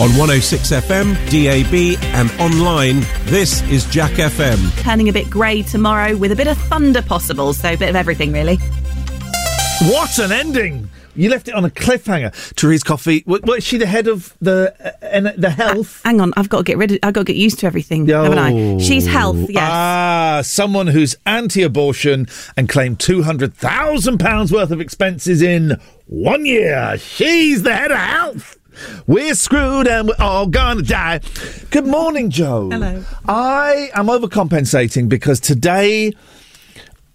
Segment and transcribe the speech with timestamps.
[0.00, 4.56] On 106 FM, DAB, and online, this is Jack FM.
[4.80, 7.96] Turning a bit grey tomorrow with a bit of thunder possible, so a bit of
[7.96, 8.56] everything really.
[9.82, 10.88] What an ending!
[11.14, 12.32] You left it on a cliffhanger.
[12.54, 16.00] Therese Coffey, wa- was she the head of the uh, en- the health?
[16.02, 16.98] Hang on, I've got to get rid of.
[17.02, 18.78] I've got to get used to everything, haven't I?
[18.78, 19.62] She's health, yes.
[19.62, 22.26] Ah, someone who's anti-abortion
[22.56, 26.96] and claimed two hundred thousand pounds worth of expenses in one year.
[26.96, 28.56] She's the head of health.
[29.06, 31.20] We're screwed and we're all gonna die.
[31.70, 32.70] Good morning, Joe.
[32.70, 33.04] Hello.
[33.28, 36.12] I am overcompensating because today.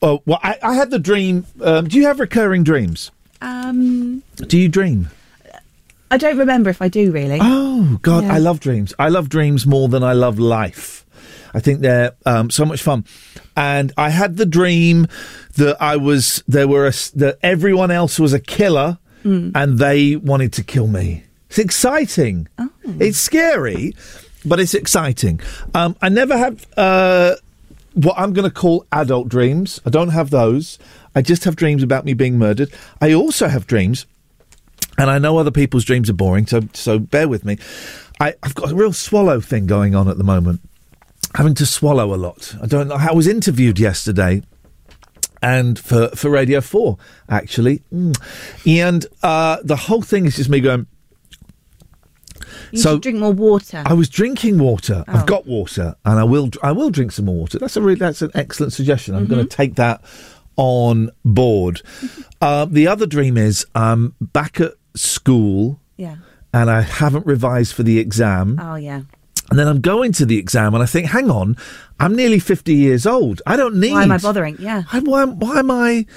[0.01, 1.45] Oh, well, I, I had the dream.
[1.61, 3.11] Um, do you have recurring dreams?
[3.41, 5.09] um, Do you dream?
[6.11, 7.39] I don't remember if I do really.
[7.41, 8.35] Oh God, Yeah.
[8.35, 8.93] I love dreams.
[8.99, 11.05] I love dreams more than I love life.
[11.53, 13.05] I think they're um, so much fun.
[13.57, 15.07] And I had the dream
[15.55, 20.53] that I was there were a, that everyone else was a killer, and they wanted
[20.53, 21.23] to kill me.
[21.55, 22.49] It's exciting.
[22.99, 23.95] It's scary,
[24.43, 25.39] but it's exciting.
[25.73, 27.35] Um, I never have uh,
[27.93, 29.79] what I'm going to call adult dreams.
[29.85, 30.77] I don't have those.
[31.15, 32.73] I just have dreams about me being murdered.
[32.99, 34.05] I also have dreams
[34.97, 37.57] and I know other people's dreams are boring, so so bear with me.
[38.19, 40.59] I, I've got a real swallow thing going on at the moment,
[41.35, 42.53] having to swallow a lot.
[42.61, 42.95] I don't know.
[42.95, 44.41] I was interviewed yesterday,
[45.41, 46.97] and for for Radio Four
[47.29, 48.13] actually, Mm.
[48.67, 50.87] and uh, the whole thing is just me going.
[52.71, 53.83] You so- should drink more water.
[53.85, 55.03] I was drinking water.
[55.07, 55.13] Oh.
[55.13, 56.49] I've got water, and I will.
[56.63, 57.59] I will drink some more water.
[57.59, 59.15] That's a really, that's an excellent suggestion.
[59.15, 60.01] I'm going to take that
[60.55, 61.81] on board.
[62.41, 66.17] uh, the other dream is I'm back at school, yeah.
[66.53, 68.59] and I haven't revised for the exam.
[68.61, 69.01] Oh yeah.
[69.51, 71.55] And then I'm going to the exam, and I think, hang on,
[71.99, 73.43] I'm nearly 50 years old.
[73.45, 73.91] I don't need.
[73.91, 74.57] Why am I bothering?
[74.59, 74.83] Yeah.
[74.91, 76.07] I, why, why am I?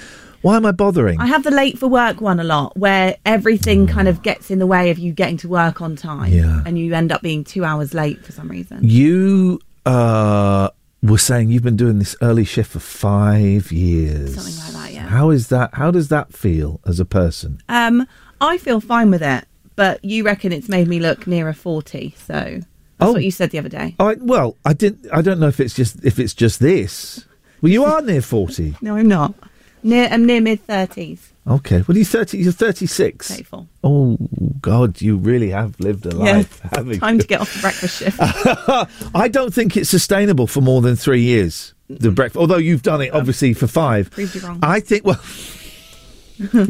[0.41, 1.19] Why am I bothering?
[1.19, 4.59] I have the late for work one a lot, where everything kind of gets in
[4.59, 6.61] the way of you getting to work on time, Yeah.
[6.65, 8.79] and you end up being two hours late for some reason.
[8.81, 10.69] you uh,
[11.01, 14.35] were saying you've been doing this early shift for five years.
[14.35, 15.07] Something like that, yeah.
[15.07, 15.73] How is that?
[15.73, 17.61] How does that feel as a person?
[17.69, 18.05] Um,
[18.41, 22.13] I feel fine with it, but you reckon it's made me look nearer forty.
[22.17, 22.63] So that's
[23.09, 23.13] Oh.
[23.13, 23.95] what you said the other day.
[23.99, 25.07] I, well, I didn't.
[25.11, 27.25] I don't know if it's just if it's just this.
[27.61, 28.75] Well, you are near forty.
[28.81, 29.33] No, I'm not.
[29.83, 31.31] Near, I'm near mid thirties.
[31.47, 31.83] Okay.
[31.87, 32.37] Well, are you thirty.
[32.39, 33.27] You're thirty-six.
[33.35, 33.67] Grateful.
[33.83, 34.17] Oh
[34.61, 36.17] God, you really have lived a Yeah.
[36.37, 36.59] life.
[36.73, 37.21] haven't Time you?
[37.21, 38.17] to get off the breakfast shift.
[39.15, 41.73] I don't think it's sustainable for more than three years.
[41.89, 44.11] The breakfast, although you've done it obviously for five.
[44.11, 44.59] Proved you wrong.
[44.61, 45.05] I think.
[45.05, 45.19] Well,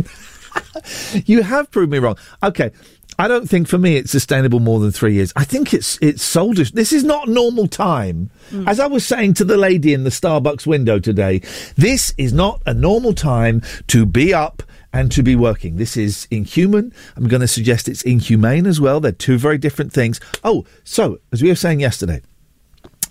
[1.25, 2.17] you have proved me wrong.
[2.43, 2.71] Okay.
[3.19, 5.34] I don't think for me it's sustainable more than three years.
[5.35, 6.72] I think it's it's soldiers.
[6.72, 8.31] This is not normal time.
[8.50, 8.66] Mm.
[8.66, 11.40] As I was saying to the lady in the Starbucks window today,
[11.75, 14.63] this is not a normal time to be up
[14.94, 15.75] and to be working.
[15.75, 16.94] This is inhuman.
[17.18, 19.02] I'm going to suggest it's inhumane as well.
[19.02, 20.22] They're two very different things.
[20.46, 22.22] Oh, so as we were saying yesterday,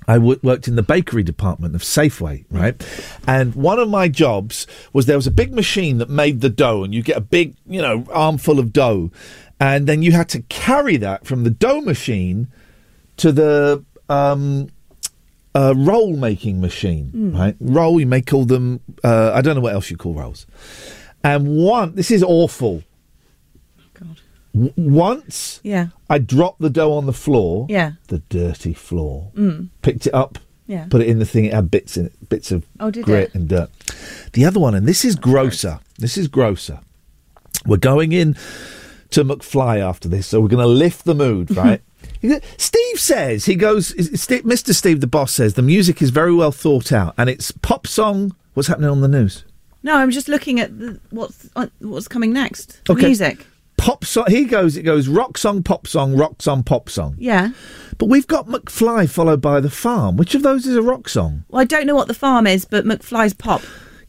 [0.09, 2.75] I w- worked in the bakery department of Safeway, right?
[3.29, 6.83] And one of my jobs was there was a big machine that made the dough,
[6.83, 9.13] and you get a big, you know, armful of dough,
[9.61, 12.49] and then you had to carry that from the dough machine
[13.19, 14.69] to the um,
[15.55, 17.57] uh, roll making machine, right?
[17.61, 20.47] Roll, you may call them, uh, I don't know what else you call rolls.
[21.25, 22.85] And one, this is awful.
[23.95, 24.21] God.
[24.55, 25.89] W- once Yeah.
[26.09, 27.93] I dropped the dough on the floor, Yeah.
[28.07, 29.33] the dirty floor,
[29.83, 30.39] picked it up,
[30.69, 30.87] Yeah.
[30.89, 31.45] put it in the thing.
[31.47, 33.35] It had bits in it, bits of Oh, did grit it?
[33.35, 33.71] and dirt.
[34.35, 35.81] The other one, and this is grosser.
[35.99, 36.79] This is grosser.
[37.67, 38.37] We're going in
[39.11, 41.81] to McFly after this, so we're going to lift the mood, right?
[42.57, 43.93] Steve says he goes.
[43.93, 44.75] is- is Steve- Mr.
[44.75, 48.35] Steve, the boss, says the music is very well thought out, and it's pop song.
[48.55, 49.45] What's happening on the news?
[49.83, 52.81] No, I'm just looking at the, what's uh, what's coming next.
[52.91, 53.07] Okay.
[53.07, 53.47] Music.
[53.77, 54.25] Pop song.
[54.29, 54.77] He goes.
[54.77, 57.15] It goes rock song, pop song, rock song, pop song.
[57.19, 57.51] Yeah.
[57.99, 60.17] But we've got McFly followed by the farm.
[60.17, 61.45] Which of those is a rock song?
[61.49, 63.63] Well, I don't know what the farm is, but McFly's pop.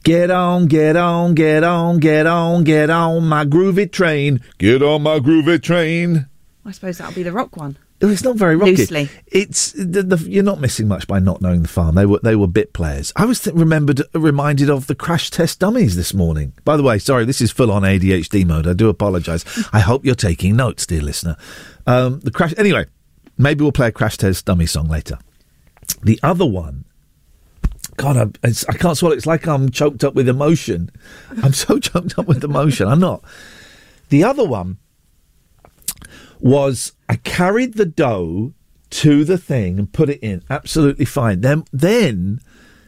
[0.04, 4.42] Get on, get on, get on, get on, get on my groovy train.
[4.58, 6.28] Get on my groovy train.
[6.66, 7.78] I suppose that'll be the rock one.
[8.02, 8.78] It's not very rocky.
[8.78, 9.10] Loosely.
[9.28, 11.96] It's the, the, you're not missing much by not knowing the farm.
[11.96, 13.12] They were they were bit players.
[13.18, 16.54] I was th- remembered reminded of the crash test dummies this morning.
[16.64, 18.68] By the way, sorry, this is full on ADHD mode.
[18.68, 19.44] I do apologise.
[19.74, 21.36] I hope you're taking notes, dear listener.
[21.86, 22.54] Um, the crash.
[22.58, 22.86] Anyway,
[23.38, 25.20] maybe we'll play a crash test dummy song later.
[26.02, 26.86] The other one.
[28.00, 29.14] God, I, I can't swallow.
[29.14, 30.90] It's like I'm choked up with emotion.
[31.44, 32.88] I'm so choked up with emotion.
[32.88, 33.22] I'm not.
[34.08, 34.78] The other one
[36.40, 38.54] was I carried the dough
[38.92, 40.44] to the thing and put it in.
[40.50, 41.42] Absolutely fine.
[41.42, 42.40] Then then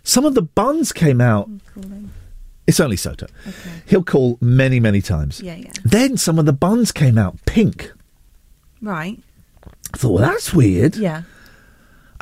[0.02, 1.50] some of the buns came out.
[2.66, 3.28] It's only Soto.
[3.86, 5.42] He'll call many, many times.
[5.42, 5.74] Yeah, yeah.
[5.84, 7.92] Then some of the buns came out pink.
[8.82, 9.20] Right.
[9.94, 10.96] I thought, well, that's weird.
[10.96, 11.24] Yeah.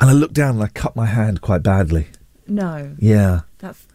[0.00, 2.08] And I looked down and I cut my hand quite badly.
[2.50, 2.94] No.
[2.98, 3.40] Yeah.
[3.58, 3.86] That's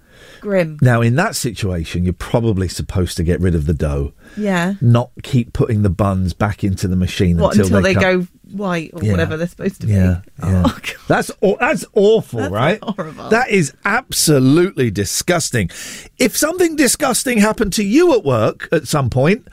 [0.42, 0.78] grim.
[0.82, 4.76] Now, in that situation, you're probably supposed to get rid of the dough, Yeah.
[4.82, 8.28] not keep putting the buns back into the machine What until, until they, come- go
[8.52, 9.12] white or Yeah.
[9.12, 10.48] whatever they're supposed to Yeah, be?
[10.48, 10.64] yeah.
[10.66, 10.78] Oh.
[11.08, 12.80] That's that's awful, That's right?
[12.82, 13.30] horrible.
[13.30, 15.70] That is absolutely disgusting.
[16.18, 19.48] If something disgusting happened to you at work at some point,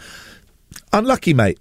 [0.93, 1.59] unlucky, mate.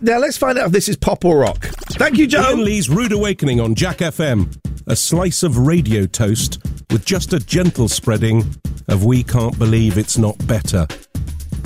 [0.00, 1.64] Now let's find out if this is pop or rock.
[1.92, 2.42] Thank you, Joe.
[2.42, 4.56] Iain Lee's Rude Awakening on Jack FM.
[4.86, 8.44] A slice of radio toast with just a gentle spreading
[8.88, 10.86] of We Can't Believe It's Not Better.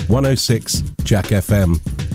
[0.07, 2.08] 106 Jack FM.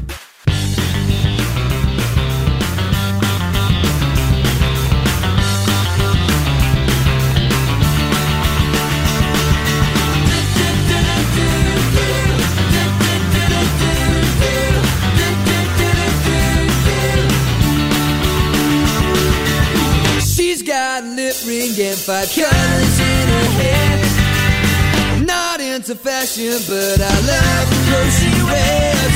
[22.03, 25.25] Five colors in her hair.
[25.25, 29.15] Not into fashion, but I love the clothes she wears.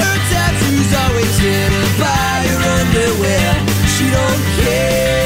[0.00, 3.54] Her tattoos always hidden by her underwear.
[3.94, 5.25] She don't care.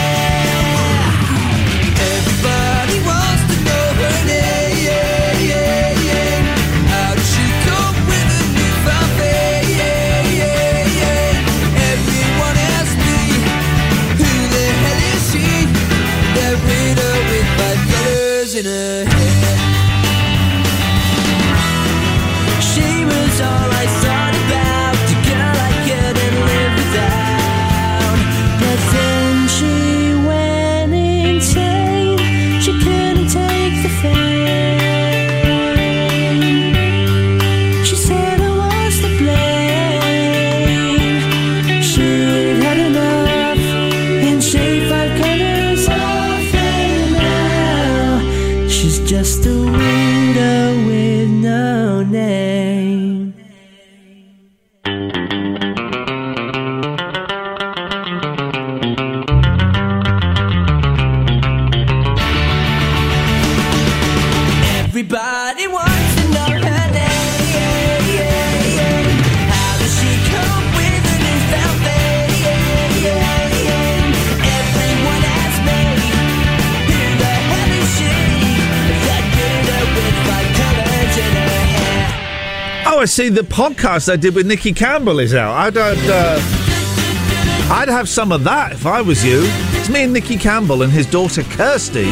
[83.11, 83.27] See.
[83.27, 85.53] The podcast I did with Nicky Campbell is out.
[85.53, 89.41] I'd, I'd, uh, I'd have some of that if I was you.
[89.43, 92.05] It's me and Nicky Campbell and his daughter Kirsty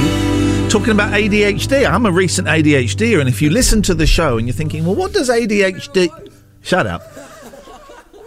[0.68, 1.90] talking about ADHD.
[1.90, 4.96] I'm a recent ADHDer, and if you listen to the show and you're thinking, well,
[4.96, 6.10] what does ADHD?
[6.64, 7.02] Shut up.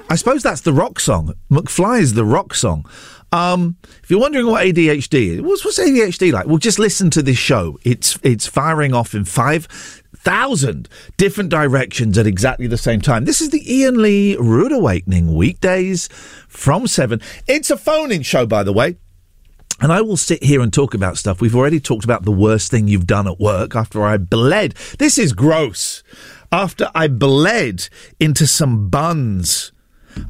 [0.09, 1.35] I suppose that's the rock song.
[1.51, 2.87] McFly is the rock song.
[3.33, 6.47] Um, if you're wondering what ADHD is, what's, what's ADHD like?
[6.47, 7.79] Well, just listen to this show.
[7.83, 13.25] It's it's firing off in five thousand different directions at exactly the same time.
[13.25, 16.09] This is the Iain Lee Rude Awakening weekdays
[16.49, 17.21] from seven.
[17.49, 18.97] It's a phone-in show, by the way.
[19.81, 21.41] And I will sit here and talk about stuff.
[21.41, 24.75] We've already talked about the worst thing you've done at work after I bled.
[24.99, 26.05] This is gross.
[26.53, 27.89] After I bled
[28.21, 29.73] into some buns.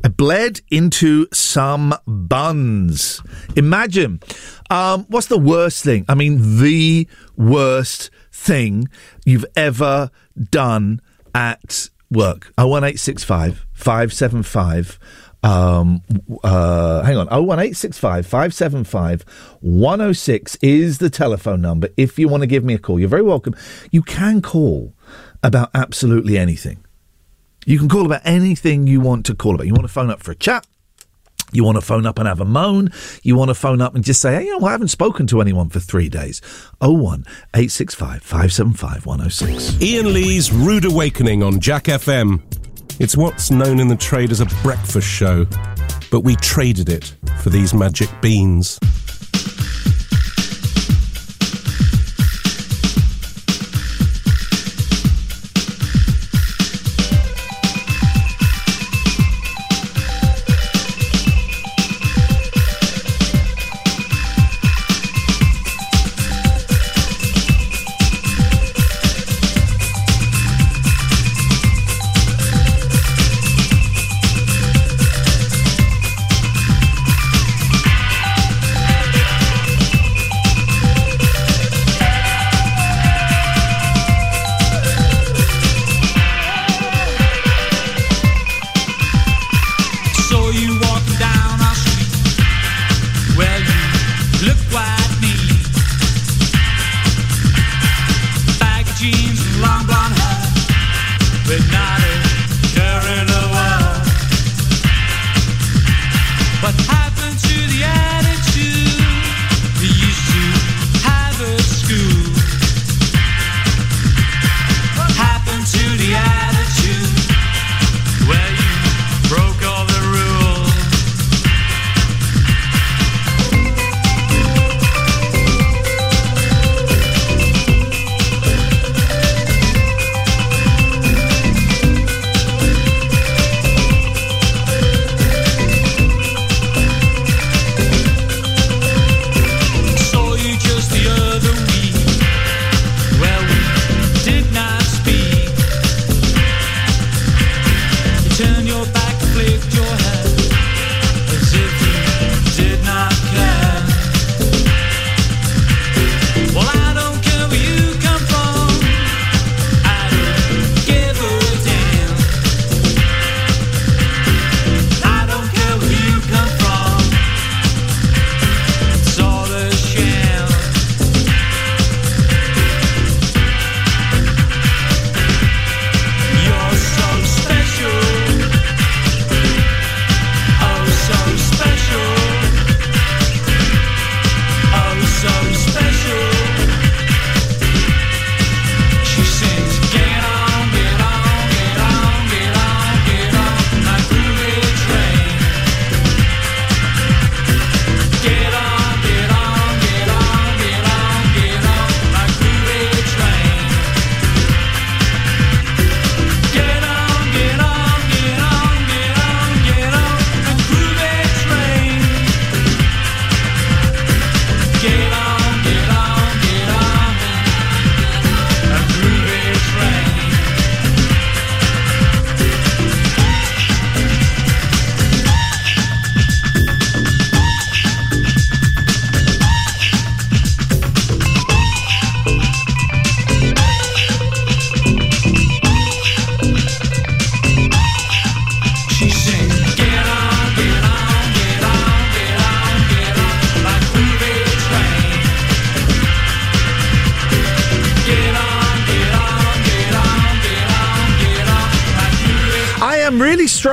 [0.03, 3.21] I bled into some buns.
[3.57, 4.21] Imagine.
[4.71, 6.07] Um, what's the worst thing?
[6.09, 7.07] I mean, the
[7.37, 8.11] worst
[8.43, 8.89] thing
[9.25, 10.11] you've ever
[10.51, 11.01] done
[11.35, 12.53] at work.
[12.59, 14.99] 01865 575
[15.45, 16.03] um,
[16.45, 17.27] uh, hang on.
[17.27, 19.23] 01865 575
[19.61, 23.01] 106 is the telephone number if you want to give me a call.
[23.01, 23.57] You're very welcome.
[23.91, 24.95] You can call
[25.43, 26.85] about absolutely anything.
[27.67, 29.67] You can call about anything you want to call about.
[29.67, 30.67] You want to phone up for a chat.
[31.53, 32.91] You want to phone up and have a moan.
[33.23, 35.41] You want to phone up and just say, hey, you know, I haven't spoken to
[35.41, 36.41] anyone for three days.
[36.81, 39.83] 01 865 575 106.
[39.83, 42.41] Iain Lee's Rude Awakening on Jack FM.
[42.99, 45.47] It's what's known in the trade as a breakfast show,
[46.11, 48.79] but we traded it for these magic beans.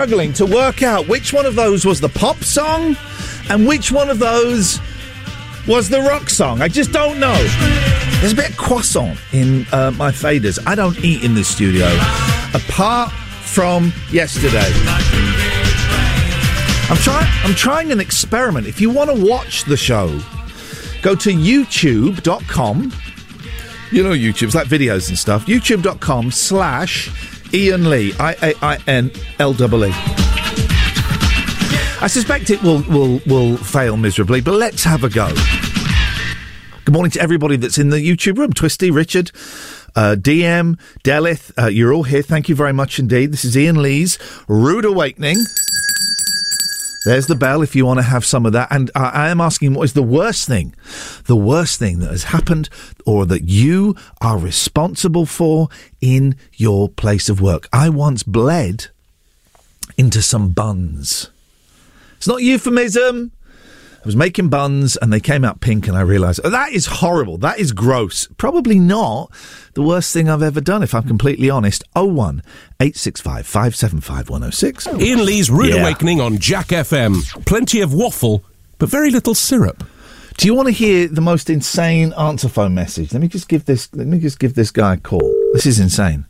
[0.09, 2.97] Struggling to work out which one of those was the pop song
[3.51, 4.79] and which one of those
[5.67, 6.63] was the rock song.
[6.63, 7.37] I just don't know.
[8.19, 10.57] There's a bit of croissant in uh, my faders.
[10.65, 11.85] I don't eat in this studio,
[12.55, 14.65] apart from yesterday.
[16.89, 17.27] I'm trying.
[17.43, 18.65] I'm trying an experiment.
[18.65, 20.07] If you want to watch the show,
[21.03, 22.93] go to YouTube.com.
[23.91, 25.45] You know YouTube's like videos and stuff.
[25.45, 28.13] YouTube.com slash Iain Lee.
[28.19, 29.91] I A I N L E.
[32.01, 35.33] I suspect it will will will fail miserably, but let's have a go.
[36.85, 38.53] Good morning to everybody that's in the YouTube room.
[38.53, 39.31] Twisty, Richard,
[39.95, 42.21] uh, DM, Delith, uh, you're all here.
[42.21, 43.31] Thank you very much indeed.
[43.31, 45.37] This is Iain Lee's Rude Awakening.
[47.05, 48.67] There's the bell if you want to have some of that.
[48.71, 50.75] And I, am asking what is the worst thing,
[51.25, 52.69] the worst thing that has happened
[53.05, 55.69] or that you are responsible for
[56.01, 57.69] in your place of work.
[57.71, 58.87] I once bled
[59.97, 61.29] into some buns.
[62.17, 63.31] It's not euphemism.
[64.09, 66.87] I was making buns and they came out pink, and I realised oh, that is
[66.87, 67.37] horrible.
[67.37, 68.27] That is gross.
[68.37, 69.31] Probably not
[69.75, 71.83] the worst thing I've ever done, if I'm completely honest.
[71.93, 72.41] 01
[72.79, 74.87] 865 575 106.
[74.87, 75.81] Iain Lee's Rude Yeah.
[75.81, 77.21] Awakening on Jack FM.
[77.45, 78.43] Plenty of waffle,
[78.79, 79.83] but very little syrup.
[80.37, 83.13] Do you want to hear the most insane answer phone message?
[83.13, 83.93] Let me just give this.
[83.93, 85.31] Let me just give this guy a call.
[85.53, 86.25] This is insane.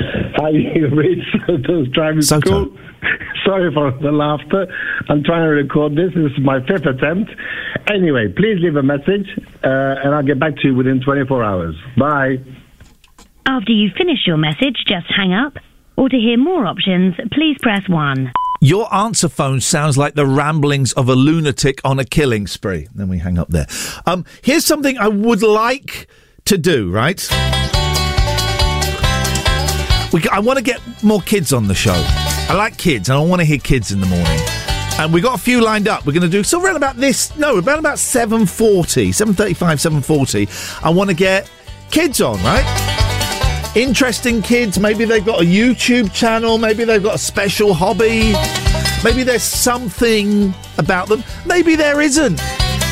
[0.00, 0.48] Hi,
[0.94, 1.36] Rich.
[1.68, 2.70] Those driving Soto.
[2.70, 2.78] school.
[3.44, 4.66] Sorry for the laughter.
[5.08, 6.12] I'm trying to record this.
[6.14, 7.30] This is my fifth attempt.
[7.88, 9.26] Anyway, please leave a message,
[9.64, 11.74] uh, and I'll get back to you within 24 hours.
[11.98, 12.38] Bye.
[13.46, 15.54] After you finish your message, just hang up.
[15.96, 18.32] Or to hear more options, please press 1.
[18.60, 22.86] Your answer phone sounds like the ramblings of a lunatic on a killing spree.
[22.94, 23.66] Then we hang up there.
[24.06, 26.06] Um, here's something I would like
[26.44, 26.90] to do.
[26.90, 27.20] Right.
[30.12, 32.21] We, I want to get more kids on the show.
[32.48, 34.38] I like kids, and I want to hear kids in the morning.
[34.98, 36.04] And we got a few lined up.
[36.04, 37.34] We're going to do so around about this.
[37.36, 40.48] No, around about seven forty, seven thirty-five, seven forty.
[40.82, 41.50] I want to get
[41.90, 43.72] kids on, right?
[43.74, 44.78] Interesting kids.
[44.78, 46.58] Maybe they've got a YouTube channel.
[46.58, 48.34] Maybe they've got a special hobby.
[49.02, 51.24] Maybe there's something about them.
[51.46, 52.38] Maybe there isn't.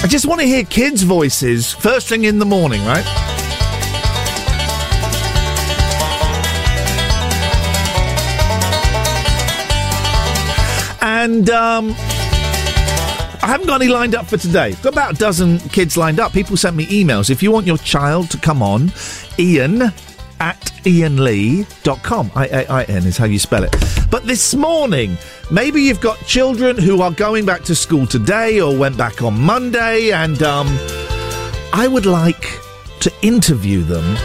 [0.03, 3.05] I just want to hear kids' voices first thing in the morning, right?
[11.21, 14.73] And um, I haven't got any lined up for today.
[14.83, 16.33] Got about a dozen kids lined up.
[16.33, 17.29] People sent me emails.
[17.29, 18.91] If you want your child to come on,
[19.39, 19.83] Iain
[20.41, 22.31] at iainlee.com.
[22.35, 23.77] I-A-I-N is how you spell it.
[24.11, 25.19] But this morning,
[25.51, 29.39] maybe you've got children who are going back to school today or went back on
[29.39, 30.69] Monday, and um,
[31.75, 32.49] I would like
[33.01, 34.17] to interview them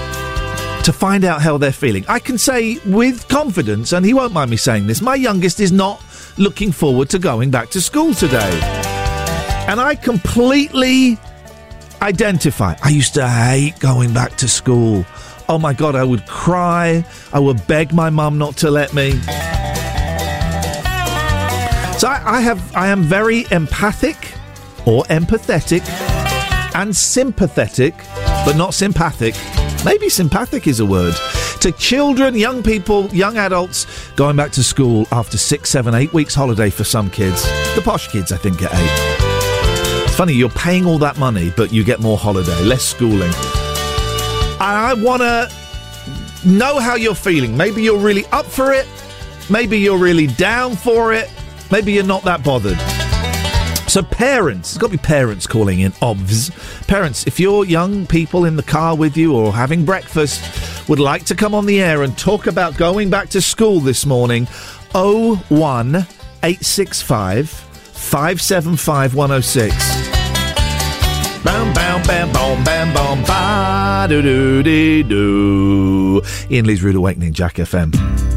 [0.84, 2.06] to find out how they're feeling.
[2.08, 5.74] I can say with confidence, and he won't mind me saying this, my youngest is
[5.74, 6.02] not
[6.38, 8.60] looking forward to going back to school today.
[9.68, 11.18] And I completely
[12.02, 12.76] identify.
[12.84, 15.06] I used to hate going back to school.
[15.48, 17.06] Oh my God, I would cry.
[17.34, 19.12] I would beg my mum not to let me.
[21.98, 24.34] So I, I have, I am very empathic
[24.86, 25.88] or empathetic
[26.76, 27.96] and sympathetic,
[28.46, 29.34] but not sympathic.
[29.86, 31.16] Maybe sympathic is a word.
[31.66, 36.36] To children, young people, young adults going back to school after six, seven, eight weeks
[36.36, 37.42] holiday for some kids.
[37.74, 40.12] The posh kids, I think, get eight.
[40.12, 43.34] Funny, you're paying all that money, but you get more holiday, less schooling.
[43.34, 45.52] And I want to
[46.48, 47.58] know how you're feeling.
[47.58, 48.88] Maybe you're really up for it.
[49.50, 51.32] Maybe you're really down for it.
[51.72, 52.78] Maybe you're not that bothered.
[53.96, 56.52] So, parents, it's got to be parents calling in, obvs.
[56.86, 61.24] Parents, if your young people in the car with you or having breakfast would like
[61.28, 64.48] to come on the air and talk about going back to school this morning,
[64.92, 69.74] 01 865 575 106.
[71.46, 76.22] Bam, bam, bam, bam, bam, bam, ba, do, do, dee, do.
[76.52, 78.35] Iain Lee's Rude Awakening, Jack FM.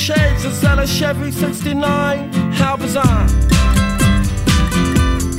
[0.00, 2.32] shades inside a Chevy 69.
[2.52, 3.26] How bizarre.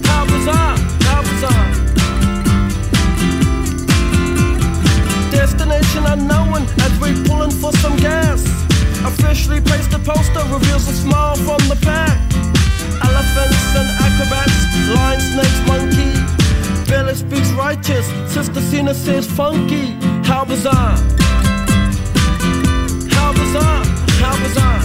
[0.06, 0.76] How bizarre.
[1.08, 1.68] How bizarre.
[5.32, 8.46] Destination unknown as we pulling for some gas.
[9.04, 12.18] Officially placed a poster reveals a smile from the back.
[13.02, 14.60] Elephants and acrobats,
[14.94, 16.12] lion, snakes, monkey.
[16.86, 19.94] Village speaks righteous, Sister Cena says funky.
[20.24, 20.98] How bizarre.
[23.10, 23.91] How bizarre.
[24.22, 24.72] How bizarre.
[24.76, 24.81] Ooh,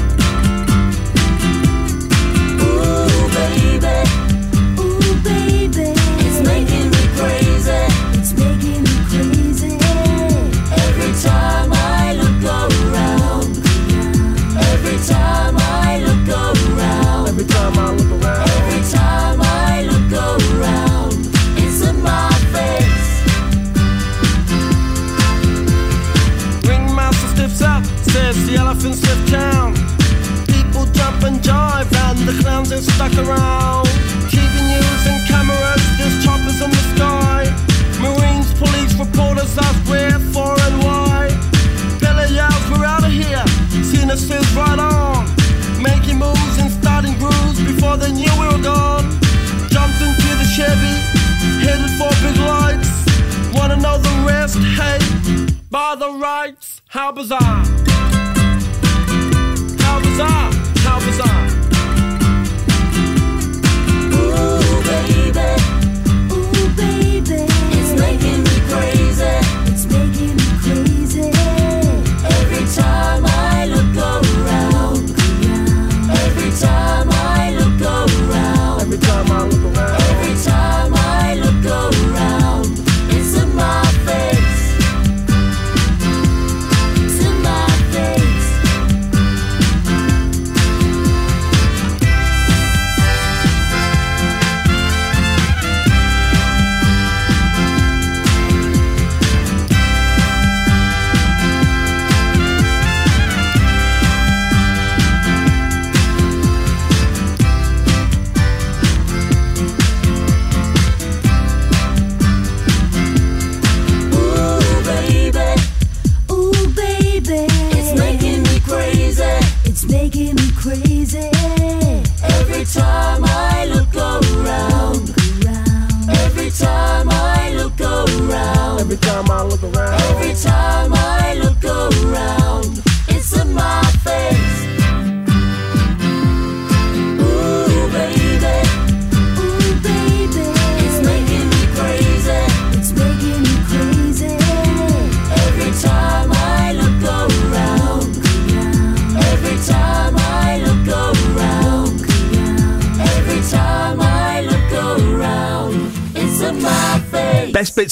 [32.83, 33.87] stuck around.
[34.29, 37.45] TV news and cameras, there's choppers in the sky.
[38.01, 41.29] Marines, police, reporters ask where, for, and why.
[42.01, 43.45] Billy yells, we're out of here.
[43.83, 45.25] Cena says right on.
[45.81, 49.05] Making moves and starting grooves before they knew we were gone.
[49.71, 50.97] Jumped into the Chevy,
[51.65, 52.93] headed for big lights.
[53.55, 54.59] Wanna know the rest?
[54.59, 54.99] Hey,
[55.71, 56.83] by the rights.
[56.89, 57.65] How bizarre,
[59.81, 60.66] how bizarre.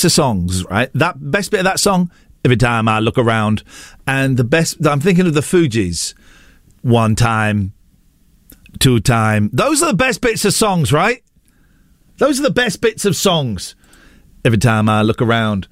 [0.04, 0.90] Of songs, right?
[0.94, 2.10] That best bit of that song.
[2.44, 3.62] Every time I look around,
[4.06, 4.84] and the best.
[4.86, 6.14] I'm thinking of the Fugees.
[6.82, 7.72] One time,
[8.78, 9.48] two time.
[9.52, 11.22] Those are the best bits of songs, right?
[12.18, 13.74] Those are the best bits of songs.
[14.44, 15.68] Every time I look around.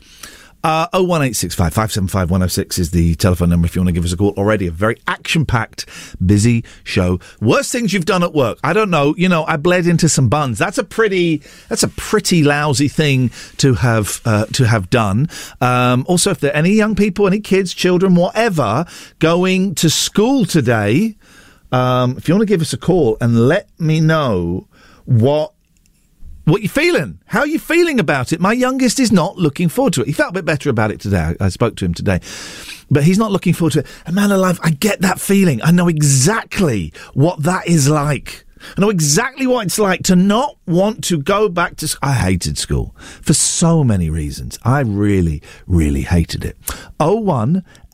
[0.65, 4.17] Uh, 01865 575 106 is the telephone number if you want to give us a
[4.17, 4.33] call.
[4.37, 5.87] Already a very action packed,
[6.25, 7.19] busy show.
[7.41, 8.59] Worst things you've done at work.
[8.63, 9.15] I don't know.
[9.17, 10.59] You know, I bled into some buns.
[10.59, 15.29] That's a pretty, that's a pretty lousy thing to have, uh, to have done.
[15.61, 18.87] Um, also, if there are any young people, any kids, children, whatever,
[19.19, 21.17] going to school today,
[21.73, 24.69] um, if you want to give us a call and let me know
[25.07, 25.52] what
[26.45, 27.21] what you feeling?
[27.27, 28.41] How are you feeling about it?
[28.41, 30.09] My youngest is not looking forward to it.
[30.09, 31.35] He felt a bit better about it today.
[31.41, 32.21] I, I spoke to him today,
[32.91, 33.87] but he's not looking forward to it.
[34.07, 35.63] And man alive, I get that feeling.
[35.63, 38.45] I know exactly what that is like.
[38.77, 41.99] I know exactly what it's like to not want to go back to.
[42.03, 44.59] I hated school for so many reasons.
[44.63, 46.57] I really, really hated it.
[47.01, 47.17] Oh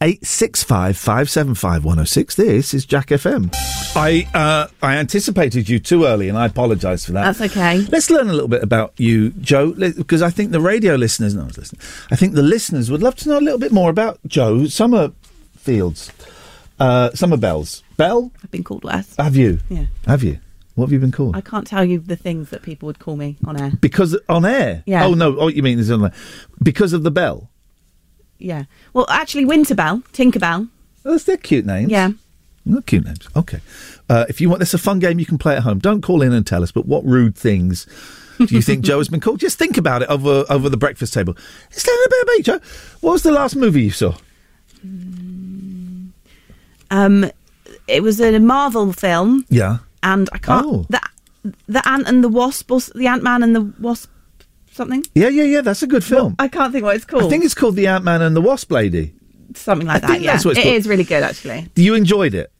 [0.00, 2.34] one eight six five five seven five one zero six.
[2.34, 3.50] This is Jack FM.
[3.96, 7.24] I uh, I anticipated you too early, and I apologise for that.
[7.24, 7.78] That's okay.
[7.90, 11.42] Let's learn a little bit about you, Joe, because I think the radio listeners, no
[11.42, 11.80] one's listening.
[12.10, 16.10] I think the listeners would love to know a little bit more about Joe Summerfields,
[16.78, 17.82] uh, Summer Bells.
[17.96, 19.16] Bell, I've been called worse.
[19.16, 19.58] have you?
[19.68, 19.86] Yeah.
[20.06, 20.38] Have you?
[20.76, 21.34] What have you been called?
[21.34, 23.72] I can't tell you the things that people would call me on air.
[23.80, 24.84] because on air.
[24.86, 25.04] Yeah.
[25.06, 25.36] Oh no.
[25.36, 26.12] Oh, you mean is on there?
[26.62, 27.50] Because of the bell.
[28.38, 28.64] Yeah.
[28.92, 30.68] Well, actually, Winterbell, Tinkerbell.
[31.04, 31.90] Oh, that's their cute names.
[31.90, 32.10] Yeah.
[32.70, 33.28] Oh, cute names.
[33.34, 33.60] Okay.
[34.08, 35.78] Uh, if you want, that's a fun game you can play at home.
[35.78, 37.86] Don't call in and tell us, but what rude things
[38.38, 39.40] do you think Joe has been called?
[39.40, 41.34] Just think about it over over the breakfast table.
[41.70, 42.60] Let's learn a bit Joe.
[43.00, 44.14] What was the last movie you saw?
[46.90, 47.30] Um,
[47.86, 49.78] it was a Marvel film, Yeah.
[50.02, 50.66] and I can't.
[50.66, 50.86] Oh.
[50.88, 51.00] The
[51.66, 54.10] the Ant and the Wasp, or the Ant Man and the Wasp,
[54.78, 55.04] something.
[55.14, 55.60] Yeah, yeah, yeah.
[55.60, 56.34] That's a good film.
[56.38, 57.24] I can't think what it's called.
[57.24, 59.12] I think it's called The Ant Man and the Wasp Lady.
[59.54, 60.10] something like I that.
[60.12, 60.74] think Yeah, that's what it's it called.
[60.76, 61.68] is really good actually.
[61.76, 62.50] You enjoyed it.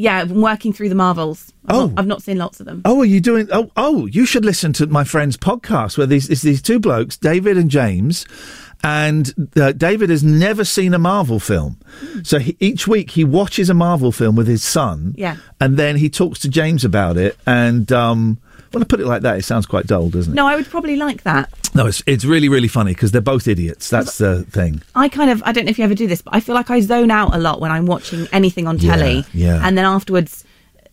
[0.00, 1.52] Yeah, I'm working through the Marvels.
[1.66, 1.86] I've Oh.
[1.86, 2.82] not, I've not seen lots of them.
[2.84, 3.48] Oh, are you doing?
[3.50, 7.16] Oh, oh, you should listen to my friend's podcast where these it's these two blokes,
[7.16, 8.24] David and James,
[8.82, 11.78] And uh, David has never seen a Marvel film.
[12.22, 15.14] So he, each week he watches a Marvel film with his son.
[15.16, 15.36] Yeah.
[15.60, 17.36] And then he talks to James about it.
[17.46, 18.38] And um,
[18.70, 20.36] when I put it like that, it sounds quite dull, doesn't it?
[20.36, 21.50] No, I would probably like that.
[21.74, 23.90] No, it's, it's really, really funny because they're both idiots.
[23.90, 24.80] That's the thing.
[24.94, 26.70] I kind of, I don't know if you ever do this, but I feel like
[26.70, 29.24] I zone out a lot when I'm watching anything on Yeah, telly.
[29.34, 29.60] yeah.
[29.66, 30.44] And then afterwards,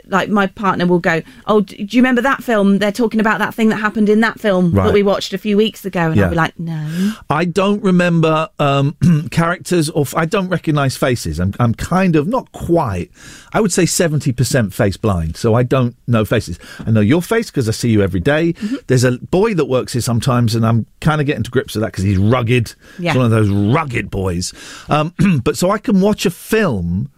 [0.08, 2.80] like my partner will go, "Oh, do you remember that film?
[2.80, 4.86] They're talking about that thing that happened in that film Right.
[4.86, 6.24] that we watched a few weeks ago." And Yeah.
[6.26, 8.96] I'll be like, "No." I don't remember um,
[9.32, 11.40] characters or f- I don't recognise faces.
[11.40, 13.12] I'm, I'm kind of not quite.
[13.54, 16.60] I would say seventy percent face blind, so I don't know faces.
[16.86, 18.54] I know your face because I see you every day.
[18.54, 18.76] Mm-hmm.
[18.88, 21.82] There's a boy that works here sometimes, and I'm kind of getting to grips with
[21.82, 22.74] that because he's rugged.
[23.00, 23.12] Yeah.
[23.12, 24.54] He's one of those rugged boys.
[24.90, 25.14] Um,
[25.44, 27.10] but so I can watch a film,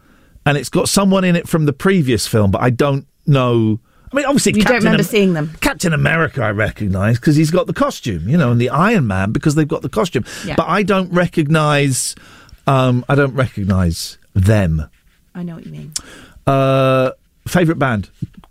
[0.47, 3.79] and it's got someone in it from the previous film, but I don't know.
[4.11, 5.51] I mean, obviously, You don't remember Am- seeing them.
[5.59, 9.31] Captain America, I recognise because he's got the costume, you know, and the Iron Man
[9.33, 10.23] because they've got the costume.
[10.45, 10.55] Yeah.
[10.55, 12.15] But I don't recognise.
[12.65, 14.85] Um, I don't recognise them.
[15.35, 15.91] I know what you mean.
[16.45, 17.11] Uh,
[17.47, 18.09] favorite band,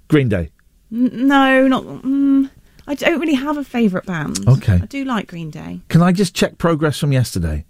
[0.09, 0.50] Green Day.
[0.92, 1.85] N- no, not.
[1.85, 2.50] Mm,
[2.87, 4.46] I don't really have a favourite band.
[4.46, 4.74] Okay.
[4.82, 5.80] I do like Green Day.
[5.88, 7.64] Can I just check progress from yesterday?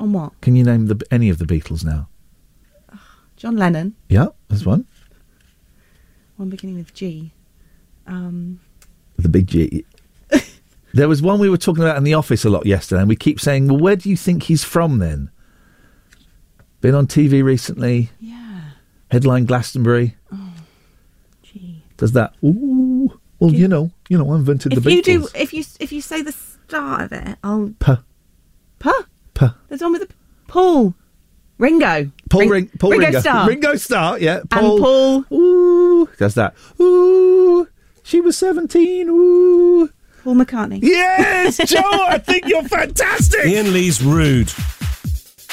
[0.00, 0.40] On what?
[0.40, 2.08] Can you name the any of the Beatles now?
[3.42, 3.96] John Lennon.
[4.08, 4.86] Yeah, there's one.
[6.36, 7.32] One beginning with G.
[8.06, 8.60] Um,
[9.16, 9.84] The big G.
[10.94, 13.16] there was one we were talking about in the office a lot yesterday, and we
[13.16, 15.28] keep saying, "Well, where do you think he's from?" Then,
[16.80, 18.10] been on TV recently.
[18.20, 18.60] yeah.
[19.10, 20.16] Headline Glastonbury.
[21.42, 21.82] Gee.
[21.96, 22.34] Does that?
[22.44, 23.18] Ooh.
[23.40, 25.32] Well, you know, you know, I invented If the you Beatles.
[25.32, 27.74] do, if you if you say the start of it, I'll.
[27.80, 27.98] Puh.
[28.78, 29.02] Puh.
[29.34, 29.50] Puh.
[29.68, 30.14] There's one with the
[30.46, 30.94] Paul.
[31.58, 32.10] Ringo.
[32.30, 33.48] Paul Ring- Ring, Paul Ringo Ringo, Starr.
[33.48, 34.40] Ringo Starr, yeah.
[34.50, 34.74] Paul.
[34.74, 35.38] And Paul, Paul.
[35.38, 36.54] Ooh, does that?
[36.80, 37.68] Ooh,
[38.02, 39.08] she was seventeen.
[39.10, 39.88] Ooh,
[40.24, 40.80] Paul McCartney.
[40.82, 41.80] yes, Joe.
[41.82, 43.44] I think you're fantastic.
[43.46, 44.52] Iain Lee's Rude.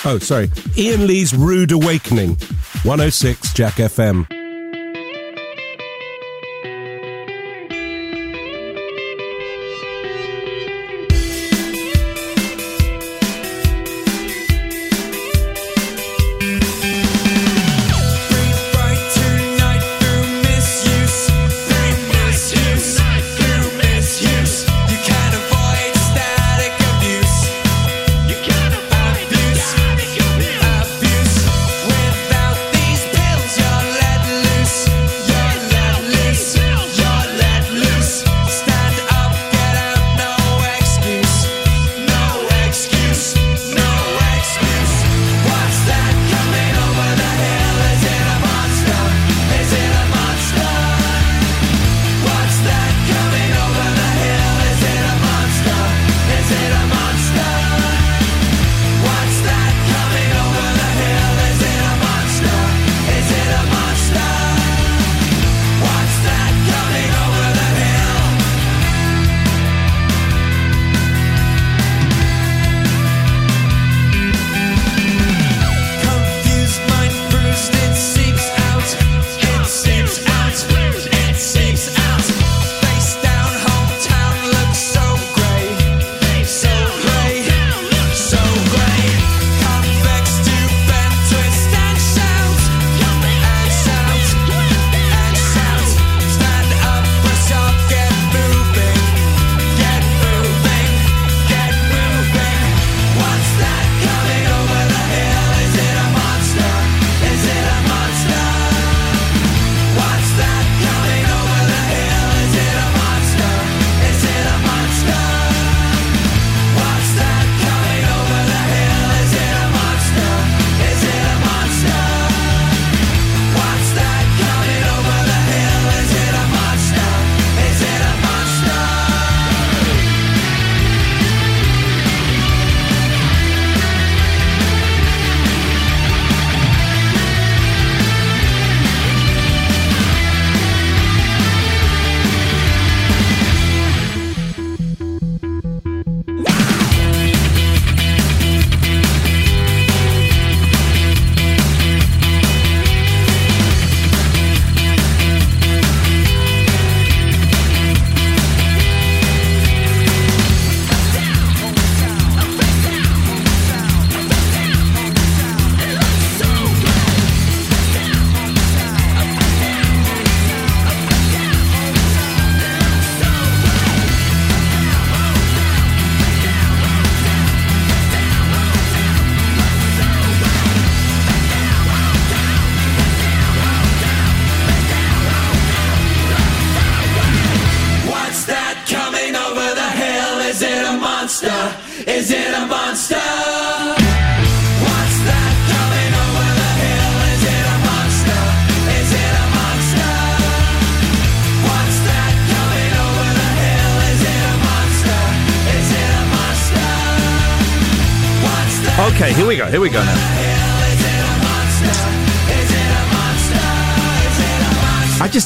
[0.06, 0.50] Oh, sorry.
[0.78, 2.38] Iain Lee's Rude Awakening.
[2.84, 4.26] 106 Jack FM.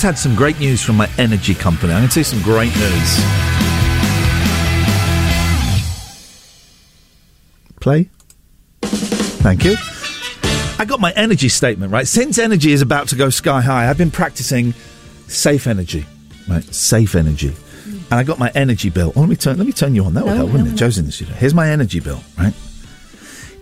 [0.04, 1.94] Just had some great news from my energy company.
[1.94, 3.16] I'm going to you some great news.
[7.80, 8.10] Play.
[8.82, 9.78] Thank you.
[10.78, 12.06] I got my energy statement right.
[12.06, 14.74] Since energy is about to go sky high, I've been practicing
[15.28, 16.06] safe energy.
[16.50, 17.54] Right, safe energy.
[17.86, 19.14] And I got my energy bill.
[19.16, 19.58] Oh, let me turn.
[19.58, 20.16] Let me turn you on.
[20.16, 20.78] That would No, help, wouldn't no, it?
[20.78, 21.34] Joe's in the studio.
[21.36, 22.22] Here's my energy bill.
[22.38, 22.54] Right.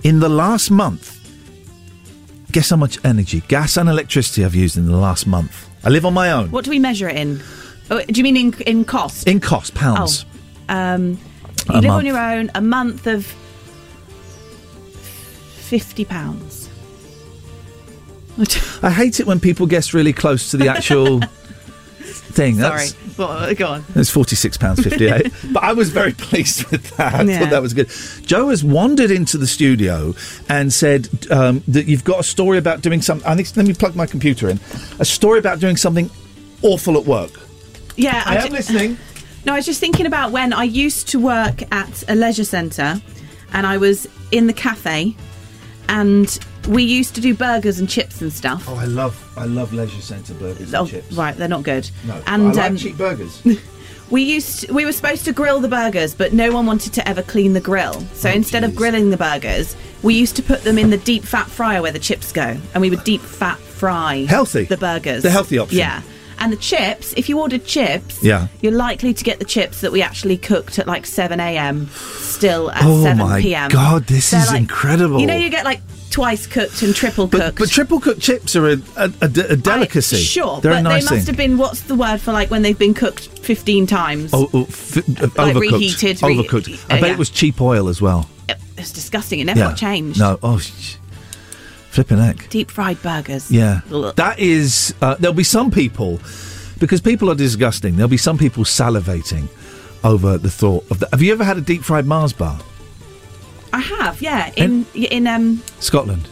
[0.04, 1.20] In the last month,
[2.52, 5.68] guess how much energy, gas and electricity I've used in the last month.
[5.84, 6.52] I live on my own.
[6.52, 7.42] What do we measure it in?
[7.90, 9.28] Oh, do you mean in in cost?
[9.28, 10.26] In cost, pounds.
[10.70, 11.18] Um, you
[11.70, 12.00] A live month.
[12.00, 12.52] on your own.
[12.56, 13.26] A month of
[15.56, 16.70] fifty pounds.
[18.82, 21.20] I hate it when people guess really close to the actual
[22.34, 22.60] thing.
[22.60, 22.88] Sorry.
[22.88, 23.86] That's, Well, go on.
[23.96, 25.32] It's forty six pounds fifty eight.
[25.52, 27.14] but I was very pleased with that.
[27.14, 27.40] I Yeah.
[27.40, 27.90] thought that was good.
[28.26, 30.14] Joe has wandered into the studio
[30.50, 33.28] and said um, that you've got a story about doing something.
[33.28, 34.60] I think let me plug my computer in.
[35.00, 36.10] A story about doing something
[36.62, 37.32] awful at work.
[37.98, 38.98] Yeah, I am ju- listening.
[39.44, 43.02] No, I was just thinking about when I used to work at a leisure centre
[43.54, 45.16] and I was in the cafe
[45.90, 46.28] and
[46.68, 48.66] we used to do burgers and chips and stuff.
[48.68, 51.14] Oh, I love I love leisure centre burgers Oh, and chips.
[51.14, 51.90] right, they're not good.
[52.06, 53.42] No, and I like um, cheap burgers.
[54.10, 57.22] we used we were supposed to grill the burgers, but no one wanted to ever
[57.24, 58.00] clean the grill.
[58.14, 61.24] So Oh, instead of grilling the burgers, we used to put them in the deep
[61.24, 64.66] fat fryer where the chips go, and we would deep fat fry Healthy.
[64.66, 65.24] the burgers.
[65.24, 65.78] The healthy option.
[65.80, 66.02] Yeah.
[66.40, 68.48] And the chips, if you ordered chips, Yeah.
[68.62, 71.88] you're likely to get the chips that we actually cooked at like 7 a.m.
[71.94, 73.70] still at Oh 7 my p.m.
[73.70, 75.20] God, this They're is like- incredible.
[75.20, 77.58] You know, you get like twice cooked and triple cooked.
[77.58, 80.18] but triple cooked chips are a, a, a a delicacy.
[80.18, 81.34] Sure, they're but a nice they must thing.
[81.34, 81.58] have been.
[81.58, 84.32] What's the word for like when they've been cooked fifteen times?
[84.34, 85.02] Oh, oh, f- uh,
[85.38, 85.62] Like overcooked.
[85.62, 86.86] reheated, re- overcooked.
[86.92, 87.14] I uh, bet yeah.
[87.14, 88.30] it was cheap oil as well.
[88.78, 89.40] It's disgusting.
[89.40, 90.20] It never got changed.
[90.20, 90.96] No, oh, sh-
[91.90, 92.50] flipping heck.
[92.50, 93.52] Deep fried burgers.
[93.52, 94.16] Yeah, Ugh.
[94.16, 94.94] that is.
[95.02, 96.20] Uh, there'll be some people
[96.80, 97.96] because people are disgusting.
[97.96, 99.48] There'll be some people salivating
[100.04, 101.10] over the thought of that.
[101.12, 102.60] Have you ever had a deep fried Mars bar?
[103.74, 104.22] I have.
[104.22, 106.28] Yeah, in in um Scotland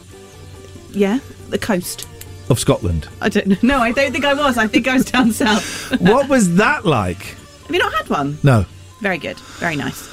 [0.91, 2.07] yeah the coast.
[2.49, 3.07] of Scotland.
[3.21, 3.55] I don't know.
[3.61, 4.57] No, I don't think I was.
[4.57, 5.99] I think I was down south.
[6.01, 7.21] what was that like?
[7.67, 8.37] Have you not had one?
[8.43, 8.65] No.
[9.01, 9.37] Very good.
[9.59, 10.07] Very nice.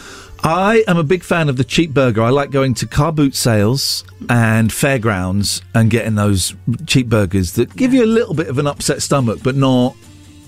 [0.45, 2.23] I am a big fan of the cheap burger.
[2.23, 6.55] I like going to car boot sales and fairgrounds and getting those
[6.87, 9.97] cheap burgers that give you a little bit of an upset stomach, but not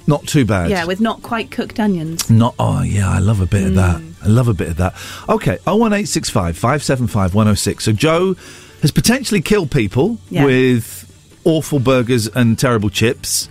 [0.06, 0.70] not too bad.
[0.70, 2.28] Yeah, with not quite cooked onions.
[2.30, 4.00] Not oh yeah, I love a bit of that.
[4.22, 4.94] I love a bit of that.
[5.28, 7.85] Okay, oh one eight six five five seven five one oh six.
[7.85, 8.35] So Joe
[8.83, 10.44] has potentially killed people Yeah.
[10.44, 11.04] with
[11.44, 13.48] awful burgers and terrible chips.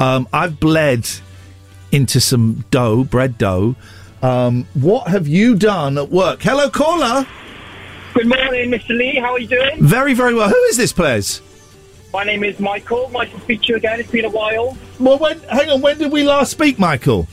[0.00, 1.08] Um, I've bled
[1.92, 3.76] into some dough, bread dough.
[4.22, 6.42] Um, what have you done at work?
[6.42, 7.26] Hello, caller.
[8.14, 8.96] Good morning, Mr.
[8.96, 9.16] Lee.
[9.16, 9.82] How are you doing?
[9.82, 10.48] Very, very well.
[10.48, 11.42] Who is this, please?
[12.12, 13.10] My name is Michael.
[13.10, 14.00] Nice to speak to you again.
[14.00, 14.76] It's been a while.
[14.98, 15.82] Well, when, hang on.
[15.82, 17.28] When did we last speak, Michael?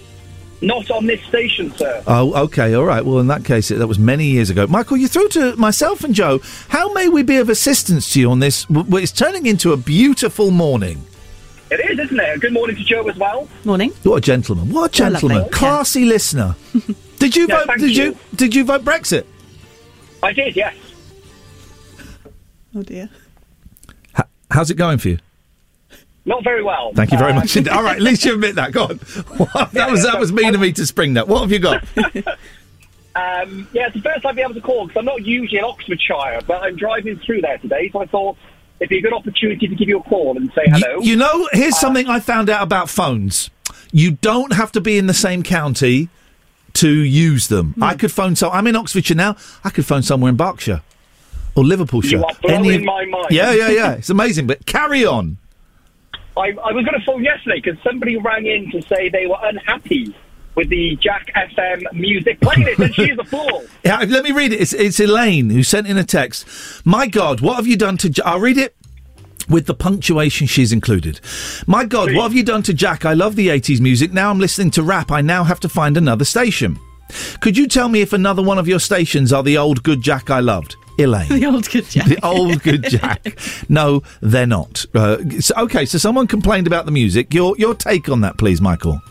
[0.62, 2.02] Not on this station, sir.
[2.08, 3.04] Oh, okay, all right.
[3.04, 4.66] Well, in that case, it, that was many years ago.
[4.68, 6.40] Michael, you're through to myself and Joe.
[6.70, 8.64] How may we be of assistance to you on this?
[8.66, 11.04] w- w- It's turning into a beautiful morning.
[11.70, 12.40] It is, isn't it?
[12.40, 13.50] Good morning to Joe as well.
[13.66, 13.92] Morning.
[14.04, 14.70] What a gentleman!
[14.72, 15.38] What a gentleman!
[15.40, 15.52] lovely.
[15.52, 16.56] Classy listener.
[17.20, 17.68] Did you Yeah, vote?
[17.68, 18.04] thank Did you.
[18.06, 18.18] you.
[18.36, 19.26] Did you vote Brexit?
[20.22, 20.76] I did, yes.
[22.76, 23.10] Oh dear.
[24.52, 25.18] How's it going for you?
[26.26, 26.92] Not very well.
[26.96, 27.56] Thank you very Uh, much.
[27.68, 28.72] All right, at least you admit that.
[28.72, 28.98] Go on.
[28.98, 31.28] that Yeah, was that was mean of me to spring that.
[31.28, 31.84] What have you got?
[33.16, 35.60] Um, yeah, it's the first time I've been able to call because I'm not usually
[35.60, 38.38] in Oxfordshire, but I'm driving through there today, so I thought
[38.80, 41.00] it'd be a good opportunity to give you a call and say hello.
[41.02, 43.52] You know, here's Uh, something I found out about phones.
[43.92, 46.10] You don't have to be in the same county
[46.74, 47.74] to use them.
[47.74, 47.84] Hmm.
[47.84, 49.36] I could phone so I'm in Oxfordshire now.
[49.64, 50.82] I could phone somewhere in Berkshire
[51.54, 52.14] or Liverpoolshire.
[52.14, 53.28] You are blowing my mind.
[53.30, 53.92] Yeah, yeah, yeah.
[53.92, 54.48] It's amazing.
[54.48, 55.38] But carry on.
[56.36, 59.38] I, I was going to phone yesterday because somebody rang in to say they were
[59.42, 60.16] unhappy
[60.56, 63.66] with the Jack FM music playing it, and she's a fool.
[63.84, 64.62] Yeah, let me read it.
[64.62, 66.48] It's, it's Elaine who sent in a text.
[66.86, 68.10] My God, what have you done to?
[68.10, 68.76] Ja- I'll read it
[69.50, 71.20] with the punctuation she's included.
[71.68, 73.04] My God, what have you done to Jack?
[73.04, 74.14] I love the 80s music.
[74.14, 75.12] Now I'm listening to rap.
[75.12, 76.80] I now have to find another station.
[77.42, 80.30] Could you tell me if another one of your stations are the old good Jack
[80.30, 80.78] I loved?
[80.98, 81.28] Elaine.
[81.40, 82.06] The old good Jack.
[82.06, 83.38] The old good Jack.
[83.70, 84.86] No, they're not.
[84.94, 87.34] Uh, so, okay, so someone complained about the music.
[87.34, 89.02] Your your take on that, please, Michael.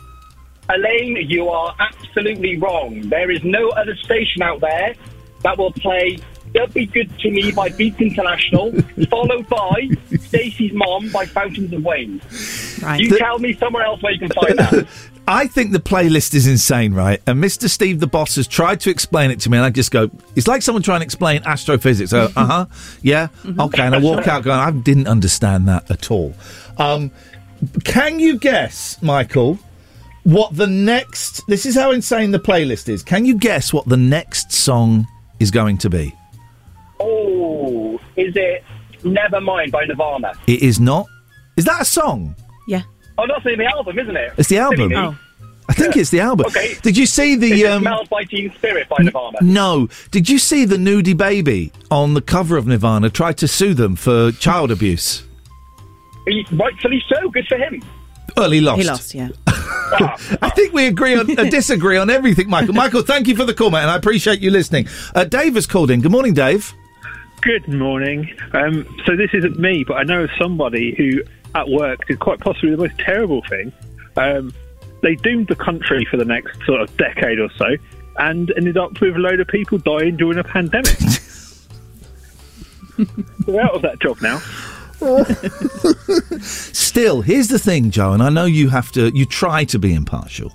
[0.69, 3.01] Elaine, you are absolutely wrong.
[3.09, 4.95] There is no other station out there
[5.43, 6.17] that will play
[6.53, 8.71] "Dub Be Good to Me by Beats International,
[9.09, 9.89] followed by
[10.21, 12.21] Stacey's Mom by Fountains of Wayne.
[12.81, 12.99] Right.
[12.99, 14.87] You tell me somewhere else where you can find that.
[15.27, 17.21] I think the playlist is insane, right?
[17.25, 17.69] And Mr.
[17.69, 20.47] Steve the boss has tried to explain it to me, and I just go, it's
[20.47, 22.11] like someone trying to explain astrophysics.
[22.11, 22.65] I go, uh huh,
[23.01, 23.83] yeah, okay.
[23.83, 26.33] And I walk out going, I didn't understand that at all.
[26.77, 27.11] Um,
[27.85, 29.59] can you guess, Michael,
[30.23, 31.41] what the next.
[31.47, 33.03] This is how insane the playlist is.
[33.03, 35.07] Can you guess what the next song
[35.39, 36.13] is going to be?
[36.99, 38.63] Oh, is it
[39.03, 40.33] Nevermind by Nirvana?
[40.47, 41.07] It is not.
[41.57, 42.35] Is that a song?
[42.67, 42.83] Yeah.
[43.17, 44.33] Oh, that's in the album, isn't it?
[44.37, 44.89] It's the album.
[44.89, 45.17] Silly me.
[45.69, 46.45] I think it's the album.
[46.47, 46.75] Okay.
[46.81, 47.61] Did you see Is the.
[47.61, 49.37] it Um, Smells by Teen Spirit by Nirvana?
[49.41, 49.87] no.
[50.11, 53.95] Did you see the nudie baby on the cover of Nirvana try to sue them
[53.95, 55.23] for child abuse?
[56.27, 57.29] He- Rightfully so.
[57.29, 57.81] Good for him.
[58.35, 58.81] Well, he lost.
[58.81, 59.29] He lost, yeah.
[60.41, 62.73] I think we agree on uh, disagree on everything, Michael.
[62.73, 64.87] Michael, thank you for the call, mate, and I appreciate you listening.
[65.13, 66.01] Uh, Dave has called in.
[66.01, 66.73] Good morning, Dave.
[67.41, 68.35] Good morning.
[68.53, 71.21] Um, so this isn't me, but I know of somebody who
[71.55, 73.71] at work did quite possibly the most terrible thing.
[74.17, 74.53] Um,
[75.01, 77.75] they doomed the country for the next sort of decade or so,
[78.17, 80.97] and ended up with a load of people dying during a pandemic.
[83.45, 84.39] They're out of that job now.
[86.41, 89.93] Still, here's the thing, Joe, and I know you have to, you try to be
[89.93, 90.53] impartial.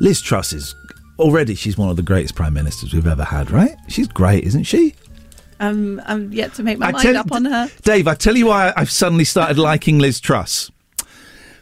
[0.00, 0.74] Liz Truss is
[1.18, 3.74] already, she's one of the greatest prime ministers we've ever had, right?
[3.88, 4.94] She's great, isn't she?
[5.68, 7.68] Um, I'm yet to make my I mind tell- up on her.
[7.82, 10.70] Dave, I tell you why I've suddenly started liking Liz Truss.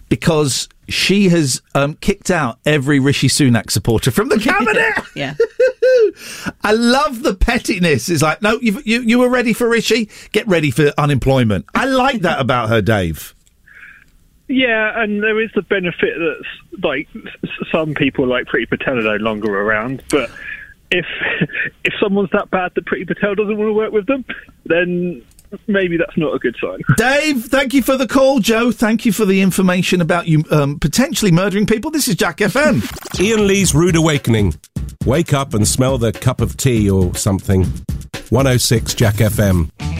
[0.09, 4.93] Because she has um, kicked out every Rishi Sunak supporter from the cabinet.
[5.15, 5.35] Yeah.
[6.63, 8.09] I love the pettiness.
[8.11, 10.11] It's like, no, you you you were ready for Rishi.
[10.33, 11.65] Get ready for unemployment.
[11.75, 13.35] I like that about her, Dave.
[14.49, 16.43] Yeah, and there is the benefit that
[16.83, 17.09] like
[17.71, 20.31] some people like Priti Patel are no longer around, but
[20.93, 21.07] if
[21.85, 24.25] if someone's that bad that Priti Patel doesn't want to work with them,
[24.67, 25.23] then
[25.67, 26.81] maybe that's not a good sign.
[26.97, 28.39] Dave, thank you for the call.
[28.39, 31.91] Joe, thank you for the information about you um, potentially murdering people.
[31.91, 32.83] This is Jack FM.
[33.21, 34.55] Iain Lee's Rude Awakening.
[35.05, 37.65] Wake up and smell the cup of tea or something.
[38.31, 39.92] 106 Jack FM.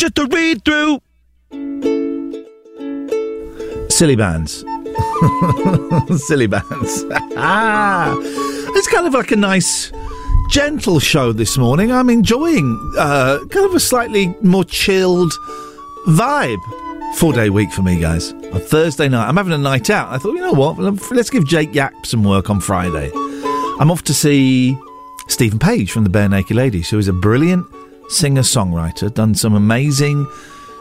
[0.00, 0.98] Just a read through.
[3.90, 4.64] Silly bands.
[6.24, 7.04] Silly bands.
[8.74, 9.92] it's kind of like a nice,
[10.48, 11.92] gentle show this morning.
[11.92, 15.34] I'm enjoying uh, kind of a slightly more chilled
[16.06, 16.56] vibe.
[17.16, 18.32] Four day week for me, guys.
[18.32, 20.08] On Thursday night, I'm having a night out.
[20.08, 20.78] I thought, you know what?
[21.10, 23.10] Let's give Jake Yap some work on Friday.
[23.78, 24.78] I'm off to see
[25.28, 27.66] Steven Page from the Barenaked Ladies, who is a brilliant
[28.10, 30.26] singer songwriter, done some amazing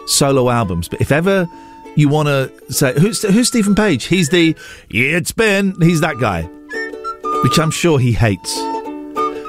[0.07, 0.89] solo albums.
[0.89, 1.47] But if ever
[1.95, 4.55] you want to say who's who's Steven Page, he's the
[4.89, 6.43] yeah, it's been he's that guy,
[7.43, 8.59] which I'm sure he hates.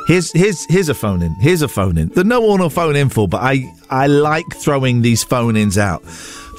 [0.07, 1.35] Here's here's here's a phone in.
[1.37, 2.09] Here's a phone in.
[2.11, 5.79] That no one will phone in for, but I I like throwing these phone ins
[5.79, 6.03] out.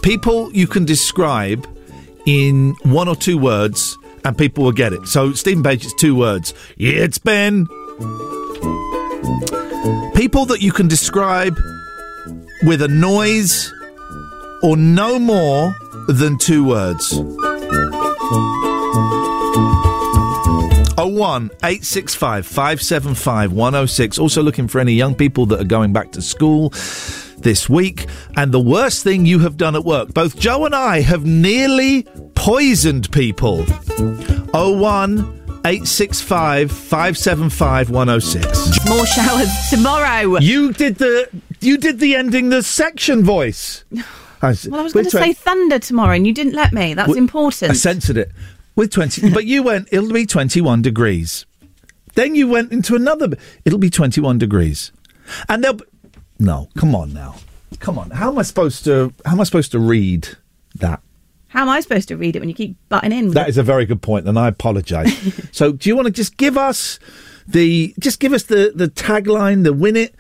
[0.04, 1.68] People you can describe
[2.26, 5.08] in one or two words, and people will get it.
[5.08, 6.54] So Steven Page is two words.
[6.78, 7.68] Yeah, it's Ben.
[10.22, 11.58] People that you can describe
[12.62, 13.74] with a noise
[14.62, 15.74] or no more
[16.10, 17.12] than two words.
[21.00, 24.20] 01 865 575 106.
[24.20, 26.70] Also looking for any young people that are going back to school
[27.40, 28.06] this week.
[28.38, 30.14] And the worst thing you have done at work.
[30.14, 32.04] Both Joe and I have nearly
[32.36, 33.64] poisoned people.
[34.54, 38.90] 01 865 575 106.
[38.90, 40.40] More showers tomorrow.
[40.40, 43.84] You did the you did the ending the section voice.
[44.42, 46.96] Well, I was going to say thunder tomorrow, and you didn't let me.
[46.96, 47.70] That's Well, important.
[47.70, 48.32] I censored it
[48.76, 51.46] with 20, but you went, it'll be 21 degrees.
[52.16, 54.92] Then you went into another, it'll be 21 degrees.
[55.48, 55.86] And they'll, be-
[56.40, 57.36] no, come on now.
[57.80, 58.10] Come on.
[58.10, 60.30] How am I supposed to, how am I supposed to read
[60.74, 61.02] that?
[61.52, 63.32] How am I supposed to read it when you keep butting in?
[63.32, 65.12] That is a very good point, and I apologise.
[65.52, 66.98] so, do you want to just give us
[67.48, 70.16] the, just give us the, the tagline, the win it?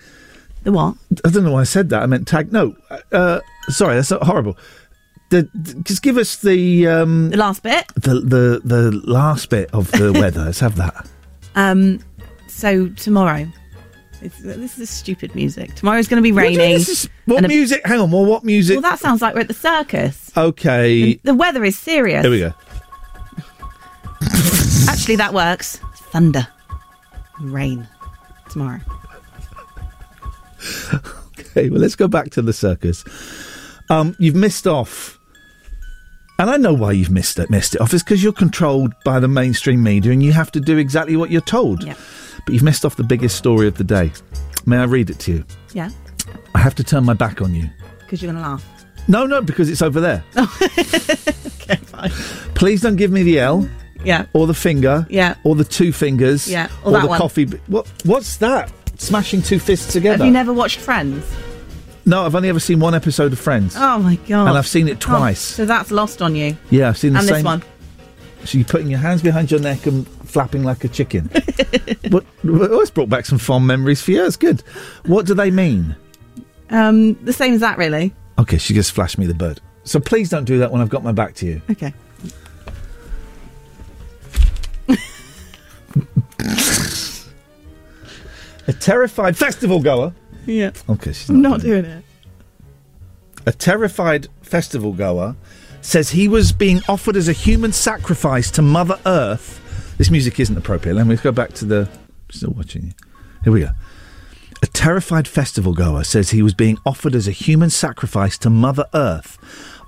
[0.63, 0.95] The what?
[1.23, 2.03] I don't know why I said that.
[2.03, 2.75] I meant tag, no,
[3.13, 4.57] uh, sorry, that's horrible.
[5.29, 7.88] The, the- just give us the, um, the last bit.
[7.95, 10.43] the, the, the last bit of the weather.
[10.45, 11.07] Let's have that.
[11.55, 11.99] Um,
[12.47, 13.47] so tomorrow,
[14.22, 15.76] it's, this is stupid music.
[15.76, 16.53] Tomorrow's going to be raining.
[16.57, 16.78] do you mean rainy.
[16.80, 17.82] this is- what a- music?
[17.86, 18.11] Hang on.
[18.11, 18.76] Well, what music?
[18.76, 20.32] Well, that sounds like we're at the circus.
[20.38, 21.15] okay.
[21.24, 22.22] The weather is serious.
[22.24, 22.53] Here we go.
[24.89, 25.78] Actually, that works.
[26.11, 26.47] Thunder,
[27.39, 27.88] rain
[28.49, 28.80] tomorrow.
[31.39, 31.69] Okay.
[31.69, 33.03] Well, let's go back to the circus.
[33.89, 35.19] Um, you've missed off,
[36.39, 37.49] and I know why you've missed it.
[37.49, 37.93] Missed it off.
[37.93, 41.30] It's because you're controlled by the mainstream media, and you have to do exactly what
[41.32, 41.84] you're told.
[41.84, 41.95] Yeah.
[42.45, 44.11] But you've missed off the biggest story of the day.
[44.65, 45.45] May I read it to you?
[45.73, 45.89] Yeah,
[46.55, 47.69] I have to turn my back on you.
[47.99, 48.65] because you're going to laugh.
[49.07, 50.23] No, no, because it's over there.
[51.63, 52.09] Okay, fine.
[52.55, 53.69] Please don't give me the L.
[54.03, 54.25] Yeah.
[54.33, 55.05] Or the finger.
[55.09, 55.35] Yeah.
[55.43, 56.47] Or the two fingers.
[56.49, 57.17] Yeah, or Or, the one.
[57.19, 57.45] coffee.
[57.45, 57.87] b- What?
[58.03, 58.71] What's that?
[58.97, 60.17] Smashing two fists together.
[60.17, 61.23] Have you never watched Friends?
[62.05, 63.75] No, I've only ever seen one episode of Friends.
[63.77, 64.47] Oh my god!
[64.49, 65.39] And I've seen it Oh, twice.
[65.39, 66.57] so that's lost on you.
[66.71, 67.35] Yeah, I've seen the and same.
[67.37, 67.63] this one.
[68.43, 71.29] So you're putting your hands behind your neck and flapping like a chicken.
[72.43, 74.25] Oh, it's brought back some fond memories for you.
[74.25, 74.61] It's good.
[75.05, 75.95] What do they mean?
[76.71, 78.13] Um, the same as that, really.
[78.39, 79.61] Okay, she just flashed me the bird.
[79.84, 81.61] So please don't do that when I've got my back to you.
[81.69, 81.93] Okay.
[88.67, 90.13] A terrified festival goer.
[90.45, 90.71] Yeah.
[90.89, 91.49] Okay, she's I'm not.
[91.51, 92.03] not doing it.
[93.45, 95.36] a terrified festival goer
[95.82, 99.59] says he was being offered as a human sacrifice to Mother Earth.
[100.01, 100.95] This music isn't appropriate.
[100.95, 101.87] Let me go back to the.
[102.31, 102.91] Still watching you.
[103.43, 103.69] Here we go.
[104.63, 108.87] A terrified festival goer says he was being offered as a human sacrifice to Mother
[108.95, 109.37] Earth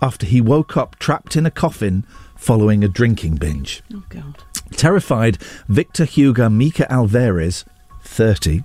[0.03, 2.05] after he woke up trapped in a coffin
[2.35, 3.81] following a drinking binge.
[3.91, 4.43] Oh, God.
[4.73, 7.65] Terrified Victor Hugo Mica Alvarez,
[8.03, 8.59] 30.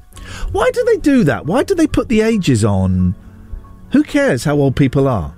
[0.53, 1.46] Why do they do that?
[1.46, 3.14] Why do they put the ages on?
[3.92, 5.34] Who cares how old people are?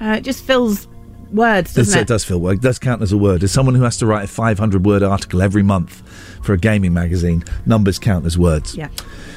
[0.00, 0.86] Uh, it just fills
[1.32, 2.08] words, doesn't It it?
[2.08, 2.56] does feel work.
[2.56, 3.42] It does count as a word.
[3.42, 6.02] As someone who has to write a 500 word article every month
[6.42, 8.74] for a gaming magazine, numbers count as words.
[8.76, 8.88] Yeah.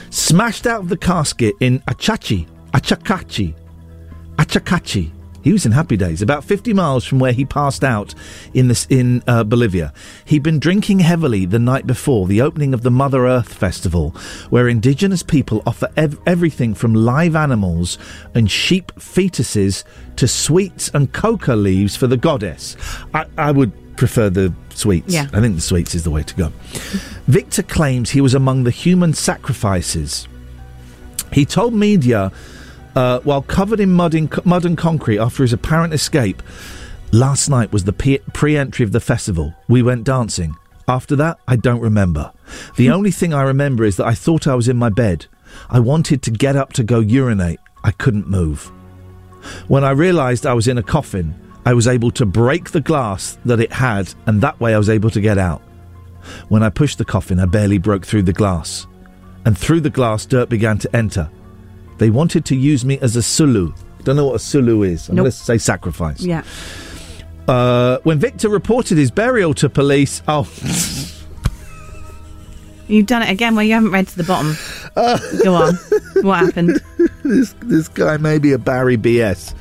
[0.10, 3.54] Smashed out of the casket in Achachi, Achacachi,
[4.38, 5.12] Achacachi.
[5.46, 8.16] He was in Happy Days, about 50 miles from where he passed out
[8.56, 9.94] in this in uh, Bolivia.
[10.26, 14.10] He'd been drinking heavily the night before the opening of the Mother Earth Festival,
[14.50, 18.00] where indigenous people offer ev- everything from live animals
[18.34, 19.84] and sheep fetuses
[20.16, 22.76] to sweets and coca leaves for the goddess.
[23.14, 25.14] I, I would prefer the sweets.
[25.14, 25.28] Yeah.
[25.32, 26.52] I think the sweets is the way to go.
[27.28, 30.28] Victor claims he was among the human sacrifices.
[31.32, 32.32] He told media,
[32.96, 36.42] uh, while covered in mud, in mud and concrete after his apparent escape,
[37.12, 39.54] last night was the pre-entry of the festival.
[39.68, 40.56] We went dancing.
[40.88, 42.32] After that, I don't remember.
[42.76, 45.26] The only thing I remember is that I thought I was in my bed.
[45.70, 47.60] I wanted to get up to go urinate.
[47.84, 48.72] I couldn't move.
[49.68, 51.36] When I realised I was in a coffin,
[51.66, 54.90] I was able to break the glass that it had, and that way I was
[54.90, 55.62] able to get out.
[56.50, 58.88] When I pushed the coffin, I barely broke through the glass.
[59.46, 61.30] And through the glass, dirt began to enter.
[61.98, 63.76] They wanted to use me as a sullu.
[64.04, 65.10] Don't know what a sullu is.
[65.10, 65.24] I'm Nope.
[65.24, 66.22] going to say sacrifice.
[66.22, 66.44] Yeah.
[67.48, 70.48] Uh, when Victor reported his burial to police, oh,
[72.88, 74.56] You've done it again where you haven't read to the bottom.
[75.44, 75.78] Go on.
[76.24, 76.80] What happened?
[77.24, 79.54] this this guy may be a Barry BS.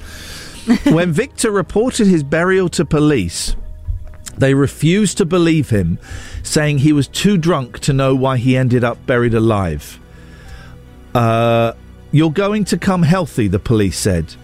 [0.95, 3.57] when Victor reported his burial to police,
[4.39, 5.99] they refused to believe him,
[6.43, 9.99] saying he was too drunk to know why he ended up buried alive.
[11.14, 11.72] Uh,
[12.15, 14.37] you're going to come healthy, the police said.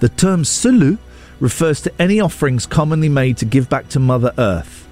[0.00, 0.96] The term sullu
[1.40, 4.88] refers to any offerings commonly made to give back to Mother Earth.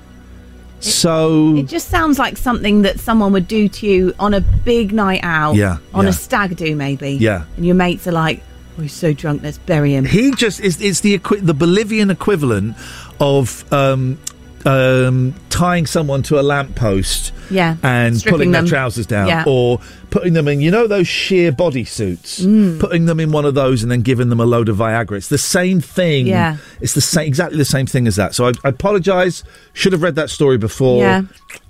[0.80, 4.92] So It just sounds like something that someone would do to you on a big
[4.92, 5.54] night out.
[5.54, 6.10] Yeah, On yeah.
[6.10, 7.12] a stag do, maybe.
[7.12, 7.46] Yeah.
[7.56, 8.42] And your mates are like,
[8.78, 10.04] oh, he's so drunk, let's bury him.
[10.04, 12.76] He just is it's the equi- the Bolivian equivalent
[13.18, 14.18] of um,
[14.66, 17.76] um, tying someone to a lamppost Yeah.
[17.82, 18.64] and Stripping pulling them.
[18.64, 19.44] their trousers down, Yeah.
[19.46, 22.78] or putting them in you know those sheer bodysuits, Mm.
[22.80, 25.16] putting them in one of those and then giving them a load of Viagra.
[25.16, 26.26] It's the same thing.
[26.26, 26.56] Yeah.
[26.80, 28.34] it's the same exactly the same thing as that.
[28.34, 29.42] So I, I apologise.
[29.72, 31.02] Should have read that story before.
[31.02, 31.22] Yeah.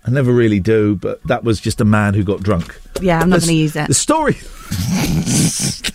[0.06, 2.80] I never really do, but that was just a man who got drunk.
[3.02, 3.88] Yeah, I'm not going to use it.
[3.88, 4.32] The story.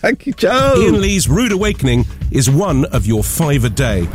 [0.02, 0.74] Thank you, Joe.
[0.76, 4.06] Iain Lee's Rude Awakening is one of your five a day.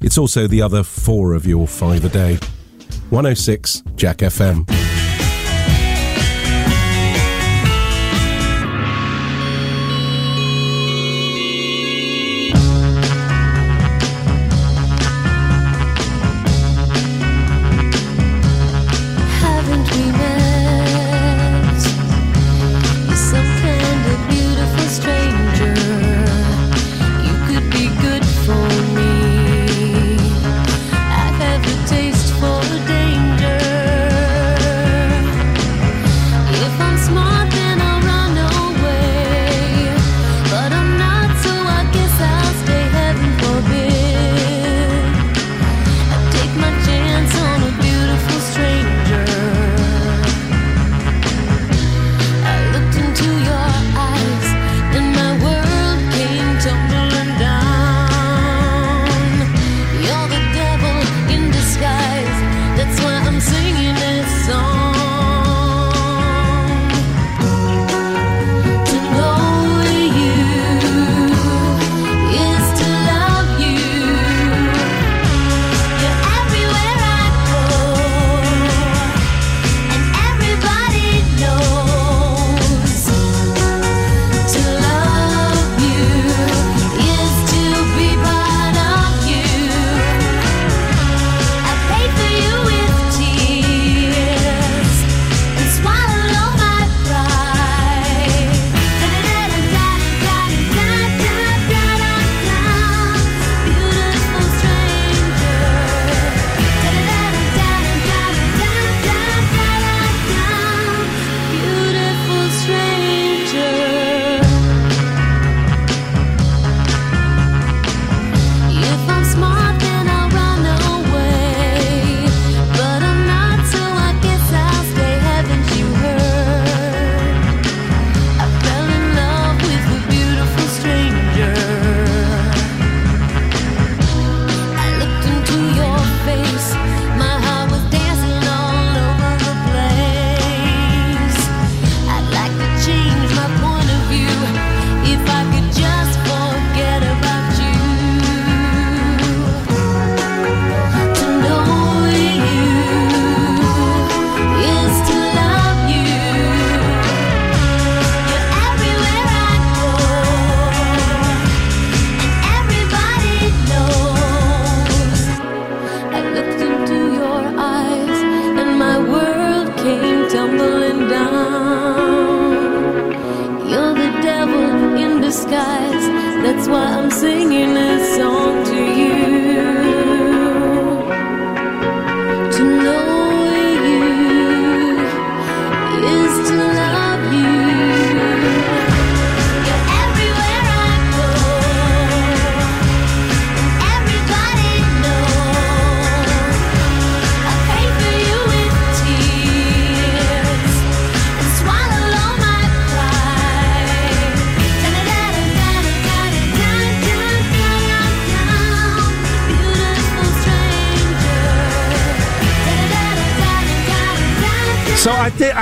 [0.00, 2.36] It's also the other four of your five a day.
[3.10, 5.07] 106 Jack FM.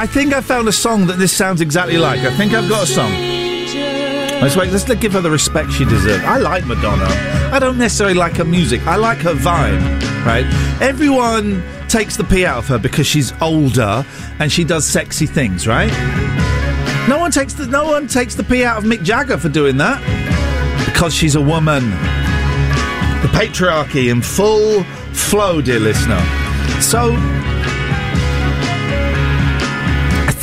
[0.07, 2.21] I, think I found a song that this sounds exactly like.
[2.21, 3.11] I think I've got a song.
[4.41, 4.71] Let's wait.
[4.71, 6.23] Let's give her the respect she deserves.
[6.23, 7.09] I like Madonna.
[7.53, 8.87] I don't necessarily like her music.
[8.87, 9.81] I like her vibe.
[10.25, 10.47] Right?
[10.81, 14.07] Everyone takes the pee out of her because she's older
[14.39, 15.67] and she does sexy things.
[15.67, 15.91] Right?
[17.09, 19.77] No one takes the no one takes the pee out of Mick Jagger for doing
[19.79, 19.99] that
[20.87, 21.91] because she's a woman.
[23.23, 26.21] The patriarchy in full flow, dear listener.
[26.81, 27.17] So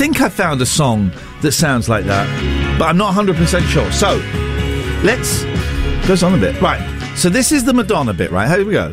[0.03, 2.27] think I found a song that sounds like that,
[2.77, 3.89] but I'm not 100% sure.
[3.93, 4.17] So,
[5.01, 5.45] let's.
[6.05, 6.61] Goes on a bit.
[6.61, 6.81] Right.
[7.15, 8.49] So, this is the Madonna bit, right?
[8.49, 8.91] Here we go.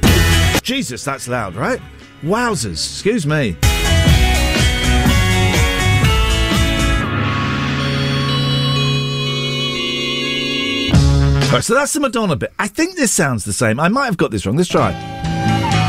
[0.62, 1.80] Jesus, that's loud, right?
[2.22, 2.74] Wowzers.
[2.74, 3.56] Excuse me.
[11.52, 12.52] Right, so that's the Madonna bit.
[12.56, 13.80] I think this sounds the same.
[13.80, 14.56] I might have got this wrong.
[14.56, 14.92] Let's try.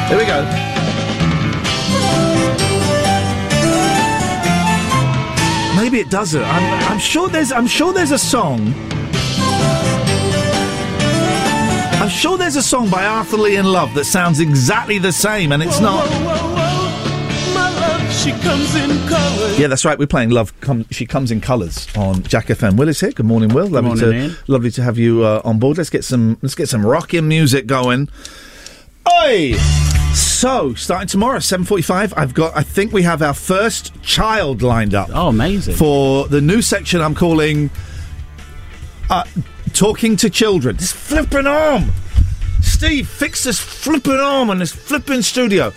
[0.07, 0.80] Here we go.
[5.91, 6.41] Maybe it doesn't.
[6.41, 7.51] I'm, I'm sure there's.
[7.51, 8.73] I'm sure there's a song.
[12.01, 15.51] I'm sure there's a song by Arthur Lee and Love that sounds exactly the same,
[15.51, 16.09] and it's not.
[17.53, 19.59] My love, she comes in colors.
[19.59, 19.99] Yeah, that's right.
[19.99, 20.57] We're playing Love.
[20.61, 22.77] Come, she comes in colours on Jack FM.
[22.77, 23.11] Will is here.
[23.11, 23.67] Good morning, Will.
[23.67, 24.35] Lovely morning, to Iain.
[24.47, 25.77] lovely to have you uh, on board.
[25.77, 28.07] Let's get some let's get some rocking music going.
[29.25, 29.55] Oi!
[30.13, 32.13] So starting tomorrow, seven forty-five.
[32.17, 32.55] I've got.
[32.57, 35.09] I think we have our first child lined up.
[35.13, 35.75] Oh, amazing!
[35.75, 37.69] For the new section, I'm calling
[39.09, 39.23] uh,
[39.73, 41.91] "Talking to Children." This flipping arm.
[42.61, 45.71] Steve, fix this flipping arm on this flipping studio.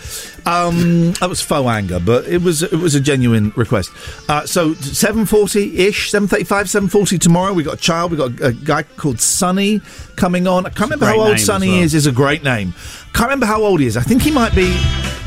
[0.46, 3.90] Um, that was faux anger, but it was it was a genuine request.
[4.28, 7.52] Uh, so seven forty ish, seven thirty five, seven forty tomorrow.
[7.52, 8.10] We got a child.
[8.10, 9.80] We got a guy called Sonny
[10.16, 10.66] coming on.
[10.66, 11.82] I can't remember how old Sonny well.
[11.82, 11.94] is.
[11.94, 12.74] Is a great name.
[13.12, 13.96] Can't remember how old he is.
[13.96, 14.70] I think he might be.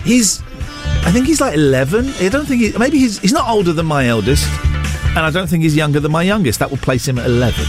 [0.04, 0.42] He's.
[1.04, 2.10] I think he's like eleven.
[2.20, 2.78] I don't think he.
[2.78, 3.20] Maybe he's.
[3.20, 4.48] He's not older than my eldest,
[5.10, 6.60] and I don't think he's younger than my youngest.
[6.60, 7.66] That will place him at eleven.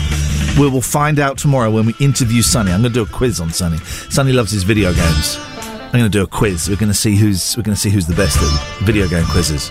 [0.59, 2.73] We will find out tomorrow when we interview Sonny.
[2.73, 3.77] I'm going to do a quiz on Sonny.
[4.11, 5.37] Sonny loves his video games.
[5.39, 6.69] I'm going to do a quiz.
[6.69, 9.25] We're going to see who's we're going to see who's the best at video game
[9.27, 9.71] quizzes.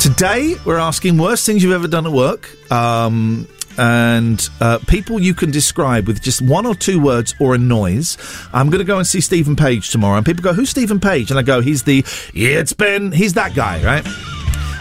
[0.00, 3.46] Today we're asking worst things you've ever done at work, um,
[3.76, 8.16] and uh, people you can describe with just one or two words or a noise.
[8.54, 11.30] I'm going to go and see Steven Page tomorrow, and people go, "Who's Steven Page?"
[11.30, 13.12] And I go, "He's the yeah, it's Ben.
[13.12, 14.06] He's that guy, right?"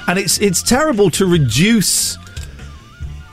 [0.07, 2.17] And it's it's terrible to reduce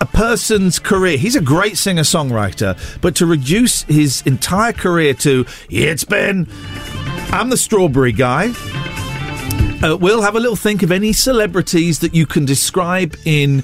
[0.00, 1.16] a person's career.
[1.16, 6.48] He's a great singer songwriter, but to reduce his entire career to it's Ben.
[7.32, 8.52] I'm the strawberry guy.
[9.82, 13.62] Uh, we'll have a little think of any celebrities that you can describe in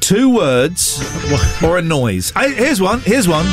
[0.00, 1.02] two words
[1.64, 2.32] or a noise.
[2.36, 3.00] I, here's one.
[3.00, 3.46] Here's one.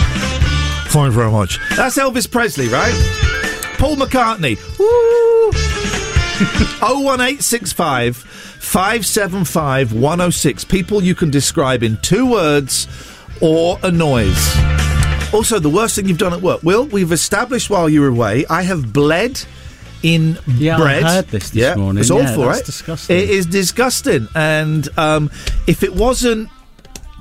[0.90, 1.60] Thank you very much.
[1.76, 2.94] That's Elvis Presley, right?
[3.78, 4.58] Paul McCartney.
[4.80, 5.52] Woo!
[6.82, 10.64] 01865 575 106.
[10.66, 12.88] People you can describe in two words
[13.42, 14.56] or a noise.
[15.34, 16.64] Also, the worst thing you've done at work.
[16.64, 19.44] Will, we've established while you were away, I have bled
[20.04, 21.04] in Yeah, I bread.
[21.04, 22.02] heard this this yeah, morning.
[22.02, 22.66] It's Yeah, awful, that's right?
[22.66, 23.18] disgusting.
[23.18, 24.28] It is disgusting.
[24.36, 25.30] And um,
[25.68, 26.50] if it wasn't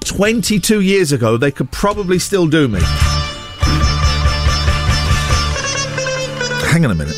[0.04, 2.80] 22 years ago, they could probably still do me.
[6.70, 7.16] Hang on a minute.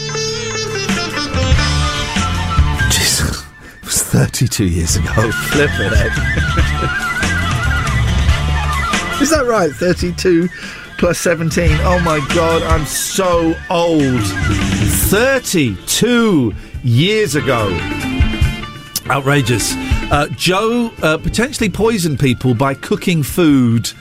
[4.09, 5.13] 32 years ago.
[5.13, 5.93] Flip it.
[9.21, 9.71] Is that right?
[9.71, 10.49] 32
[10.97, 11.77] plus 17.
[11.83, 14.23] Oh my god, I'm so old.
[15.11, 17.69] 32 years ago.
[19.11, 19.75] Outrageous.
[20.11, 23.93] Uh, Joe uh, potentially poisoned people by cooking food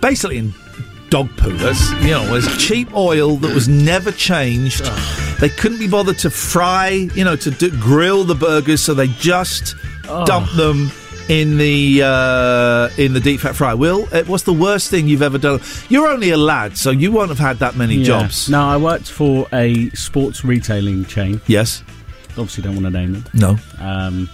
[0.00, 0.52] basically in
[1.10, 1.56] dog poo.
[1.58, 4.82] That's, you know, it was cheap oil that was never changed.
[5.42, 9.08] They couldn't be bothered to fry, you know, to do, grill the burgers, so they
[9.08, 9.74] just
[10.08, 10.24] Oh.
[10.24, 10.92] dumped them
[11.28, 13.76] in the uh, in the deep fat fryer.
[13.76, 15.58] Will, what's the worst thing you've ever done?
[15.88, 18.04] You're only a lad, so you won't have had that many Yeah.
[18.04, 18.48] jobs.
[18.48, 21.40] No, I worked for a sports retailing chain.
[21.48, 21.82] Yes.
[22.38, 23.24] Obviously, don't want to name them.
[23.34, 23.58] No.
[23.80, 24.28] Um,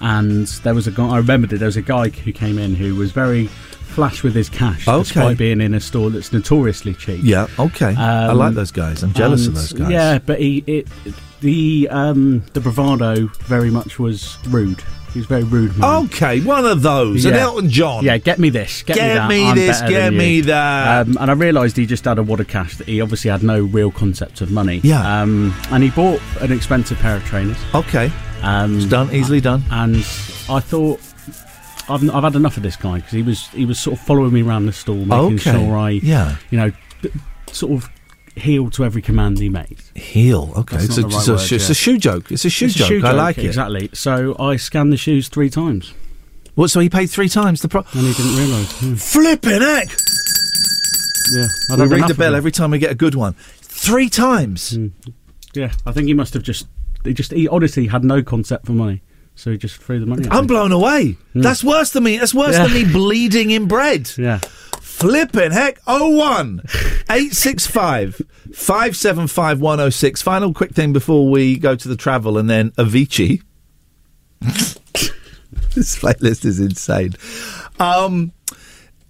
[0.00, 1.08] and there was a guy.
[1.08, 1.58] I remembered it.
[1.58, 3.48] There was a guy who came in who was very
[3.96, 5.02] flash with his cash, Okay.
[5.02, 7.20] despite being in a store that's notoriously cheap.
[7.22, 7.94] Yeah, okay.
[7.96, 9.02] I Um, like those guys.
[9.02, 9.90] I'm jealous of those guys.
[9.90, 10.86] Yeah, but he it,
[11.40, 14.82] the um, the bravado very much was rude.
[15.14, 15.74] He was very rude.
[15.78, 16.04] Man.
[16.04, 17.24] Okay, one of those.
[17.24, 18.04] An Elton John.
[18.04, 18.82] Yeah, get me this.
[18.82, 19.54] Get, Get me that.
[19.56, 20.42] me this, get me you.
[20.42, 21.06] that.
[21.06, 23.42] Um, and I realised he just had a wad of cash that he obviously had
[23.42, 24.80] no real concept of money.
[24.84, 25.22] Yeah.
[25.22, 27.56] Um, and he bought an expensive pair of trainers.
[27.74, 28.12] Okay.
[28.42, 29.64] Um, It's done, easily done.
[29.70, 29.96] And
[30.50, 31.00] I thought.
[31.88, 34.32] I've, I've had enough of this guy because he was he was sort of following
[34.32, 35.52] me around the store, making Okay.
[35.52, 36.36] sure I, Yeah.
[36.50, 36.72] you know,
[37.52, 37.90] sort of
[38.34, 39.78] heel to every command he made.
[39.94, 40.52] Heel.
[40.56, 41.70] Okay, it's, a, the it's, a, word, it's yeah.
[41.70, 42.30] a shoe joke.
[42.30, 42.88] It's a shoe It's a joke.
[42.88, 43.46] shoe I like it.
[43.46, 43.88] exactly.
[43.94, 45.94] So I scanned the shoes three times.
[46.54, 46.68] What?
[46.70, 47.86] So he paid three times the price?
[47.94, 48.82] And he didn't realise.
[48.82, 48.94] Yeah.
[48.96, 49.88] Flipping heck!
[51.32, 53.34] Yeah, I'd We ring the bell every time we get a good one.
[53.60, 54.74] Three times.
[54.76, 54.88] Hmm.
[55.54, 56.66] Yeah, I think he must have just.
[57.04, 57.32] He just.
[57.32, 59.02] He honestly had no concept for money,
[59.36, 60.26] so he just threw the money.
[60.30, 61.16] I'm blown away.
[61.34, 62.16] That's worse than me.
[62.18, 62.66] That's worse Yeah.
[62.66, 64.10] than me bleeding in bread.
[64.18, 64.40] Yeah.
[64.80, 65.78] Flipping heck.
[65.86, 66.62] 01
[67.10, 68.22] 865
[68.54, 70.22] 575 106.
[70.22, 73.42] Final quick thing before we go to the travel and then Avicii.
[74.40, 77.12] this playlist is insane.
[77.78, 78.32] Um,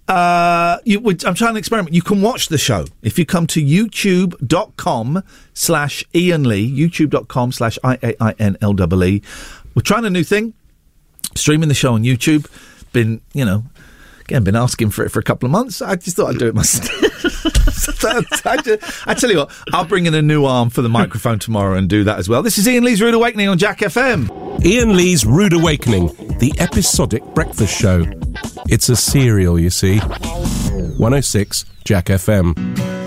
[0.09, 1.93] uh, you, I'm trying to experiment.
[1.95, 5.23] You can watch the show if you come to youtube.com
[5.53, 9.21] slash Iain Lee, youtube.com slash I-A-I-N-L-E-E.
[9.77, 10.55] We're trying a new thing,
[11.35, 12.47] streaming the show on YouTube.
[12.93, 13.63] Been, you know,
[14.21, 15.83] again, been asking for it for a couple of months.
[15.83, 16.89] I just thought I'd do it myself.
[18.47, 21.37] I, ju- I tell you what, I'll bring in a new arm for the microphone
[21.37, 22.41] tomorrow and do that as well.
[22.41, 24.31] This is Iain Lee's Rude Awakening on Jack FM.
[24.65, 26.07] Iain Lee's Rude Awakening,
[26.39, 28.03] the episodic breakfast show.
[28.69, 29.99] It's a serial, you see.
[29.99, 33.06] 106 Jack FM.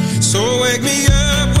[0.31, 1.60] So wake me up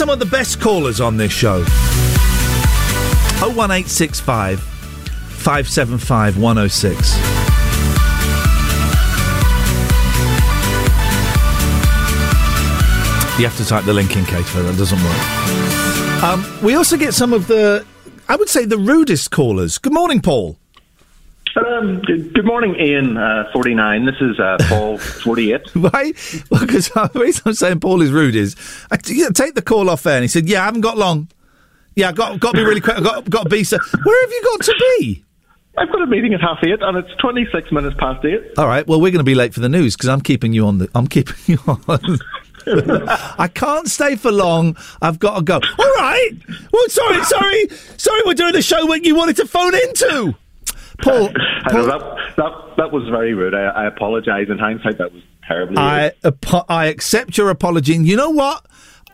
[0.00, 1.62] some of the best callers on this show.
[3.42, 7.14] Oh one eight six five five seven five one oh six.
[13.38, 16.24] You have to type the link in, Kate, for that doesn't work.
[16.24, 17.84] Um, we also get some of the,
[18.26, 19.76] I would say, the rudest callers.
[19.76, 20.56] Good morning, Paul.
[21.56, 23.16] Um, good morning, Iain.
[23.16, 24.06] Uh, Forty nine.
[24.06, 24.98] This is uh, Paul.
[25.24, 25.74] Forty eight.
[25.74, 26.12] Why?
[26.50, 28.54] Well, because the reason I'm saying Paul is rude is
[28.90, 31.28] I t- take the call off air, and he said, "Yeah, I haven't got long.
[31.96, 32.98] Yeah, I got got to be really quick.
[32.98, 33.78] I got got to be so.
[33.78, 35.24] Where have you got to be?
[35.76, 38.40] I've got a meeting at half eight, and it's twenty six minutes past eight.
[38.56, 38.86] All right.
[38.86, 40.88] Well, we're going to be late for the news because I'm keeping you on the.
[40.94, 41.80] I'm keeping you on.
[43.38, 44.76] I can't stay for long.
[45.02, 45.54] I've got to go.
[45.54, 46.30] All right.
[46.72, 48.20] Well, sorry, sorry, sorry.
[48.24, 50.34] We're doing the show when you wanted to phone into.
[51.02, 51.30] Paul,
[51.66, 53.54] I know that that that was very rude.
[53.54, 54.48] I, I apologise.
[54.48, 55.76] In hindsight, that was terribly.
[55.78, 57.94] I apo- I accept your apology.
[57.94, 58.64] And you know what?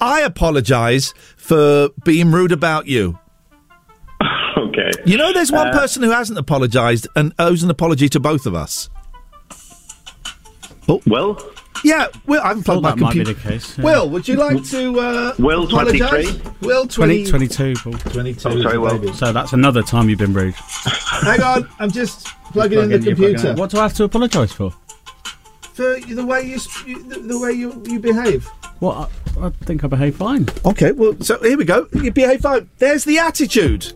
[0.00, 3.18] I apologise for being rude about you.
[4.58, 4.90] okay.
[5.06, 8.46] You know, there's one Uh, person who hasn't apologised and owes an apology to both
[8.46, 8.90] of us.
[10.88, 11.00] Oh.
[11.06, 11.38] Will?
[11.84, 13.40] Yeah, Will, I haven't plugged my that might be computer.
[13.40, 13.84] the case, yeah.
[13.84, 14.98] Will, would you like to?
[15.00, 16.08] Uh, Will, apologise?
[16.30, 16.52] 23?
[16.68, 17.92] Will, 20, 20, 22, Paul.
[18.12, 18.48] 22.
[18.48, 19.12] Oh, sorry, Will.
[19.14, 20.54] So that's another time you've been rude.
[20.84, 23.50] Hang on, I'm just plugging in the Plug you're plugging computer.
[23.50, 23.56] in.
[23.56, 24.72] What do I have to apologise for?
[25.74, 28.46] For the way you, sp- you the, the way you, you behave.
[28.78, 29.10] What?
[29.38, 30.48] I, I think I behave fine.
[30.64, 31.86] Okay, well, so here we go.
[31.92, 32.68] You behave fine.
[32.78, 33.92] There's the attitude.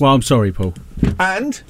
[0.00, 0.74] Well, I'm sorry, Paul.
[1.20, 1.62] And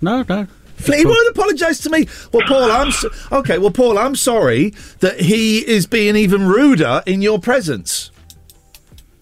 [0.00, 0.46] No, no.
[0.86, 2.06] He won't apologise to me.
[2.32, 3.58] Well, Paul, I'm so- okay.
[3.58, 4.70] Well, Paul, I'm sorry
[5.00, 8.10] that he is being even ruder in your presence.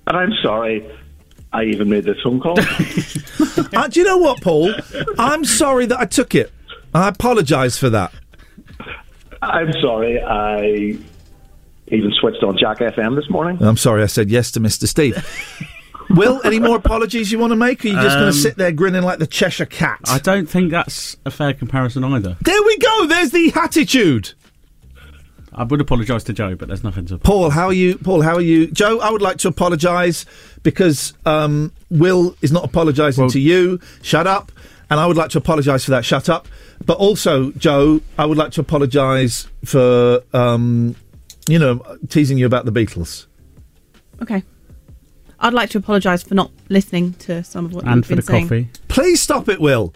[0.06, 0.88] And I'm sorry.
[1.52, 2.58] I even made this phone call.
[3.76, 4.72] uh, do you know what, Paul?
[5.18, 6.52] I'm sorry that I took it.
[6.94, 8.12] I apologise for that.
[9.42, 10.20] I'm sorry.
[10.22, 10.96] I
[11.88, 13.61] even switched on Jack FM this morning.
[13.62, 14.86] I'm sorry I said yes to Mr.
[14.86, 15.16] Steve.
[16.11, 17.84] Will, any more apologies you want to make?
[17.84, 20.00] Or are you just going Um, to sit there grinning like the Cheshire Cat?
[20.08, 22.36] I don't think that's a fair comparison either.
[22.42, 23.06] There we go.
[23.06, 24.32] There's the attitude.
[25.52, 27.18] I would apologise to Joe, but there's nothing to.
[27.18, 27.98] Paul, how are you?
[27.98, 28.68] Paul, how are you?
[28.70, 30.24] Joe, I would like to apologise
[30.62, 33.80] because um, Will is not apologising to you.
[34.02, 34.52] Shut up.
[34.90, 36.04] And I would like to apologise for that.
[36.04, 36.48] Shut up.
[36.84, 40.96] But also, Joe, I would like to apologise for, um,
[41.48, 43.26] you know, teasing you about the Beatles.
[44.20, 44.42] Okay.
[45.41, 48.16] I'd like to apologise for not listening to some of what And you've for been
[48.16, 48.45] the saying.
[48.49, 48.68] coffee.
[48.88, 49.95] Please stop it, Will.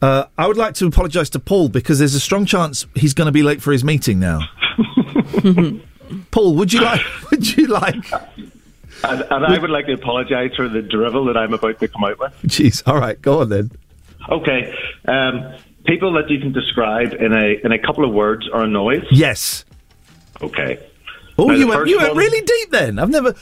[0.00, 3.26] Uh, I would like to apologise to Paul because there's a strong chance he's going
[3.26, 4.40] to be late for his meeting now.
[6.30, 7.00] Paul, would you like?
[7.30, 8.12] Would you like?
[9.02, 12.04] And, and I would like to apologise for the drivel that I'm about to come
[12.04, 12.32] out with.
[12.44, 12.82] Jeez.
[12.86, 13.70] All right, go on then.
[14.28, 14.74] Okay.
[15.06, 18.66] Um, people that you can describe in a in a couple of words or a
[18.68, 19.04] noise.
[19.10, 19.64] Yes.
[20.40, 20.78] Okay.
[21.36, 22.98] Oh, Now, you went, first you went one- really deep then.
[22.98, 23.34] I've never.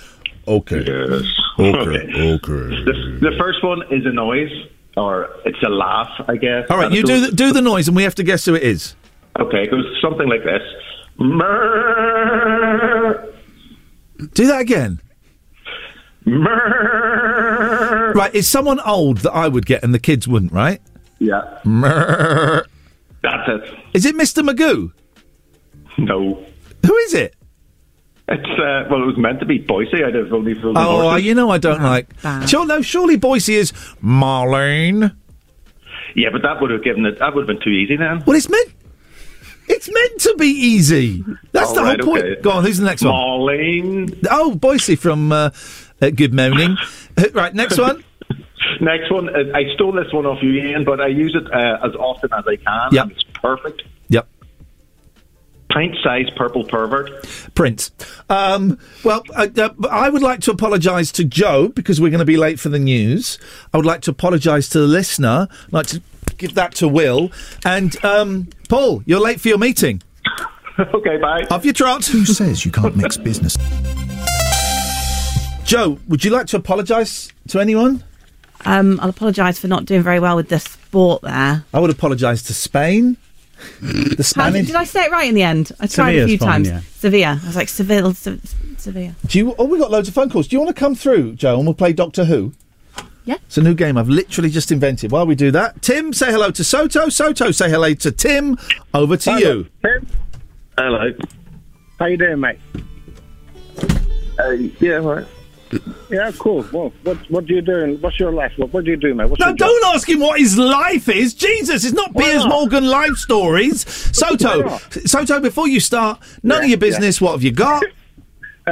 [0.48, 0.84] Okay.
[0.86, 1.22] Yes.
[1.58, 2.08] Okay.
[2.32, 2.84] Okay.
[2.84, 4.50] The, the first one is a noise,
[4.96, 6.66] or it's a laugh, I guess.
[6.70, 8.54] All right, And you do the, do the noise, and we have to guess who
[8.54, 8.94] it is.
[9.38, 10.62] Okay, it goes something like this.
[14.34, 15.00] Do that again.
[18.14, 20.80] Right, it's someone old that I would get, and the kids wouldn't, right?
[21.18, 21.42] Yeah.
[23.22, 23.74] That's it.
[23.94, 24.42] Is it Mr.
[24.48, 24.92] Magoo?
[25.98, 26.44] No.
[26.86, 27.34] Who is it?
[28.28, 30.04] It's uh, well, it was meant to be Boycie.
[30.04, 32.08] I'd have only filled Oh, uh, you know I don't like.
[32.48, 35.14] Sure, no, surely Boycie is Marlene.
[36.14, 37.18] Yeah, but that would have given it.
[37.18, 38.22] That would have been too easy then.
[38.26, 38.72] Well, it's meant.
[39.68, 41.24] It's meant to be easy.
[41.52, 42.24] That's All the right, whole point.
[42.24, 42.40] okay.
[42.42, 43.12] Go on, who's the next one?
[43.14, 44.26] Marlene.
[44.30, 45.50] Oh, Boycie from uh,
[46.00, 46.76] uh, Good Morning.
[47.16, 48.02] Uh, right, next one.
[48.80, 49.28] Next one.
[49.28, 52.30] uh, I stole this one off you, Iain, but I use it uh, as often
[52.32, 52.88] as I can.
[52.92, 53.02] Yep.
[53.02, 53.82] and It's perfect.
[55.72, 55.74] Yep.
[55.74, 57.10] Pint-sized purple pervert.
[57.54, 57.90] Prince.
[58.28, 62.24] Um, well, uh, uh, I would like to apologise to Joe because we're going to
[62.24, 63.38] be late for the news.
[63.72, 65.48] I would like to apologise to the listener.
[65.66, 66.02] I'd like to
[66.36, 67.30] give that to Will.
[67.64, 70.02] And um, Paul, you're late for your meeting.
[70.78, 71.46] okay, bye.
[71.50, 72.04] Off your trot.
[72.06, 73.56] Who says you can't mix business?
[75.64, 78.04] Joe, would you like to apologise to anyone?
[78.64, 81.64] Um, I'll apologise for not doing very well with the sport there.
[81.72, 83.16] I would apologise to Spain.
[83.80, 84.66] The How did, Spanish.
[84.68, 85.72] did I say it right in the end?
[85.80, 86.68] I tried a few fine, times.
[86.68, 86.80] yeah.
[86.96, 87.40] Sevilla.
[87.42, 88.38] I was like Seville, Se-
[88.78, 89.14] Sevilla.
[89.26, 89.54] Do you?
[89.58, 90.48] Oh, we got loads of phone calls.
[90.48, 92.52] Do you want to come through, Joe, and we'll play Doctor Who?
[93.24, 93.36] Yeah.
[93.46, 95.12] It's a new game I've literally just invented.
[95.12, 97.08] While we do that, Tim, say hello to Soto.
[97.08, 98.58] Soto, say hello to Tim.
[98.94, 99.68] Over to you.
[99.84, 100.06] Tim.
[100.76, 101.12] Hello.
[102.00, 102.58] How you doing, mate?
[104.38, 104.50] Uh,
[104.80, 105.26] yeah, all right.
[106.10, 106.64] Yeah, cool.
[106.72, 107.96] Well, what what do you do?
[108.00, 108.52] What's your life?
[108.56, 109.30] What, what do you do, mate?
[109.30, 111.32] What's No, don't ask him what his life is.
[111.34, 112.50] Jesus, it's not Why Piers not?
[112.50, 113.88] Morgan life stories.
[114.16, 114.78] Soto.
[115.06, 117.20] Soto, before you start, none of your business.
[117.20, 117.82] What have you got?
[118.64, 118.70] Uh,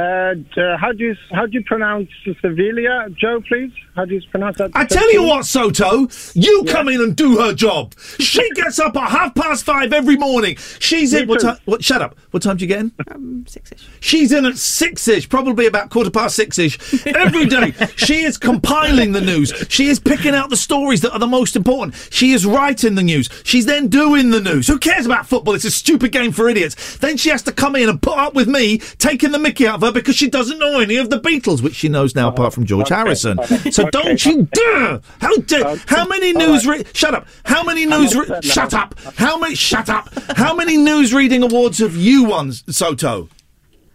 [0.55, 2.07] uh, how do you how do you pronounce
[2.41, 3.41] Sevilla, Joe?
[3.45, 4.71] Please, how do you pronounce that?
[4.73, 7.93] I tell you what, Soto, you come in and do her job.
[8.19, 10.55] She gets up at half past five every morning.
[10.79, 11.27] She's in.
[11.27, 11.47] What too.
[11.47, 11.57] time?
[11.65, 11.83] What?
[11.83, 12.17] Shut up.
[12.31, 12.91] What time do you get in?
[13.11, 13.85] Um, six-ish.
[13.99, 17.73] She's in at six ish, probably about quarter past six ish every day.
[17.97, 19.53] she is compiling the news.
[19.67, 21.95] She is picking out the stories that are the most important.
[22.11, 23.29] She is writing the news.
[23.43, 24.67] She's then doing the news.
[24.67, 25.55] Who cares about football?
[25.55, 26.97] It's a stupid game for idiots.
[26.97, 29.75] Then she has to come in and put up with me taking the mickey out
[29.75, 32.53] of her because she doesn't know any of the Beatles, which she knows now apart
[32.53, 32.95] from George okay.
[32.95, 33.39] Harrison.
[33.39, 33.71] Okay.
[33.81, 34.03] So Okay.
[34.03, 35.01] don't you dare!
[35.19, 35.75] How dare!
[35.87, 36.65] How many news?
[36.67, 37.27] Re- shut up!
[37.45, 38.15] How many news?
[38.15, 38.97] Re- shut up!
[39.17, 39.55] How many?
[39.55, 40.09] Shut up!
[40.37, 43.29] How many news reading awards have you won, Soto?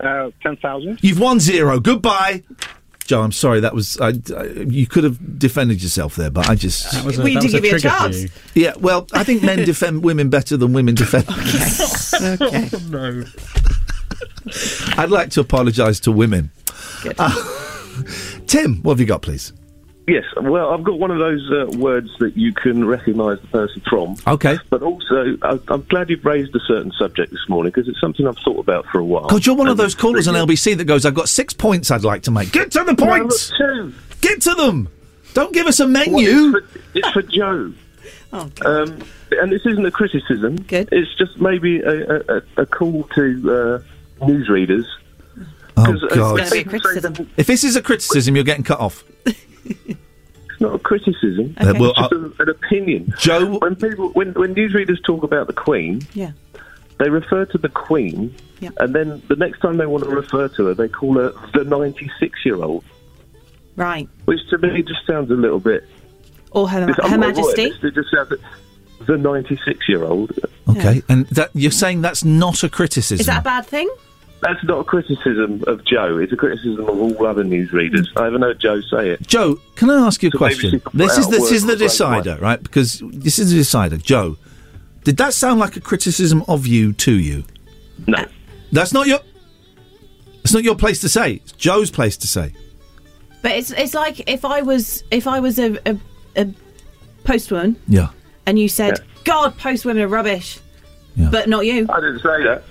[0.01, 0.99] Uh, Ten thousand.
[1.03, 1.81] You've won zero.
[1.81, 2.43] Goodbye.
[3.07, 3.61] Joe, I'm sorry.
[3.61, 7.19] That was I, I- you could have defended yourself there, but I just That was
[7.19, 8.23] a- We that did was a give you a trigger for chance.
[8.23, 8.29] you.
[8.55, 11.27] Yeah, well, I think men defend women better than women defend.
[12.17, 12.67] Okay.
[12.67, 12.69] Okay.
[12.89, 13.25] no.
[14.97, 16.51] I'd like to apologise to women.
[17.19, 17.31] Uh,
[18.47, 19.53] Tim, what have you got, please?
[20.09, 23.83] Yes, well, I've got one of those uh, words that you can recognise the person
[23.91, 24.17] from.
[24.27, 24.57] Okay.
[24.71, 28.25] But also, I, I'm glad you've raised a certain subject this morning because it's something
[28.25, 29.27] I've thought about for a while.
[29.27, 32.05] God, you're one of those callers on LBC that goes, "I've got six points I'd
[32.05, 33.51] like to make." Get to the No, points.
[33.51, 33.95] got two.
[34.21, 34.89] Get to them.
[35.35, 36.29] Don't give us a Well, menu.
[36.29, 37.73] it's, for, it's for Joe.
[38.33, 38.99] Oh, Um,
[39.31, 40.57] and this isn't a criticism.
[40.63, 40.89] Good.
[40.93, 43.83] It's just maybe a, a, a, a call to
[44.21, 44.85] uh, newsreaders.
[45.77, 46.35] Oh 'Cause, uh, God!
[46.51, 49.05] when people say that If this is a criticism, you're getting cut off.
[50.57, 51.55] It's not a criticism.
[51.61, 51.69] Okay.
[51.71, 53.13] It's well, just uh, a, an opinion.
[53.19, 56.31] Joe, when people when when newsreaders talk about the Queen, Yeah.
[56.99, 58.71] they refer to the Queen, Yeah.
[58.81, 61.65] and then the next time they want to refer to her, they call her the
[61.65, 62.85] ninety-six-year-old,
[63.77, 64.09] Right.
[64.25, 65.85] which to me just sounds a little bit.
[66.53, 67.65] Or Her, It's- her not a Majesty.
[67.87, 68.33] It just sounds
[69.07, 70.33] the ninety-six-year-old.
[70.71, 73.21] Okay, and that you're saying that's not a criticism.
[73.21, 73.91] Is that a bad thing?
[74.41, 76.19] That's not a criticism of Joe.
[76.19, 78.07] It's a criticism of all other newsreaders.
[78.17, 79.27] I haven't heard Joe say it.
[79.27, 80.71] Joe, can I ask you a So maybe question?
[80.71, 82.63] she could put This is this is the decider, right?
[82.63, 83.97] Because this is the decider.
[83.97, 84.37] Joe,
[85.05, 87.45] did that sound like a criticism of you to you?
[88.07, 88.25] No.
[88.73, 89.21] That's not your.
[90.45, 91.35] It's not your place to say.
[91.35, 92.53] It's Joe's place to say.
[93.43, 95.97] But it's it's like if I was if I was a a,
[96.37, 96.47] a
[97.25, 98.09] postwoman Yeah.
[98.45, 100.61] and you said, "God, postwomen are rubbish,"
[101.17, 101.87] but not you.
[101.89, 102.63] I didn't say that.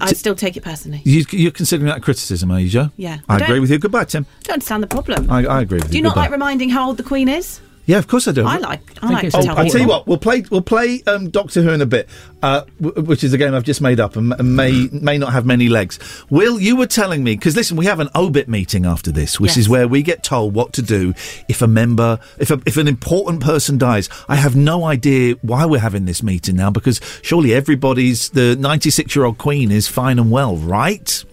[0.00, 1.00] I'd still take it personally.
[1.04, 2.90] You, you're considering that a criticism, are you, Joe?
[2.96, 3.18] Yeah.
[3.28, 3.78] I I, agree with you.
[3.78, 4.26] Goodbye, Tim.
[4.44, 5.30] Don't understand the problem.
[5.30, 5.92] I, I agree with Do you.
[5.92, 6.22] Do you not Goodbye.
[6.22, 7.60] like reminding how old the Queen is?
[7.88, 8.44] Yeah, of course I do.
[8.44, 9.70] I like I, like to Oh, tell I people.
[9.70, 12.06] tell you what, we'll play we'll play um, Doctor Who in a bit,
[12.42, 15.32] uh, w- which is a game I've just made up and, and may may not
[15.32, 15.98] have many legs.
[16.28, 19.52] Will, you were telling me because listen, we have an obit meeting after this, which
[19.52, 19.56] Yes.
[19.56, 21.14] is where we get told what to do
[21.48, 24.10] if a member, if a, if an important person dies.
[24.28, 28.90] I have no idea why we're having this meeting now because surely everybody's the ninety
[28.90, 31.24] six year old Queen is fine and well, right?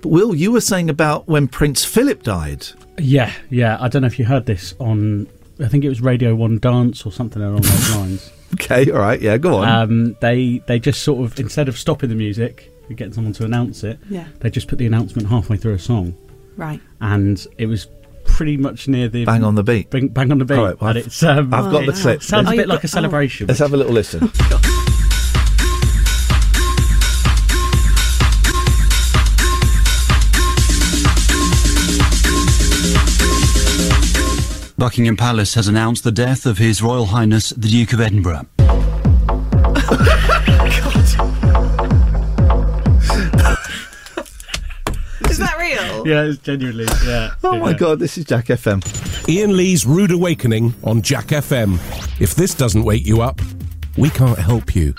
[0.00, 2.66] But Will, you were saying about when Prince Philip died.
[2.98, 3.76] Yeah, yeah.
[3.78, 5.28] I don't know if you heard this on.
[5.60, 8.32] I think it was Radio One Dance or something along those lines.
[8.54, 9.68] Okay, all right, yeah, go on.
[9.68, 13.44] Um, they they just sort of instead of stopping the music and getting someone to
[13.44, 14.26] announce it, Yeah.
[14.40, 16.14] they just put the announcement halfway through a song,
[16.56, 16.80] Right.
[17.00, 17.86] and it was
[18.24, 19.90] pretty much near the Bang on the beat.
[19.90, 20.58] Bang, bang on the beat.
[20.58, 22.22] All right, well, and I've- it's um, I've got the clip.
[22.22, 23.46] Sounds Oh, a bit like got- a celebration.
[23.46, 24.30] Let's have a little listen.
[34.82, 38.40] Buckingham Palace has announced the death of His Royal Highness the Duke of Edinburgh.
[45.30, 46.04] Is that real?
[46.04, 46.86] yeah, it's genuinely.
[47.06, 47.30] Yeah.
[47.44, 47.76] Oh my yeah.
[47.76, 48.82] god, this is Jack FM.
[49.28, 51.74] Iain Lee's Rude Awakening on Jack FM.
[52.20, 53.40] If this doesn't wake you up,
[53.96, 54.94] we can't help you.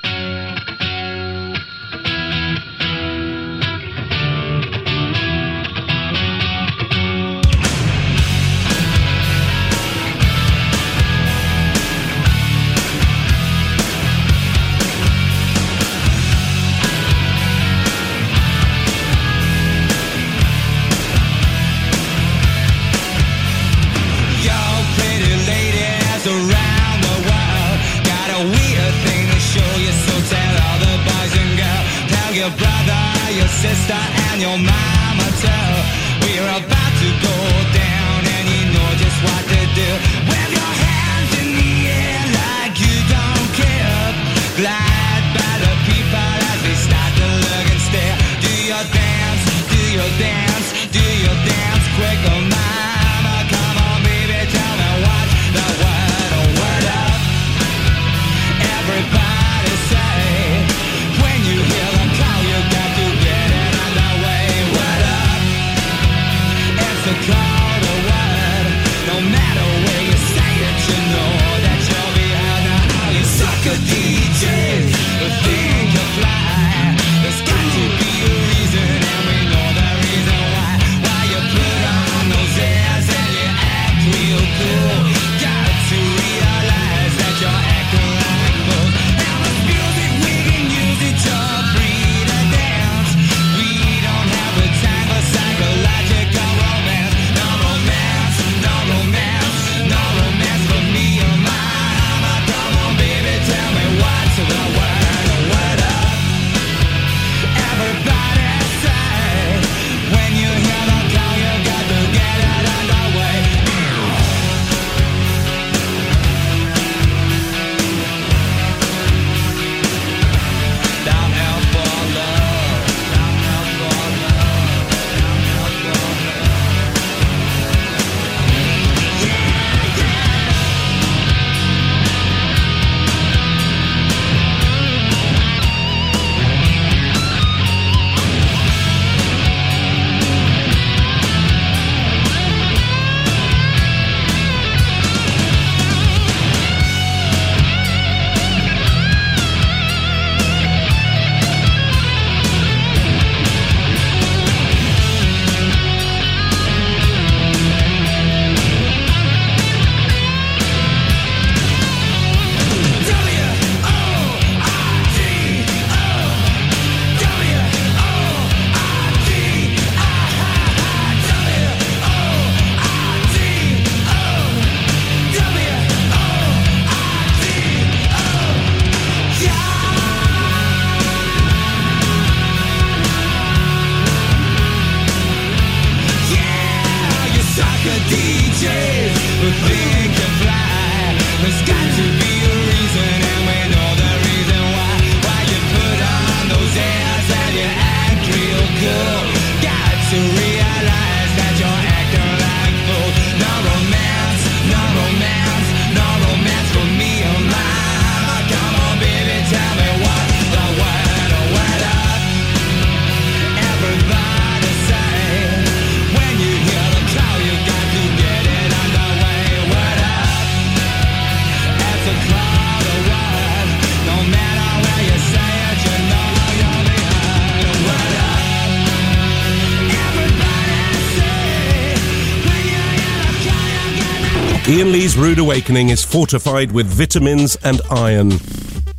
[234.94, 238.34] Lee's Rude Awakening is fortified with vitamins and iron,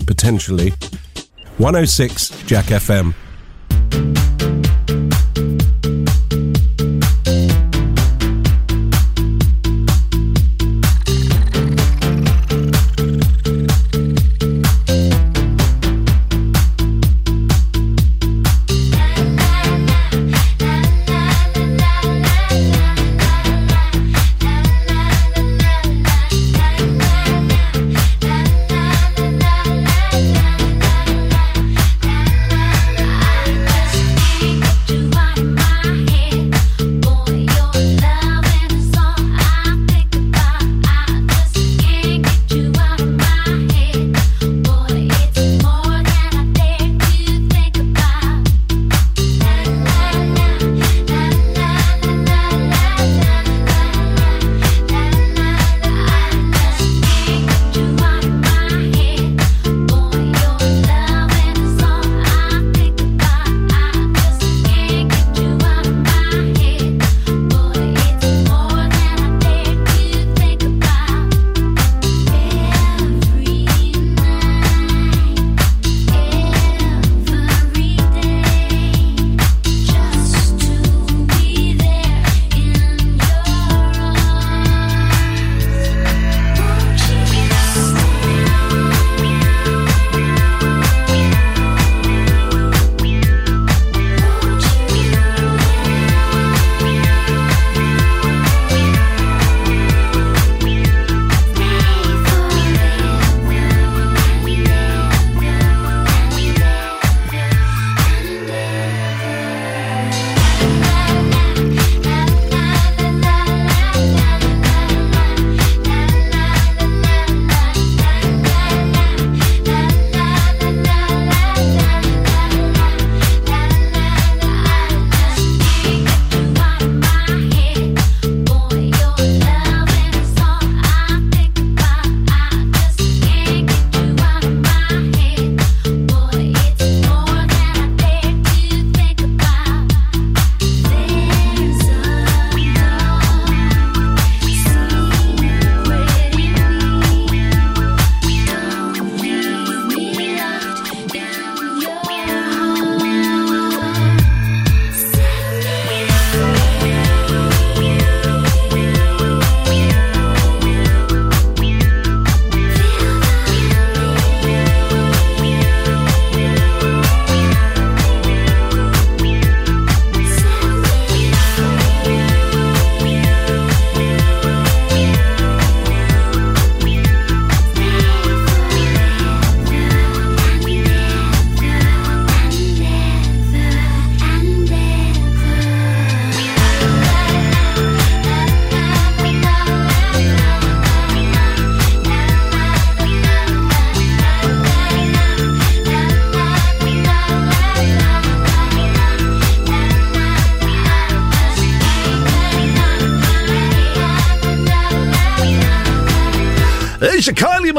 [0.07, 0.71] potentially.
[1.59, 3.15] 106 Jack FM.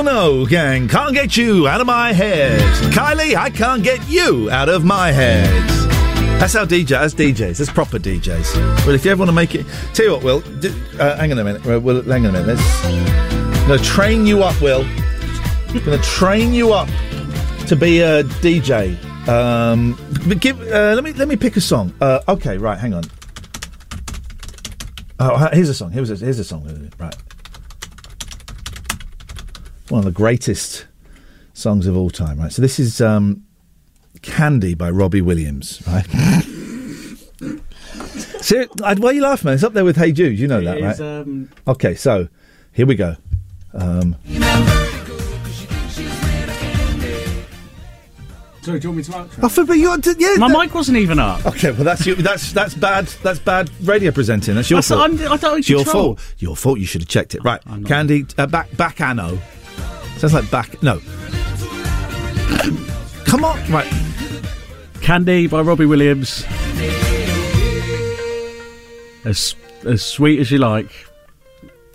[0.06, 0.88] Minogue gang.
[0.88, 2.61] Can't get you out of my head.
[2.94, 5.49] Kylie, I can't get you out of my head.
[6.40, 8.86] That's how DJ, that's DJs, that's proper DJs.
[8.86, 9.65] Well, if you ever want to make it,
[9.95, 10.44] tell you what, Will,
[11.02, 12.56] uh, hang on a minute, Will, hang on a minute.
[12.56, 14.84] Let's, I'm going to train you up, Will.
[14.84, 16.88] I'm going to train you up
[17.68, 19.03] to be a DJ.
[19.27, 19.98] Um,
[20.40, 21.91] give, uh, let me let me pick a song.
[21.99, 23.06] Uh, okay, right, hang on.
[25.19, 25.90] Oh, here's a song.
[25.91, 26.91] Here's a, here's a song.
[26.99, 27.15] Right.
[29.95, 30.88] One of the greatest
[31.53, 32.51] songs of all time, right?
[32.51, 33.45] So this is um,
[34.22, 36.05] Candy by Robbie Williams, right?
[38.43, 39.53] Ser- uh, why are you laughing, man?
[39.55, 40.38] It's up there with Hey Jude.
[40.38, 40.91] You know that, right?
[40.95, 42.27] is, um, Okay, so
[42.73, 43.15] here we go.
[43.73, 44.17] Um,
[48.61, 49.49] Sorry, do you want me to outro?
[49.51, 51.45] Feel, but you're, yeah, My mic wasn't even up.
[51.45, 53.05] Okay, well that's you, that's that's bad.
[53.23, 54.55] That's bad radio presenting.
[54.55, 55.22] That's your That's- fault.
[55.22, 56.15] I'm- I don't it's your control.
[56.15, 56.34] fault.
[56.39, 56.80] Your fault.
[56.80, 57.45] You should have checked it.
[57.45, 58.26] Right, Candy.
[58.38, 59.39] Uh, back back anno.
[60.18, 60.82] Sounds like back.
[60.82, 61.00] No.
[63.26, 63.72] Come on.
[63.72, 63.92] Right.
[65.02, 66.46] Candy by Robbie Williams.
[69.26, 69.56] As
[69.86, 70.90] as sweet as you like.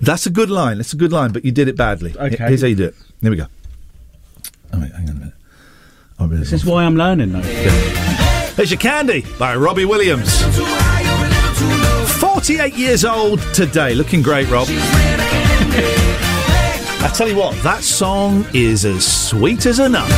[0.01, 0.79] That's a good line.
[0.79, 2.15] That's a good line, but you did it badly.
[2.17, 2.37] Okay.
[2.37, 2.95] Here's how you do it.
[3.21, 3.47] Here we go.
[4.73, 5.35] Oh wait, hang on a minute.
[6.19, 7.41] Oh, really This is why I'm learning though.
[7.41, 10.41] There's your candy by Robbie Williams.
[12.21, 13.95] 48 years old today.
[13.95, 14.69] Looking great, Rob.
[17.03, 20.09] I tell you what, that song is as sweet as a nut.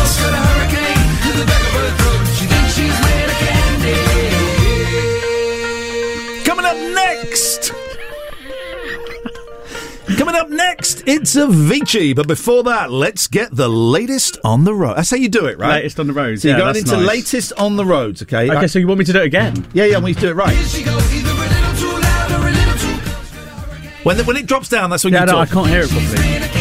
[6.45, 7.73] Coming up next.
[10.19, 12.15] Coming up next, it's Avicii.
[12.15, 14.97] But before that, let's get the latest on the road.
[14.97, 15.77] That's how you do it, right?
[15.77, 16.43] Latest on the roads.
[16.43, 17.07] So you're going into nice.
[17.07, 18.51] latest on the roads, okay?
[18.51, 19.67] Okay, so you want me to do it again?
[19.73, 20.57] Yeah, yeah, I want you to do it right.
[24.05, 25.89] When, the, when it drops down, that's when Yeah, you no, I can't hear it
[25.91, 26.52] properly.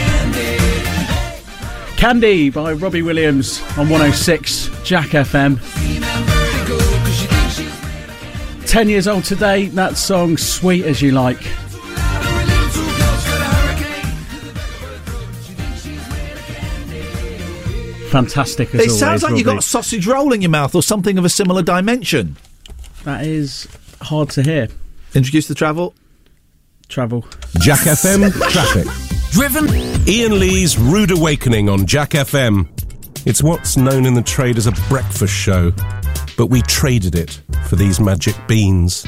[2.01, 5.59] Candy by Robbie Williams on 106 Jack FM.
[8.65, 11.37] 10 years old today, that song Sweet as You Like.
[18.09, 18.99] Fantastic as It always.
[18.99, 21.61] sounds like you've got a sausage roll in your mouth or something of a similar
[21.61, 22.35] dimension.
[23.03, 23.67] That is
[24.01, 24.69] hard to hear.
[25.13, 25.93] Introduce the travel.
[26.91, 27.25] Travel.
[27.59, 28.85] Jack FM traffic.
[29.31, 29.67] Driven.
[30.07, 32.67] Iain Lee's Rude Awakening on Jack FM.
[33.25, 35.71] It's what's known in the trade as a breakfast show,
[36.37, 39.05] but we traded it for these magic beans.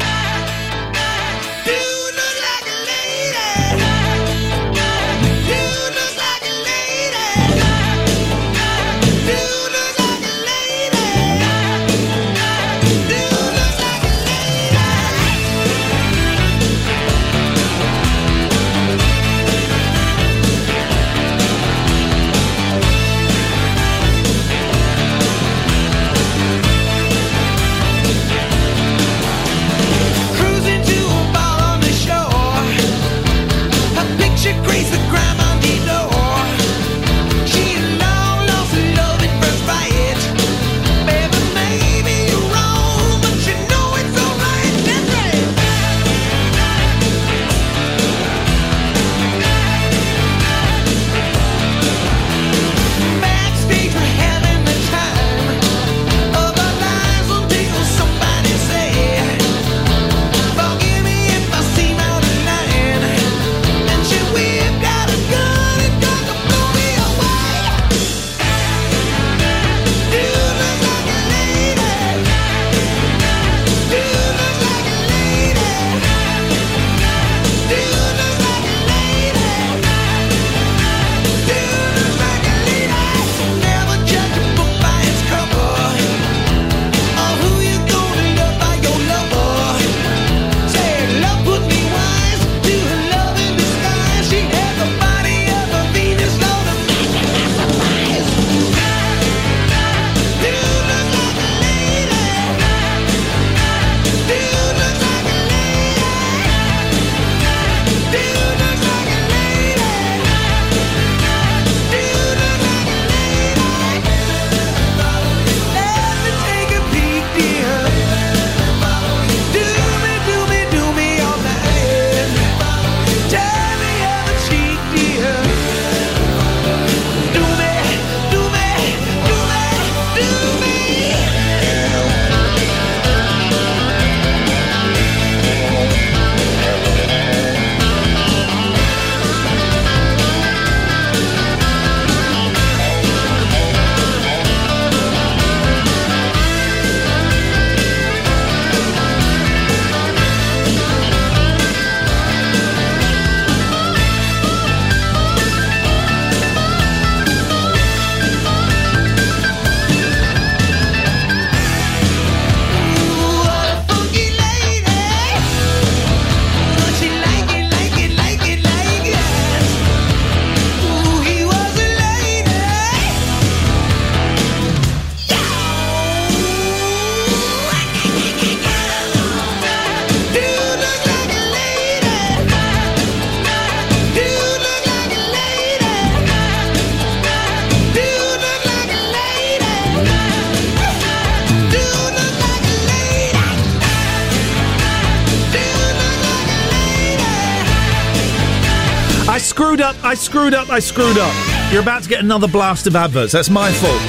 [199.53, 201.71] Screwed up, I screwed up, I screwed up.
[201.71, 203.33] You're about to get another blast of adverts.
[203.33, 204.01] That's my fault.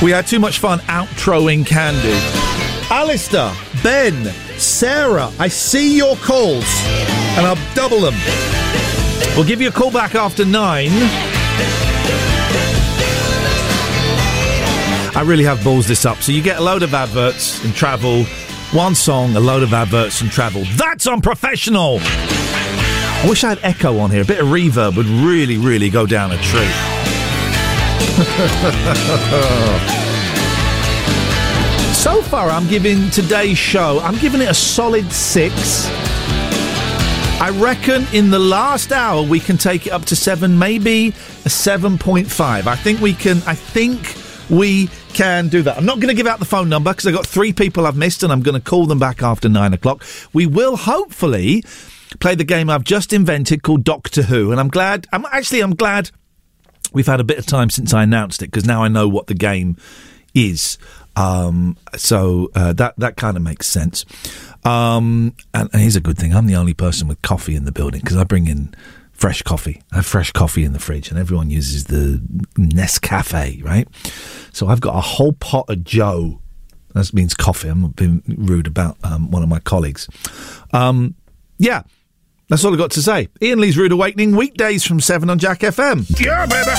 [0.00, 2.16] We had too much fun outroing Candy.
[2.88, 4.26] Alistair, Ben,
[4.58, 6.64] Sarah, I see your calls,
[7.36, 8.14] and I'll double them.
[9.34, 10.90] We'll give you a call back after nine.
[15.16, 16.18] I really have balls this up.
[16.18, 18.22] So you get a load of adverts and travel.
[18.70, 20.62] One song, a load of adverts and travel.
[20.76, 21.98] That's unprofessional!
[23.22, 24.22] I wish I had echo on here.
[24.22, 26.42] A bit of reverb would really, really go down a treat.
[31.94, 35.86] so far, I'm giving today's show, I'm giving it a solid six.
[37.40, 41.10] I reckon in the last hour we can take it up to seven, maybe
[41.44, 42.66] a 7.5.
[42.66, 44.16] I think we can, I think
[44.50, 45.76] we can do that.
[45.76, 47.96] I'm not going to give out the phone number because I've got three people I've
[47.96, 50.04] missed and I'm going to call them back after nine o'clock.
[50.32, 51.62] We will hopefully
[52.20, 54.50] play the game I've just invented called Doctor Who.
[54.50, 56.10] And I'm glad, I'm actually, I'm glad
[56.92, 59.26] we've had a bit of time since I announced it because now I know what
[59.26, 59.76] the game
[60.34, 60.78] is.
[61.16, 64.04] Um, so uh, that that kind of makes sense.
[64.64, 67.72] Um, and, and here's a good thing: I'm the only person with coffee in the
[67.72, 68.74] building because I bring in
[69.12, 69.82] fresh coffee.
[69.92, 72.22] I have fresh coffee in the fridge, and everyone uses the
[72.56, 73.86] Nescafe, right?
[74.52, 76.40] So I've got a whole pot of Joe.
[76.94, 77.68] That means coffee.
[77.68, 80.08] I'm not being rude about um, one of my colleagues.
[80.72, 81.14] Um,
[81.58, 81.82] yeah,
[82.52, 83.30] that's all I've got to say.
[83.42, 86.04] Iain Lee's Rude Awakening, weekdays from 7 on Jack FM.
[86.20, 86.70] Yeah, baby.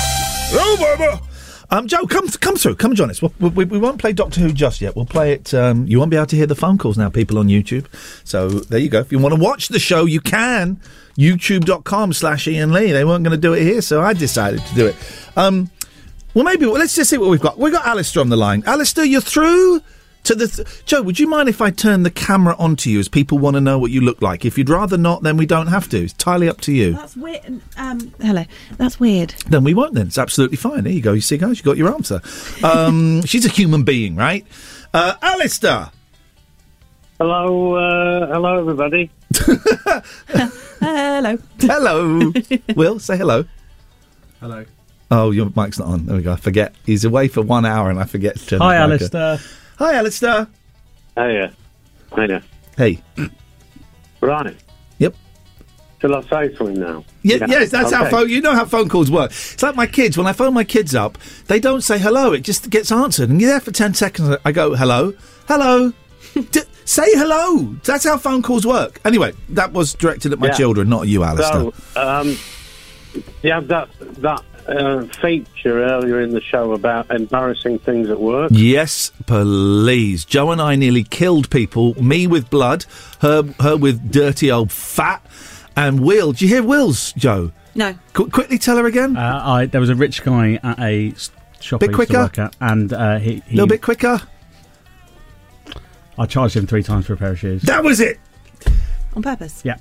[0.52, 1.20] Oh, baby.
[1.68, 2.76] Um, Joe, come come through.
[2.76, 3.20] Come join us.
[3.20, 4.94] We, we, we won't play Doctor Who just yet.
[4.94, 5.52] We'll play it.
[5.52, 7.86] Um, you won't be able to hear the phone calls now, people on YouTube.
[8.22, 9.00] So there you go.
[9.00, 10.80] If you want to watch the show, you can.
[11.18, 12.92] YouTube.com slash Iain Lee.
[12.92, 14.96] They weren't going to do it here, so I decided to do it.
[15.36, 15.72] Um,
[16.34, 17.58] well, maybe well, let's just see what we've got.
[17.58, 18.62] We've got Alistair on the line.
[18.64, 19.82] Alistair, you're through
[20.24, 20.48] to the.
[20.48, 23.54] Th- Joe, would you mind if I turn the camera onto you as people want
[23.54, 24.44] to know what you look like?
[24.44, 26.02] If you'd rather not, then we don't have to.
[26.04, 26.92] It's entirely up to you.
[26.94, 27.60] That's weird.
[27.76, 28.44] Um, hello.
[28.76, 29.30] That's weird.
[29.48, 29.94] Then we won't.
[29.94, 30.84] Then it's absolutely fine.
[30.84, 31.12] There you go.
[31.12, 32.20] You see, guys, you got your answer.
[32.62, 34.46] Um, she's a human being, right?
[34.92, 35.90] Uh, Alistair.
[37.18, 39.10] Hello, uh, hello, everybody.
[40.80, 41.38] hello.
[41.60, 42.32] Hello.
[42.74, 43.44] Will, say hello.
[44.40, 44.64] Hello.
[45.10, 46.06] Oh, your mic's not on.
[46.06, 46.32] There we go.
[46.32, 46.74] I forget.
[46.84, 49.20] He's away for one hour and I forget to turn Hi, his mic on.
[49.20, 49.38] Alistair.
[49.78, 50.46] Hi, Alistair.
[51.16, 51.52] Hiya.
[52.14, 52.42] Hiya.
[52.76, 53.02] Hey.
[54.20, 54.56] Right.
[54.98, 55.14] Yep.
[56.00, 57.04] Shall I say something now?
[57.22, 58.28] Yeah, Yes, that's how phone.
[58.28, 59.30] You know how phone calls work.
[59.30, 60.16] It's like my kids.
[60.16, 62.32] When I phone my kids up, they don't say hello.
[62.32, 64.36] It just gets answered, and you're there for ten seconds.
[64.44, 65.14] I go hello,
[65.48, 65.92] hello.
[66.34, 67.74] D- say hello.
[67.84, 69.00] That's how phone calls work.
[69.04, 70.54] Anyway, that was directed at my Yeah.
[70.54, 71.70] children, not you, Alistair.
[71.94, 72.36] So, um,
[73.42, 73.88] had that
[74.18, 78.50] that uh, feature earlier in the show about embarrassing things at work.
[78.52, 80.24] Yes, please.
[80.24, 81.94] Joe and I nearly killed people.
[82.02, 82.84] Me with blood,
[83.20, 85.24] her her with dirty old fat,
[85.76, 86.32] and Will.
[86.32, 87.52] Did you hear Will's, Joe?
[87.74, 87.94] No.
[88.12, 89.16] Qu- quickly tell her again.
[89.16, 91.30] Uh, I, there was a rich guy at a s-
[91.60, 92.12] shop Bit I used quicker?
[92.12, 94.20] to work at, and uh, he, he little bit quicker.
[96.16, 97.62] I charged him three times for a pair of shoes.
[97.62, 98.20] That was it.
[99.16, 99.62] On purpose.
[99.64, 99.76] Yeah.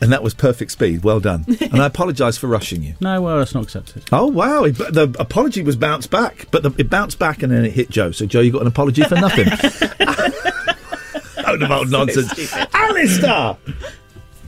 [0.00, 1.04] And that was perfect speed.
[1.04, 1.44] Well done.
[1.60, 2.94] and I apologise for rushing you.
[3.00, 4.04] No, well, that's not accepted.
[4.12, 4.64] Oh wow!
[4.64, 7.90] It, the apology was bounced back, but the, it bounced back and then it hit
[7.90, 8.12] Joe.
[8.12, 9.46] So Joe, you got an apology for nothing.
[11.46, 12.52] Load of old nonsense.
[12.72, 13.56] Alistair.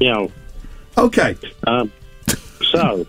[0.00, 0.26] Yeah.
[0.96, 1.36] Okay.
[1.66, 1.92] Um,
[2.70, 3.04] so,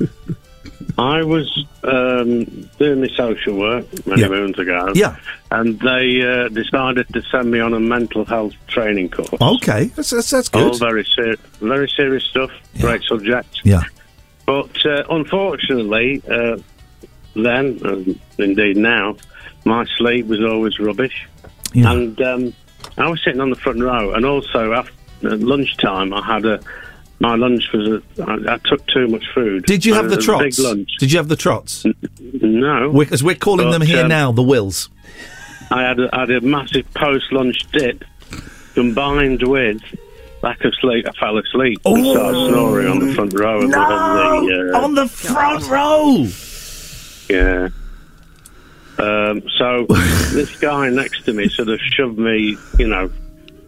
[0.97, 2.45] I was um,
[2.79, 4.29] doing my social work many Yeah.
[4.29, 4.91] moons ago.
[4.95, 5.17] Yeah.
[5.51, 9.29] And they uh, decided to send me on a mental health training course.
[9.41, 10.79] Okay, that's that's, that's All good.
[10.79, 12.51] very ser- very serious stuff.
[12.79, 13.59] Great subject.
[13.63, 13.83] Yeah.
[14.45, 16.57] But uh, unfortunately, uh,
[17.35, 19.17] then and indeed now,
[19.65, 21.27] my sleep was always rubbish.
[21.73, 21.91] Yeah.
[21.91, 22.53] And um,
[22.97, 26.59] I was sitting on the front row, and also after lunchtime, I had a
[27.19, 29.65] my lunch was a, I, I took too much food.
[29.65, 30.57] Did you have And the it was a trots?
[30.57, 30.89] Big lunch.
[30.99, 31.85] Did you have the trots?
[32.19, 34.89] No, We're, as we're calling them here um, now, the Wills.
[35.71, 38.03] I had a, I had a massive post lunch dip
[38.73, 39.81] combined with
[40.43, 41.07] lack of sleep.
[41.07, 44.93] I fell asleep and started snoring on the front row of the, the uh, on
[44.95, 46.27] the front row.
[47.29, 47.69] Yeah.
[48.97, 49.85] Um, so
[50.33, 53.09] this guy next to me sort of shoved me, you know,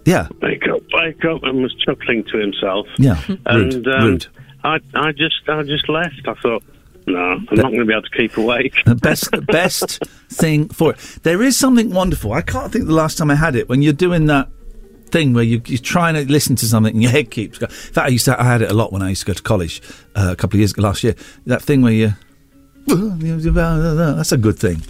[0.08, 0.28] Yeah.
[0.42, 2.88] wake up, wake up, and was chuckling to himself.
[2.98, 3.22] Yeah.
[3.46, 3.88] And Rude.
[3.88, 4.28] um, Rude.
[4.64, 6.28] I, I just, I just left.
[6.28, 6.64] I thought,
[7.06, 8.74] no, I'm not going to be able to keep awake.
[8.86, 10.98] The best best thing for it.
[11.24, 12.34] There is something wonderful.
[12.34, 14.50] I can't think the last time I had it when you're doing that
[15.10, 17.72] thing where you, you're trying to listen to something and your head keeps going.
[17.72, 19.34] In fact, I used to I had it a lot when I used to go
[19.34, 19.82] to college
[20.16, 21.16] uh, a couple of years ago, last year.
[21.46, 22.14] That thing where you
[22.88, 24.82] that's a good thing.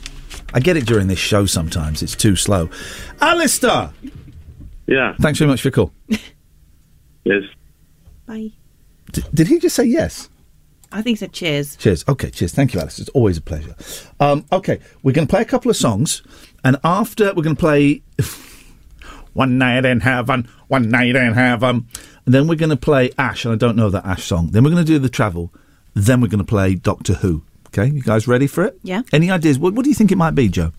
[0.53, 2.01] I get it during this show sometimes.
[2.01, 2.69] It's too slow.
[3.21, 3.91] Alistair,
[4.87, 5.15] Yeah.
[5.19, 5.91] thanks very much for your call.
[7.25, 7.43] Yes.
[8.25, 8.51] Bye.
[9.11, 10.29] D- did he just say yes?
[10.93, 11.75] I think he said cheers.
[11.75, 12.05] Cheers.
[12.07, 12.53] Okay, cheers.
[12.53, 12.99] Thank you, Alice.
[12.99, 13.75] It's always a pleasure.
[14.21, 16.23] Um, okay, we're going to play a couple of songs,
[16.63, 18.01] and after we're going to play
[19.33, 21.85] One Night in Heaven, One Night in Heaven,
[22.25, 24.51] and then we're going to play Ash, and I don't know that Ash song.
[24.51, 25.53] Then we're going to do The Travel,
[25.95, 27.43] then we're going to play Doctor Who.
[27.67, 28.79] Okay, you guys ready for it?
[28.83, 29.01] Yeah.
[29.11, 29.59] Any ideas?
[29.59, 30.71] What, what do you think it might be, Joe?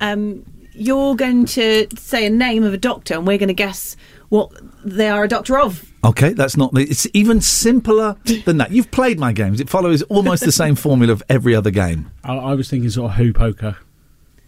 [0.00, 3.96] Um, you're going to say a name of a doctor, and we're going to guess
[4.28, 4.50] what
[4.84, 5.84] they are a doctor of.
[6.04, 6.70] Okay, that's not.
[6.78, 8.70] It's even simpler than that.
[8.70, 9.60] You've played my games.
[9.60, 12.10] It follows almost the same formula of every other game.
[12.24, 13.76] I, I was thinking sort of Who poker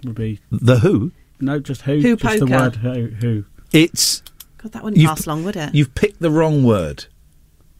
[0.05, 0.41] would be.
[0.51, 1.13] The Who?
[1.41, 2.01] No, just Who.
[2.01, 2.59] Who just the poker.
[2.63, 3.07] word Who.
[3.21, 3.45] who.
[3.73, 4.23] It's.
[4.59, 5.75] God, that wouldn't last long, would it?
[5.75, 7.07] You've picked the wrong word.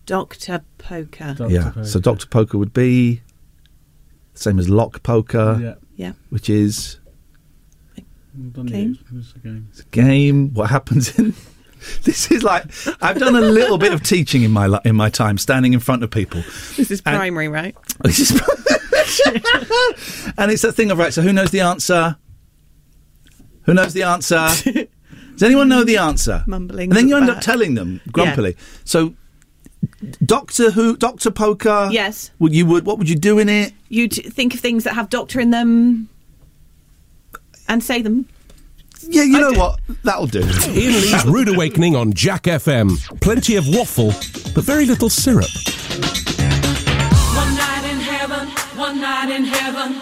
[0.05, 1.37] Doctor Poker.
[1.49, 1.83] yeah.
[1.85, 3.23] So Doctor Poker would be
[4.35, 5.59] same as Lock Poker.
[5.63, 5.75] Yeah.
[5.95, 6.13] Yeah.
[6.31, 7.02] Which is Done
[8.35, 8.99] Game?
[9.11, 9.17] it.
[9.17, 9.69] It a game.
[9.79, 10.55] a game.
[10.55, 11.35] What happens in?
[12.05, 12.67] This is like
[13.03, 15.81] I've done a little bit of teaching in my li- in my time, standing in
[15.81, 16.41] front of people.
[16.77, 17.75] This is And- primary, right?
[18.05, 18.31] This is
[20.39, 21.13] and it's that thing of right.
[21.13, 22.17] So who knows the answer?
[23.65, 24.47] Who knows the answer?
[25.33, 26.45] Does anyone know the answer?
[26.47, 27.39] Mumbling And then you end back.
[27.39, 28.57] up telling them grumpily.
[28.85, 29.15] So,
[30.25, 31.89] Doctor Who, Doctor Poker.
[31.91, 32.31] Yes.
[32.39, 33.73] Would you would what would you do in it?
[33.89, 36.09] You'd think of things that have doctor in them
[37.69, 38.27] and say them.
[39.09, 39.81] Yeah, you know what?
[40.05, 40.43] That'll do.
[40.43, 42.91] Iain Lee's Rude Awakening on Jack FM.
[43.21, 44.13] Plenty of waffle,
[44.55, 45.51] but very little syrup.
[47.35, 50.01] One night in heaven, one night in heaven.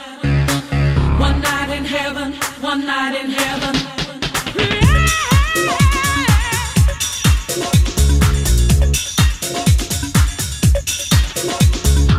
[1.20, 2.32] One night in heaven,
[2.62, 3.74] one night in heaven.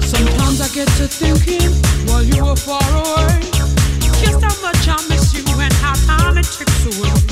[0.01, 1.71] Sometimes I get to thinking
[2.07, 3.50] while you were far away,
[6.41, 7.30] it ticks away.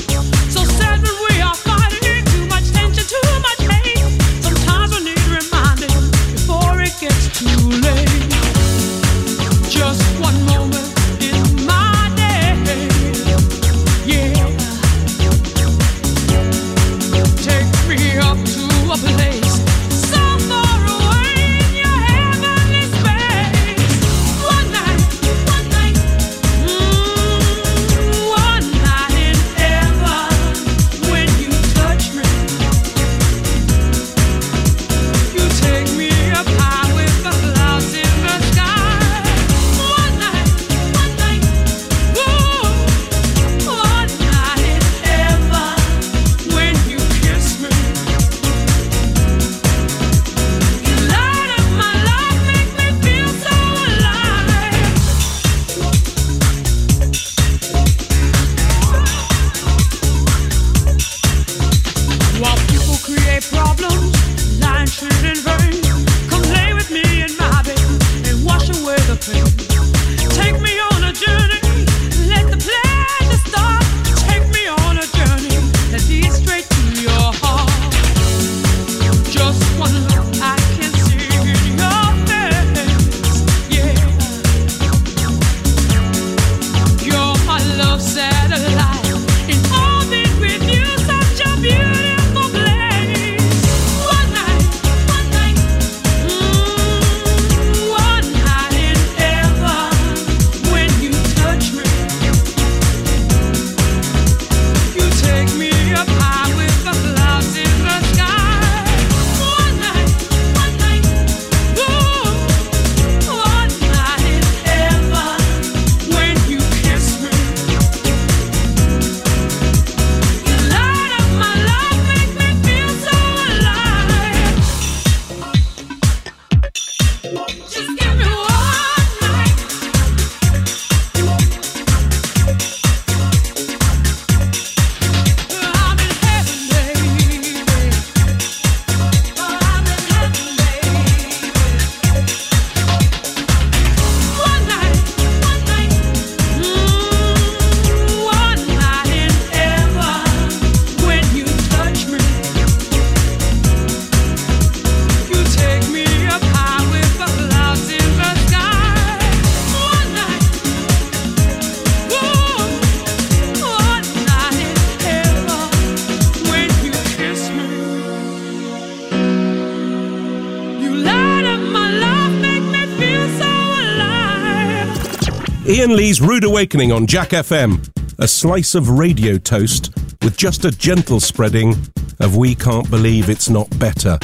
[175.90, 177.84] Iain Lee's Rude Awakening on Jack FM.
[178.20, 179.90] A slice of radio toast
[180.22, 181.74] with just a gentle spreading
[182.20, 184.16] of We Can't Believe It's Not Better.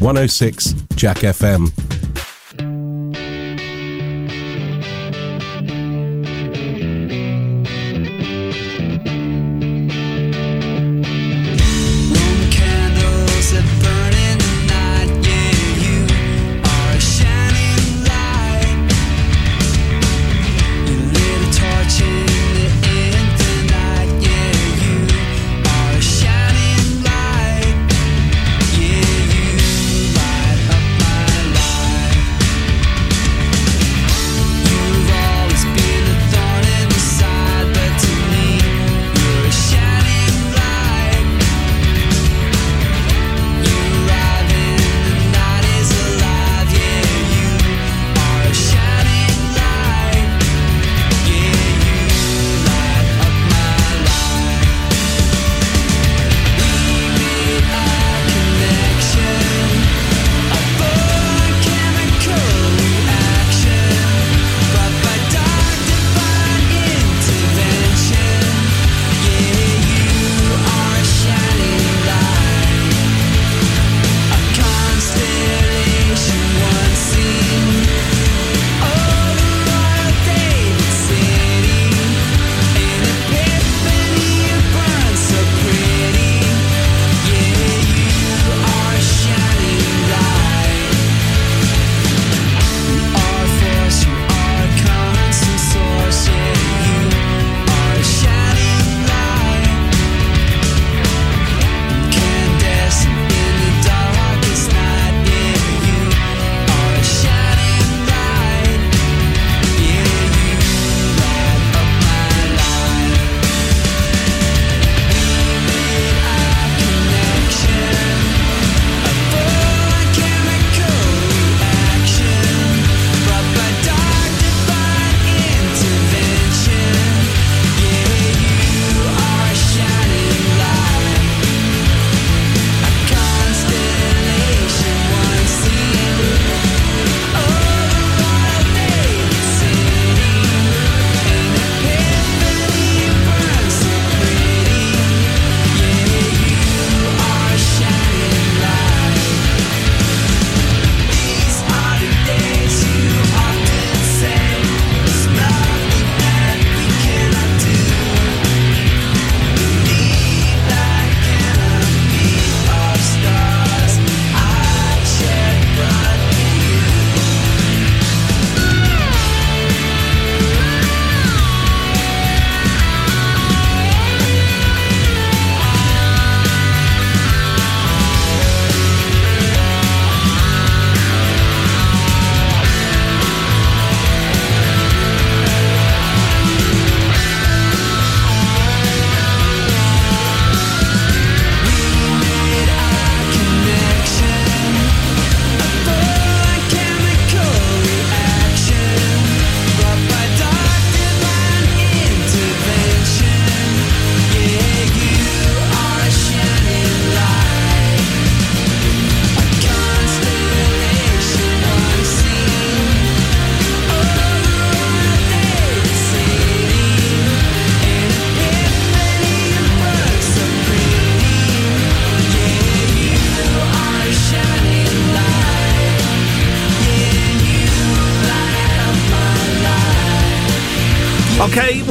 [0.00, 1.83] 106 Jack FM.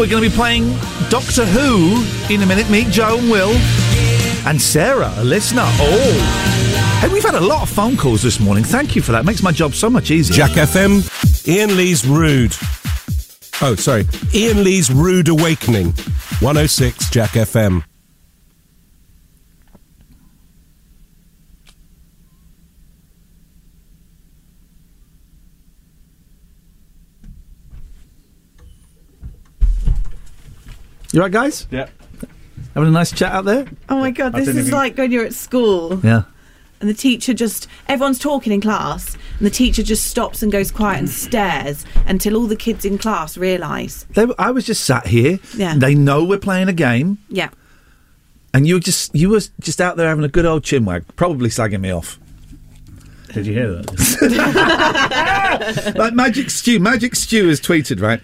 [0.04, 0.70] We're going to be playing
[1.10, 2.70] Doctor Who in a minute.
[2.70, 3.52] Meet Joe and Will.
[4.46, 5.64] And Sarah, a listener.
[5.66, 7.00] Oh.
[7.00, 8.66] Hey, we've had a lot of phone calls this morning.
[8.66, 9.24] Thank you for that.
[9.24, 10.36] Makes my job so much easier.
[10.36, 11.08] Jack FM,
[11.48, 12.54] Iain Lee's Rude.
[13.62, 14.06] Oh, sorry.
[14.36, 15.94] Iain Lee's Rude Awakening.
[16.42, 17.86] 106 Jack FM.
[31.14, 31.68] You right, guys?
[31.72, 31.88] Yeah.
[32.74, 33.66] Having a nice chat out there?
[33.88, 36.24] Oh my god, this is even- like when you're at school Yeah.
[36.82, 40.72] and the teacher just everyone's talking in class and the teacher just stops and goes
[40.72, 44.06] quiet and stares until all the kids in class realise.
[44.16, 45.38] They, I was just sat here.
[45.56, 45.76] Yeah.
[45.78, 47.50] They know we're playing a game, Yeah.
[48.56, 51.50] and you were just you were just out there having a good old chinwag, probably
[51.50, 52.18] slagging me off.
[53.34, 55.94] Did you hear that?
[55.98, 56.80] like Magic Stew.
[56.80, 58.22] Magic Stew has tweeted, right?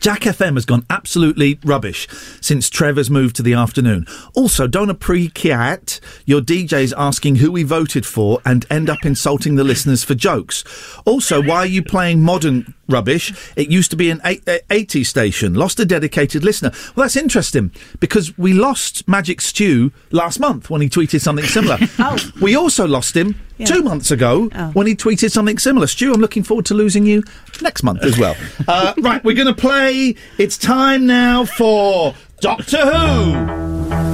[0.00, 2.06] Jack FM has gone absolutely rubbish
[2.40, 4.06] since Trevor's moved to the afternoon.
[4.34, 9.64] Also, don't appreciate your DJs asking who we voted for and end up insulting the
[9.64, 10.64] listeners for jokes.
[11.04, 13.32] Also, why are you playing modern rubbish?
[13.56, 15.54] It used to be an eight- uh, 80 station.
[15.54, 16.70] Lost a dedicated listener.
[16.94, 21.78] Well, that's interesting because we lost Magic Stew last month when he tweeted something similar.
[21.98, 22.16] oh.
[22.40, 23.66] We also lost him Yeah.
[23.66, 25.86] two months ago when he tweeted something similar.
[25.86, 27.24] Stu, I'm looking forward to losing you
[27.60, 28.36] next month as well.
[28.68, 30.14] uh, right, we're going to play.
[30.38, 34.04] It's time now for Doctor Who.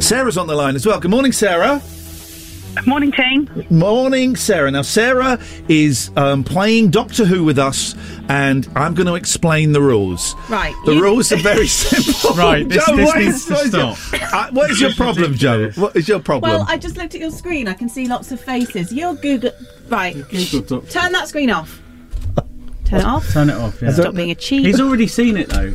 [0.00, 0.98] Sarah's on the line as well.
[1.00, 1.80] Good morning, Sarah.
[2.86, 3.48] Morning, team.
[3.70, 4.70] Morning, Sarah.
[4.70, 5.38] Now, Sarah
[5.68, 7.94] is um, playing Doctor Who with us,
[8.28, 10.34] and I'm going to explain the rules.
[10.50, 10.74] Right.
[10.84, 12.36] The you- rules are very simple.
[12.36, 14.32] Right, this- Joe, this what needs is- to what is your- stop.
[14.34, 15.70] Uh, what is your problem, Joe?
[15.76, 16.50] What is your problem?
[16.52, 17.68] Well, I just looked at your screen.
[17.68, 18.92] I can see lots of faces.
[18.92, 19.52] You're Google.
[19.88, 20.14] Right.
[20.28, 21.80] Google Doc- Turn that screen off.
[22.84, 23.32] Turn it off.
[23.32, 23.80] Turn it off.
[23.80, 23.92] Yeah.
[23.92, 24.66] Stop being a cheat.
[24.66, 25.72] He's already seen it though.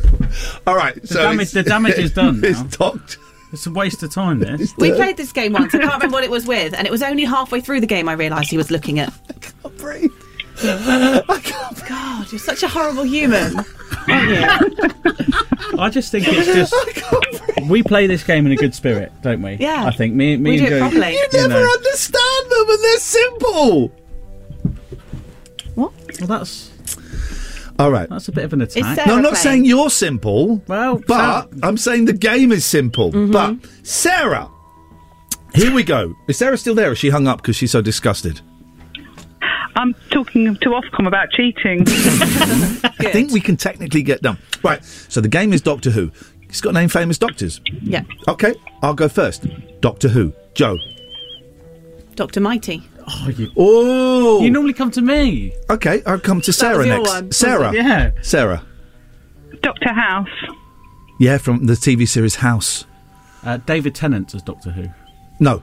[0.66, 1.00] All right.
[1.00, 1.50] The so damage.
[1.50, 2.40] The damage is done.
[2.44, 2.66] it's now.
[2.92, 3.18] docked.
[3.52, 4.38] It's a waste of time.
[4.38, 4.76] This.
[4.76, 5.74] We played this game once.
[5.74, 8.08] I can't remember what it was with, and it was only halfway through the game
[8.08, 9.12] I realised he was looking at.
[9.28, 10.10] I can't breathe.
[11.88, 13.56] God, you're such a horrible human.
[15.78, 16.74] I just think it's just
[17.68, 19.54] we play this game in a good spirit, don't we?
[19.54, 19.84] Yeah.
[19.84, 20.88] I think me, me We and do it Joe.
[20.88, 21.12] properly.
[21.14, 21.70] You never know.
[21.72, 23.88] understand them, and they're simple.
[25.74, 25.92] What?
[26.20, 26.69] Well, that's
[27.80, 28.08] All right.
[28.08, 29.06] that's a bit of an attack.
[29.06, 30.62] No, I'm not saying you're simple.
[30.66, 33.10] Well, but I'm saying the game is simple.
[33.10, 33.32] Mm-hmm.
[33.32, 34.50] But Sarah,
[35.54, 36.14] here we go.
[36.28, 36.90] Is Sarah still there?
[36.90, 38.40] Or she hung up because she's so disgusted?
[39.76, 41.84] I'm talking to Ofcom about cheating.
[41.88, 44.36] I think we can technically get done.
[44.62, 44.84] Right.
[44.84, 46.10] So the game is Doctor Who.
[46.42, 47.60] It's got a name famous doctors.
[47.80, 48.02] Yeah.
[48.28, 48.54] Okay.
[48.82, 49.46] I'll go first.
[49.80, 50.34] Doctor Who.
[50.54, 50.76] Joe.
[52.14, 52.82] Doctor Mighty.
[53.08, 54.42] Oh, you, oh.
[54.42, 55.52] you normally come to me.
[55.68, 56.02] Okay.
[56.06, 57.08] I'll come to Sarah was next.
[57.08, 57.72] one, Sarah.
[57.72, 58.10] Yeah.
[58.22, 58.64] Sarah.
[59.62, 60.28] Doctor House.
[61.18, 62.86] Yeah, from the TV series House.
[63.44, 64.88] Uh, David Tennant as Doctor Who.
[65.38, 65.62] No.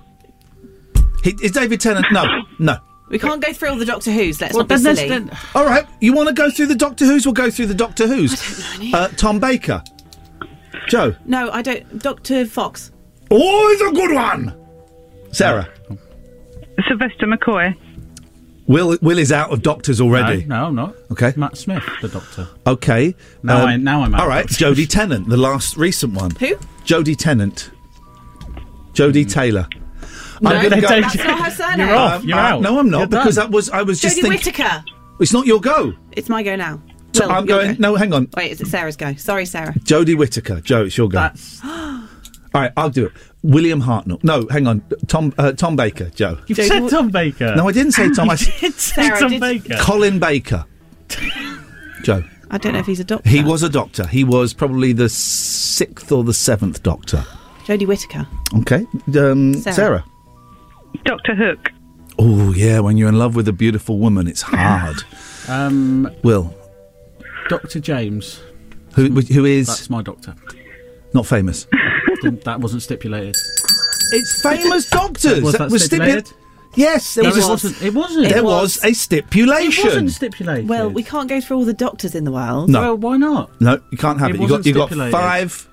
[1.23, 2.05] He, is David Tennant?
[2.11, 2.25] No.
[2.59, 2.77] No.
[3.09, 4.41] We can't go through all the Doctor Who's.
[4.41, 5.07] Let's Well, not be silly.
[5.07, 5.85] then- All right.
[6.01, 7.25] You want to go through the Doctor Who's?
[7.25, 8.33] We'll go through the Doctor Who's.
[8.93, 9.83] Uh, Tom Baker.
[10.87, 11.15] Joe.
[11.25, 11.99] No, I don't.
[11.99, 12.91] Doctor Fox.
[13.31, 14.53] Oh, it's a good one.
[15.31, 15.69] Sarah.
[16.87, 17.75] Sylvester McCoy.
[18.67, 20.43] Will Will is out of Doctors already.
[20.45, 20.95] No, no, I'm not.
[21.11, 21.33] Okay.
[21.37, 22.47] Matt Smith, the Doctor.
[22.65, 23.15] Okay.
[23.41, 24.43] Now I- now I'm out All right.
[24.43, 26.31] of Jodie Tennant, the last recent one.
[26.31, 26.55] Who?
[26.85, 27.71] Jodie Tennant.
[28.93, 29.67] Jodie Taylor.
[30.41, 30.87] No, I'm gonna go.
[30.87, 31.87] that's not her surname.
[31.87, 32.21] You're off.
[32.21, 32.61] Um, You're uh, out.
[32.61, 33.49] No, I'm not You're because done.
[33.51, 34.39] that was I was just Jodie thinking.
[34.53, 34.83] Whittaker.
[35.19, 35.93] It's not your go.
[36.11, 36.81] It's my go now.
[37.13, 37.71] So Will, I'm going.
[37.75, 37.75] go.
[37.79, 38.27] No, hang on.
[38.35, 39.15] Wait, is it Sarah's go?
[39.15, 39.73] Sorry, Sarah.
[39.79, 40.61] Jodie Whittaker.
[40.61, 41.17] Joe, it's your go.
[41.19, 42.01] That's All
[42.53, 43.13] right, I'll do it.
[43.43, 44.23] William Hartnell.
[44.23, 44.81] No, hang on.
[45.07, 46.09] Tom uh, Tom Baker.
[46.09, 46.37] Joe.
[46.47, 47.55] you've said Wh- Tom Baker.
[47.55, 48.29] No, I didn't say Tom.
[48.31, 49.75] I said did say Sarah, Tom did- Baker.
[49.79, 50.65] Colin Baker.
[52.03, 52.23] Joe.
[52.49, 53.29] I don't know if he's a doctor.
[53.29, 54.07] He was a doctor.
[54.07, 57.25] He was probably the sixth or the seventh doctor.
[57.65, 58.25] Jodie Whittaker.
[58.59, 58.85] Okay.
[59.19, 59.73] Um, Sarah.
[59.75, 60.05] Sarah.
[61.03, 61.69] Doctor Hook.
[62.17, 62.79] Oh, yeah.
[62.79, 64.97] When you're in love with a beautiful woman, it's hard.
[65.49, 66.53] Um, Will.
[67.47, 68.41] Doctor James.
[68.95, 70.35] Who, who is That's my doctor.
[71.13, 71.67] not famous?
[72.21, 73.35] Didn't- that wasn't stipulated.
[74.11, 75.41] It's famous doctors.
[75.41, 76.25] Was that was stipulated?
[76.25, 76.33] stipu-
[76.75, 77.81] Yes, there No, was, it wasn't.
[77.81, 78.29] It wasn't.
[78.29, 78.77] there It was.
[78.77, 78.85] was.
[78.85, 79.81] a stipulation.
[79.85, 80.69] It wasn't stipulated.
[80.69, 82.69] Well, we can't go through all the doctors in the world.
[82.69, 82.81] No.
[82.81, 83.59] Well, why not?
[83.59, 84.41] No, you can't have It it.
[84.41, 85.67] You got wasn't you got five.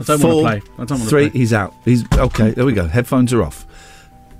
[0.00, 0.72] I don't four, want to play.
[0.74, 1.30] I don't want to three.
[1.30, 1.38] play.
[1.38, 1.74] He's out.
[1.84, 2.50] He's okay.
[2.50, 2.86] There we go.
[2.88, 3.64] Headphones are off.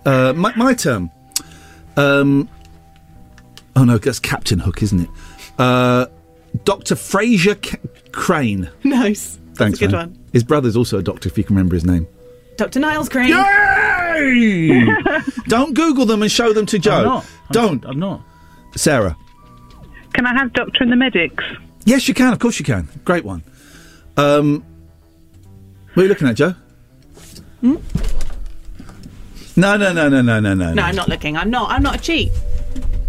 [0.04, 1.10] Uh, my, my turn.
[1.96, 2.48] Um.
[3.76, 5.10] Oh no, that's Captain Hook, isn't it?
[5.58, 6.06] Uh,
[6.64, 7.78] Doctor Frasier C-
[8.10, 8.68] Crane.
[8.84, 9.38] Nice.
[9.54, 10.08] Thanks, That's a good man.
[10.10, 10.19] one.
[10.32, 12.06] His brother's also a doctor, if you can remember his name.
[12.56, 12.78] Dr.
[12.80, 13.28] Niles Crane.
[13.30, 14.86] Yay!
[15.48, 16.92] Don't Google them and show them to Joe.
[16.98, 17.24] I'm not.
[17.24, 18.22] I'm- Don't, I'm not.
[18.76, 19.16] Sarah.
[20.12, 21.42] Can I have Doctor and the Medics?
[21.84, 22.32] Yes, you can.
[22.32, 22.88] Of course, you can.
[23.04, 23.42] Great one.
[24.16, 24.64] Um,
[25.94, 26.54] what are you looking at, Joe?
[27.60, 27.76] Hmm?
[29.56, 30.74] No, no, no, no, no, no, no.
[30.74, 31.36] No, I'm not looking.
[31.36, 31.70] I'm not.
[31.70, 32.30] I'm not a cheat.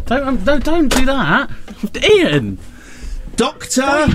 [0.05, 1.49] Don't, um, don't, don't do that.
[2.03, 2.57] Iain!
[3.41, 4.05] Doctor!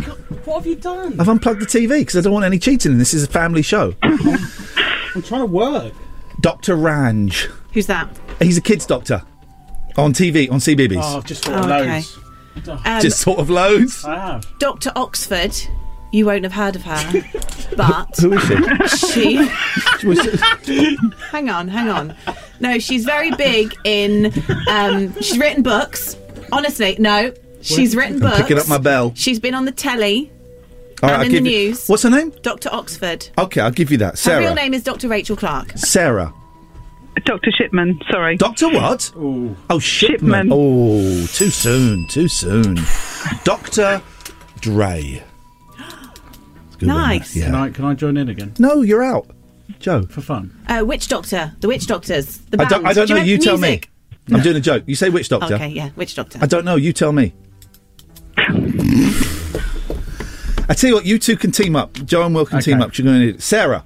[0.44, 1.18] What have you done?
[1.18, 2.92] I've unplugged the TV because I don't want any cheating.
[2.92, 3.92] in This is a family show.
[4.04, 5.92] I'm trying to work.
[6.40, 7.50] Doctor Ranj.
[7.72, 8.08] Who's that?
[8.40, 9.20] He's a kids doctor
[9.96, 11.00] on TV on CBBC.
[11.02, 12.02] Oh, just Oh, okay.
[12.84, 14.04] Um, Just sort of loads.
[14.04, 14.58] I have.
[14.60, 14.92] Dr.
[14.94, 15.56] Oxford.
[16.12, 17.24] You won't have heard of her,
[17.76, 19.44] but Who is she?
[20.64, 20.96] she.
[21.32, 22.14] hang on, hang on.
[22.60, 24.26] No, she's very big in.
[24.68, 26.16] Um, she's written books.
[26.52, 27.34] Honestly, no,
[27.66, 28.36] she's written I'm books.
[28.42, 29.12] picking up my bell.
[29.14, 30.30] She's been on the telly
[31.02, 31.86] All and I'll in the give you- news.
[31.88, 32.32] What's her name?
[32.42, 32.68] Dr.
[32.72, 33.28] Oxford.
[33.38, 34.12] Okay, I'll give you that.
[34.12, 34.40] Her Sarah.
[34.40, 35.08] real name is Dr.
[35.08, 35.72] Rachel Clarke.
[35.76, 36.32] Sarah.
[37.24, 37.50] Dr.
[37.50, 38.36] Shipman, sorry.
[38.36, 39.10] Doctor what?
[39.16, 40.48] Oh, Shipman.
[40.48, 40.48] Shipman.
[40.52, 42.78] Oh, too soon, too soon.
[43.42, 44.02] Doctor
[44.60, 45.22] Dre.
[45.78, 47.32] It's a good one, Nice.
[47.34, 47.62] that, Can, Yeah.
[47.62, 48.52] I, can I join in again?
[48.58, 49.28] No, you're out,
[49.80, 50.02] Joe.
[50.02, 50.54] For fun.
[50.68, 51.54] Uh, Witch Doctor.
[51.60, 52.36] The Witch Doctors.
[52.50, 52.70] The I band.
[52.70, 52.86] don't.
[52.86, 53.20] I don't Do know.
[53.20, 53.88] remember You tell music?
[54.28, 54.36] me.
[54.36, 54.82] I'm doing a joke.
[54.86, 55.54] You say witch doctor.
[55.54, 56.40] Okay, yeah, Witch Doctor.
[56.42, 56.74] I don't know.
[56.76, 57.32] You tell me.
[60.68, 61.06] I tell you what.
[61.06, 61.92] You two can team up.
[62.04, 62.96] Joe and Will can team up.
[62.96, 63.84] You're going to need Sarah.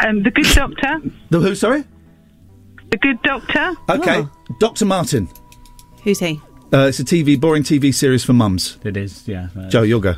[0.00, 1.00] Um, the Good Doctor.
[1.30, 1.54] The who?
[1.54, 1.84] Sorry.
[2.90, 3.74] The Good Doctor.
[3.90, 4.20] Okay.
[4.20, 4.30] Oh.
[4.60, 5.28] Doctor Martin.
[6.04, 6.40] Who's he?
[6.72, 8.78] Uh, it's a TV boring TV series for mums.
[8.84, 9.48] It is, yeah.
[9.68, 9.88] Joe, is.
[9.88, 10.14] you'll go.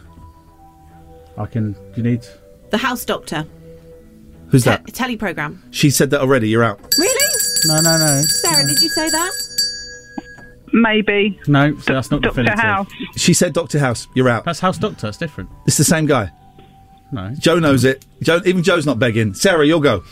[1.39, 1.77] I can.
[1.97, 2.27] You need.
[2.71, 3.47] The House Doctor.
[4.49, 4.89] Who's that?
[4.89, 5.63] A telly program.
[5.71, 6.49] She said that already.
[6.49, 6.81] You're out.
[6.99, 7.35] Really?
[7.67, 8.21] No, no, no.
[8.23, 9.50] Sarah, did you say that?
[10.73, 11.39] Maybe.
[11.47, 12.61] No, so that's not Doctor definitive.
[12.61, 12.89] House.
[13.17, 14.07] She said Doctor House.
[14.15, 14.45] You're out.
[14.45, 15.09] That's House Doctor.
[15.09, 15.51] It's different.
[15.67, 16.31] It's the same guy.
[17.13, 17.35] No.
[17.39, 18.05] Joe knows it.
[18.23, 19.35] Joe, even Joe's not begging.
[19.35, 20.05] Sarah, you'll go.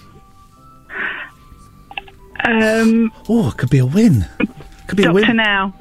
[2.45, 4.27] Um, Oh, it could be a win.
[4.87, 5.23] Could be a win.
[5.23, 5.37] Doctor win.
[5.37, 5.75] Now.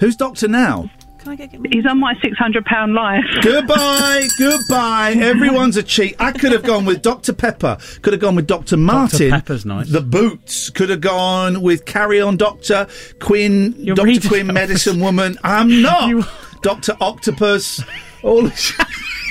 [0.00, 0.90] Who's Doctor Now?
[1.24, 1.72] Can I get?
[1.72, 3.24] He's on my six hundred pound life.
[3.42, 5.16] Goodbye, goodbye.
[5.18, 6.16] Everyone's a cheat.
[6.20, 7.32] I could have gone with Dr.
[7.32, 7.78] Pepper.
[8.02, 8.76] Could have gone with Dr.
[8.76, 9.30] Martin.
[9.30, 9.40] Dr.
[9.40, 9.88] Pepper's nice.
[9.90, 10.68] The Boots.
[10.68, 12.86] Could have gone with Carry On Doctor,
[13.20, 14.28] Quinn, Dr.
[14.28, 14.48] Quinn.
[14.48, 15.38] Medicine Woman.
[15.42, 16.28] I'm not.
[16.60, 16.94] Dr.
[17.00, 17.82] Octopus.
[18.22, 18.50] All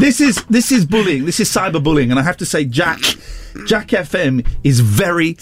[0.00, 1.24] this is this is bullying.
[1.24, 3.00] This is cyberbullying, and I have to say, Jack.
[3.68, 5.36] Jack FM is very anti.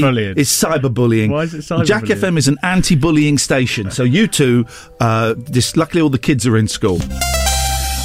[0.00, 0.38] Cyberbullying.
[0.38, 1.30] Is cyberbullying.
[1.30, 1.84] Why is it cyberbullying?
[1.84, 3.90] Jack FM is an anti-bullying station.
[3.90, 4.64] So you two,
[5.00, 6.98] uh, this, luckily all the kids are in school.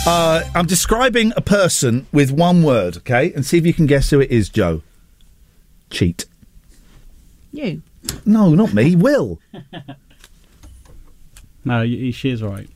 [0.05, 4.09] Uh, I'm describing a person with one word, okay, and see if you can guess
[4.09, 4.81] who it is, Joe.
[5.89, 6.25] Cheat.
[7.53, 7.81] You.
[8.25, 8.97] No, not me.
[8.97, 9.39] Will.
[11.63, 12.69] No, y- y- she is right.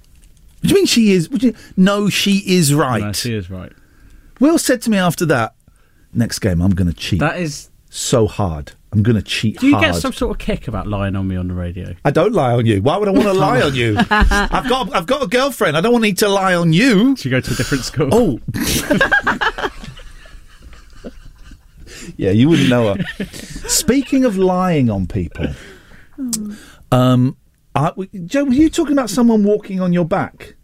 [0.61, 1.27] What do you mean she is?
[1.31, 3.01] You, no, she is right.
[3.01, 3.71] No, she is right.
[4.39, 5.55] Will said to me after that,
[6.13, 7.19] next game I'm going to cheat.
[7.19, 7.69] That is.
[7.89, 8.73] so hard.
[8.93, 9.85] I'm going to cheat Do you hard.
[9.93, 11.95] get some sort of kick about lying on me on the radio?
[12.03, 12.81] I don't lie on you.
[12.81, 13.95] Why would I want to lie on you?
[14.09, 15.77] I've got I've got a girlfriend.
[15.77, 17.15] I don't want need to lie on you.
[17.19, 18.09] You go to a different school?
[18.11, 18.39] Oh.
[22.17, 23.25] yeah, you wouldn't know her.
[23.67, 25.47] Speaking of lying on people,
[26.91, 27.37] um,
[27.75, 30.55] W- Joe, were you talking about someone walking on your back?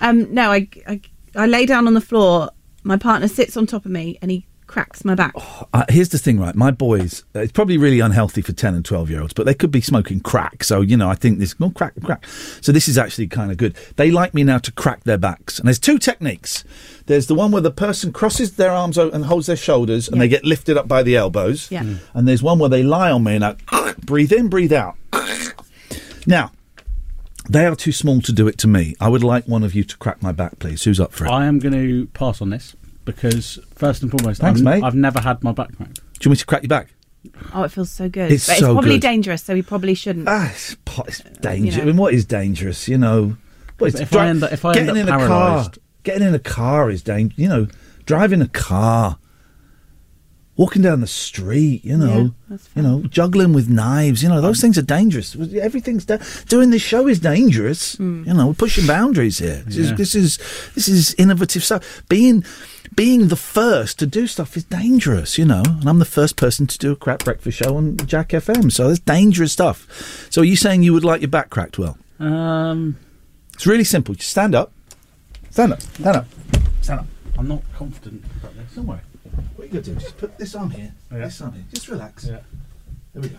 [0.00, 1.00] Um, no, I, I,
[1.34, 2.50] I lay down on the floor.
[2.82, 5.32] My partner sits on top of me and he cracks my back.
[5.72, 6.54] Uh, here's the thing, right?
[6.54, 9.54] My boys, uh, it's probably really unhealthy for 10 and 12 year olds, but they
[9.54, 10.64] could be smoking crack.
[10.64, 12.26] So, you know, I think this, no, crack, crack.
[12.60, 13.76] So this is actually kind of good.
[13.96, 15.58] They like me now to crack their backs.
[15.58, 16.64] And there's two techniques.
[17.06, 20.28] There's the one where the person crosses their arms and holds their shoulders and they
[20.28, 21.70] get lifted up by the elbows.
[21.70, 21.82] Yeah.
[21.82, 21.98] Mm.
[22.14, 23.56] And there's one where they lie on me and I
[24.04, 24.96] breathe in, breathe out.
[26.26, 26.52] Now,
[27.48, 28.94] they are too small to do it to me.
[29.00, 30.82] I would like one of you to crack my back, please.
[30.84, 31.30] Who's up for it?
[31.30, 32.74] I am going to pass on this
[33.04, 34.82] because first and foremost, Thanks, mate.
[34.82, 35.94] I've never had my back cracked.
[35.94, 36.88] Do you want me to crack your back?
[37.54, 38.30] Oh, it feels so good.
[38.32, 39.02] It's but so it's probably good.
[39.02, 40.28] dangerous, so we probably shouldn't.
[40.28, 41.76] Ah, it's, po- it's dangerous.
[41.76, 41.82] know.
[41.82, 42.88] I mean, what is dangerous?
[42.88, 43.36] You know,
[43.78, 45.70] what is If I end up- if I end getting up in a car,
[46.04, 47.38] getting in a car is dangerous.
[47.38, 47.66] You know,
[48.04, 49.18] driving a car,
[50.56, 51.84] walking down the street.
[51.84, 52.34] You know,
[52.74, 54.22] you know, juggling with knives.
[54.22, 55.36] You know, those things are dangerous.
[55.60, 56.18] Everything's da-
[56.48, 57.98] doing this show is dangerous.
[57.98, 59.62] You know, we're pushing boundaries here.
[59.66, 60.38] This, is, this is
[60.74, 62.02] this is innovative stuff.
[62.08, 62.44] Being
[62.94, 65.62] being the first to do stuff is dangerous, you know.
[65.66, 68.88] And I'm the first person to do a crap breakfast show on Jack FM, so
[68.88, 70.26] that's dangerous stuff.
[70.30, 71.78] So are you saying you would like your back cracked?
[71.78, 72.96] Well, Um,
[73.54, 74.14] it's really simple.
[74.14, 74.72] Just stand up,
[75.50, 76.26] stand up, stand up,
[76.80, 77.06] stand up.
[77.38, 78.74] I'm not confident about this.
[78.76, 79.00] Don't worry.
[79.56, 79.94] What you gonna do?
[79.94, 80.92] Just put this on here.
[81.10, 81.64] This on here.
[81.72, 82.26] Just relax.
[82.26, 82.38] Yeah.
[83.14, 83.36] There we go.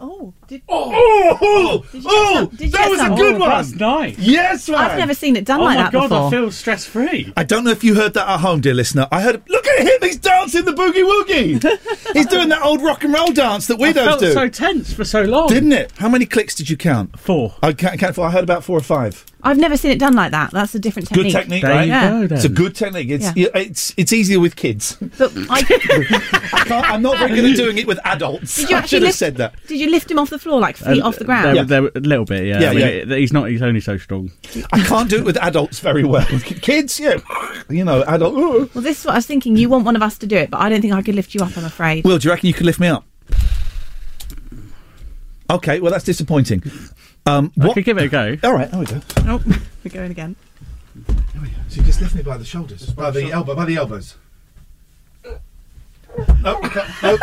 [0.00, 0.32] Oh.
[0.68, 3.38] Oh, oh, Did oh, you get oh, some- did that get was a good Oh,
[3.40, 3.48] one.
[3.48, 4.16] that's nice.
[4.18, 4.78] Yes, man.
[4.78, 5.92] I've never seen it done oh like that.
[5.92, 6.26] oh my god, before.
[6.26, 7.32] I feel stress free.
[7.36, 9.08] I don't know if you heard that at home, dear listener.
[9.10, 9.42] I heard.
[9.48, 9.98] Look at him!
[10.02, 12.12] He's dancing the boogie woogie.
[12.14, 14.32] He's doing that old rock and roll dance that I weirdos felt do.
[14.34, 15.48] so tense for so long.
[15.48, 15.90] Didn't it?
[15.96, 17.18] How many clicks did you count?
[17.18, 17.56] Four.
[17.60, 18.26] I can't count four.
[18.26, 19.26] I heard about four or five.
[19.40, 20.50] I've never seen it done like that.
[20.50, 21.26] That's a different technique.
[21.32, 21.86] Good technique, There right?
[21.86, 22.10] you Yeah.
[22.10, 22.26] go.
[22.26, 22.36] Then.
[22.38, 23.08] It's a good technique.
[23.08, 23.32] It's Yeah.
[23.36, 24.96] yeah, it's it's easier with kids.
[25.16, 25.60] But I,
[26.52, 28.56] I can't, I'm not very good at doing it with adults.
[28.56, 29.54] Did you I actually should have lift- said that.
[29.68, 31.46] did you lift him off the floor, like feet Uh, off the ground?
[31.46, 31.62] There, Yeah.
[31.62, 32.60] there- a little bit, yeah.
[32.60, 32.86] Yeah, I mean, yeah.
[32.86, 33.48] it- he's not.
[33.48, 34.32] He's only so strong.
[34.72, 36.26] I can't do it with adults very well.
[36.60, 37.18] Kids, yeah,
[37.70, 38.34] you know, adult.
[38.34, 39.56] "Ugh." Well, this is what I was thinking.
[39.56, 41.32] You want one of us to do it, but I don't think I could lift
[41.34, 41.56] you up.
[41.56, 42.04] I'm afraid.
[42.04, 43.04] Will, do you reckon you could lift me up?
[45.50, 46.62] Okay, well that's disappointing.
[47.26, 47.74] Um, I what?
[47.74, 48.36] could give it a go.
[48.42, 49.00] All right, there we go.
[49.26, 49.42] oh,
[49.84, 50.34] we're going again.
[51.68, 54.16] So you just lift me by the shoulders, by the elbow, by the elbows.
[55.24, 56.60] No, no,
[57.02, 57.16] no,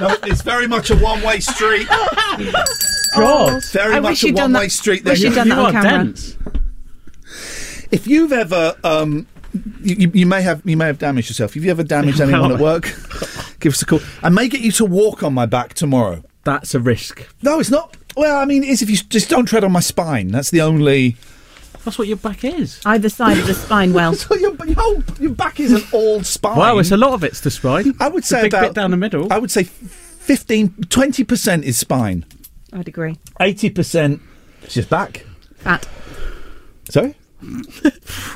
[0.00, 1.86] no, it's very much a one-way street.
[3.14, 5.04] God, It's very I much wish a you'd done one-way that- street.
[5.04, 5.28] wish There.
[5.28, 6.04] you'd done you that on camera.
[6.04, 6.36] dense.
[7.90, 9.26] If you've ever, um,
[9.82, 11.56] you, you- you may have, you may have damaged yourself.
[11.56, 12.84] If you ever damaged anyone at work,
[13.60, 14.00] give us a call.
[14.22, 16.22] I may get you to walk on my back tomorrow.
[16.44, 17.26] That's a risk.
[17.42, 17.96] No, it's not.
[18.16, 20.28] Well, I mean, it's if you just don't tread on my spine.
[20.28, 21.16] That's the only.
[21.84, 22.80] That's what your back is.
[22.84, 23.92] Either side of the spine.
[23.92, 26.58] Well, So your, your, whole, your back is an all spine.
[26.58, 27.94] Wow, it's a lot of it's the spine.
[28.00, 29.32] I would It's a say big about bit down the middle.
[29.32, 32.26] I would say 15, 20 percent is spine.
[32.72, 33.18] I'd agree.
[33.40, 34.20] Eighty percent
[34.62, 35.24] is just back.
[35.56, 35.88] Fat.
[36.90, 37.62] Sorry, you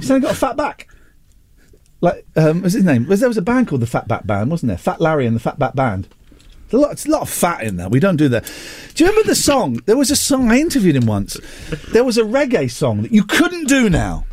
[0.01, 0.89] saying got a fat back?
[2.01, 3.07] Like, um, what's his name?
[3.07, 4.79] Was there was a band called the Fatback Band, wasn't there?
[4.79, 6.09] Fat Larry and the Fatback Band.
[6.75, 7.89] There's a lot, it's a lot of fat in there.
[7.89, 8.53] We don't do that.
[8.95, 9.81] Do you remember the song?
[9.87, 11.39] There was a song I interviewed him once.
[11.93, 14.25] There was a reggae song that you couldn't do now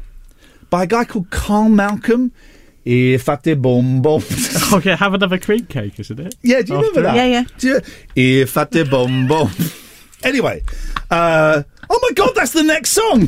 [0.72, 2.32] by a guy called Carl Malcolm.
[2.84, 4.24] If I did bum bum.
[4.74, 6.34] okay, have another cream cake, isn't it?
[6.42, 7.16] Yeah, do you remember that?
[7.16, 7.44] Yeah, yeah.
[7.60, 7.82] Do you,
[8.16, 9.52] if I did bum bum.
[10.24, 10.62] Anyway,
[11.10, 13.28] uh, oh my god, that's the next song.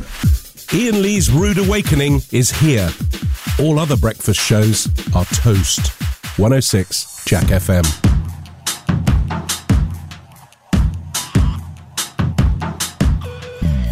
[0.72, 2.88] Iain Lee's Rude Awakening is here.
[3.58, 5.88] All other breakfast shows are toast.
[6.38, 8.13] 106 Jack FM.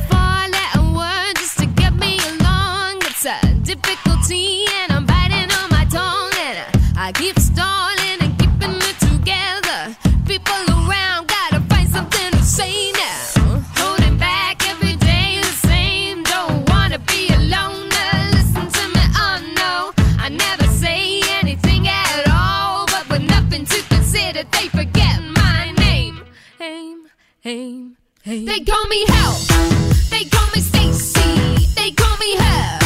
[0.08, 2.98] Four letter just to get me along.
[3.02, 4.61] It's a difficulty,
[27.44, 28.46] Aim, aim.
[28.46, 29.34] They call me Hell.
[30.10, 31.66] They call me Stacy.
[31.74, 32.81] They call me her.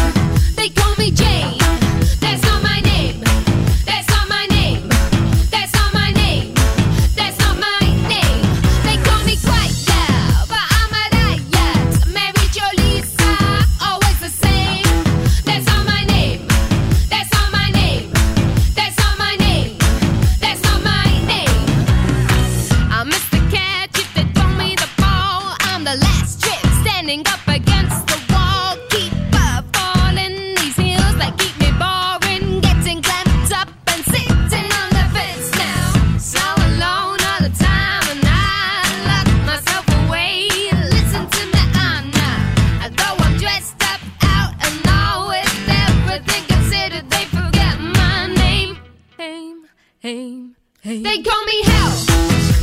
[50.06, 50.40] Hey,
[50.82, 51.02] hey.
[51.02, 51.90] They call me Hell.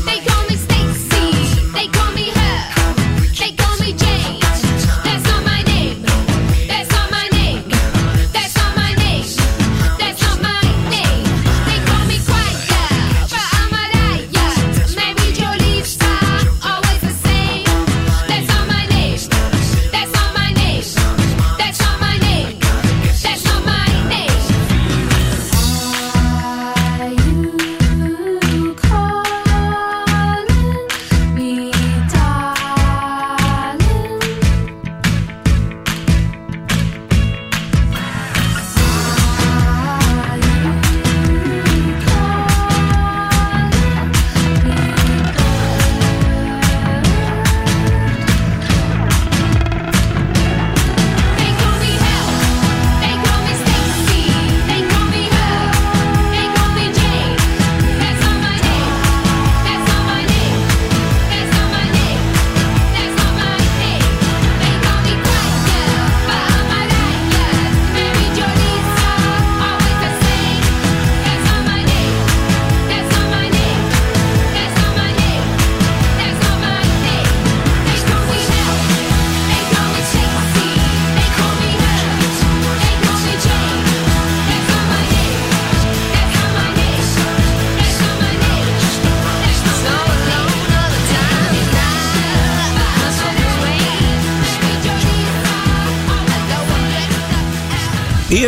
[0.06, 1.72] They call me Stacy.
[1.74, 2.43] They call me Hell.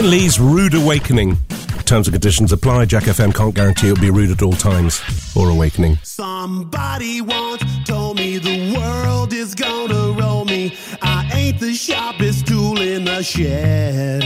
[0.06, 1.36] Lee's Rude Awakening.
[1.86, 2.86] Terms and conditions apply.
[2.86, 5.02] Jack FM can't guarantee it'll be rude at all times
[5.36, 5.98] or awakening.
[6.04, 10.78] Somebody once told me the world is gonna roll me.
[11.02, 14.25] I ain't the sharpest tool in the shed.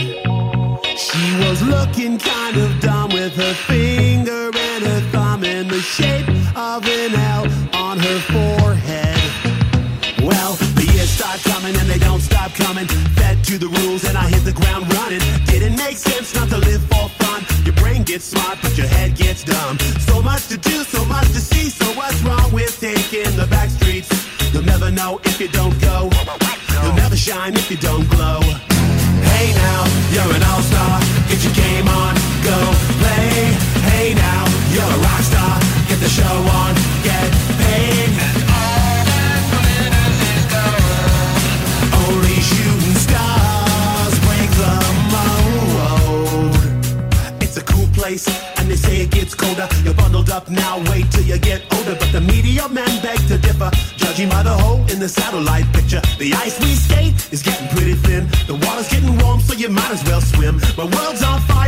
[55.10, 56.02] The satellite picture.
[56.18, 58.28] The ice we skate is getting pretty thin.
[58.48, 60.62] The water's getting warm, so you might as well swim.
[60.78, 61.59] My world's on fire,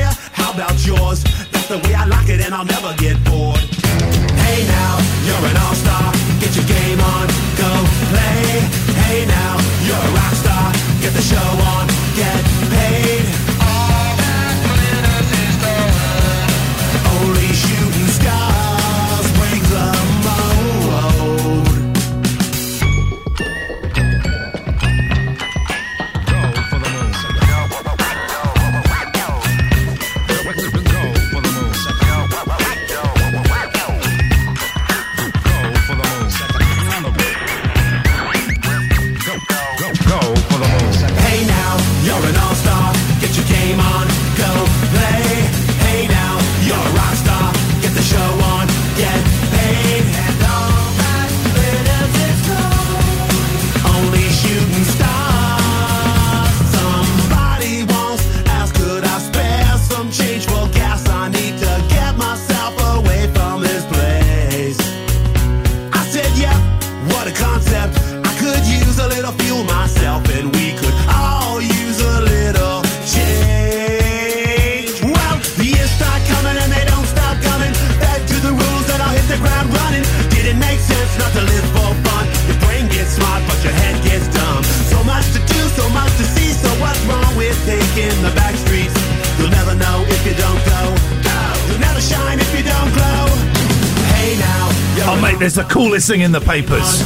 [95.41, 97.01] there's the coolest thing in the papers.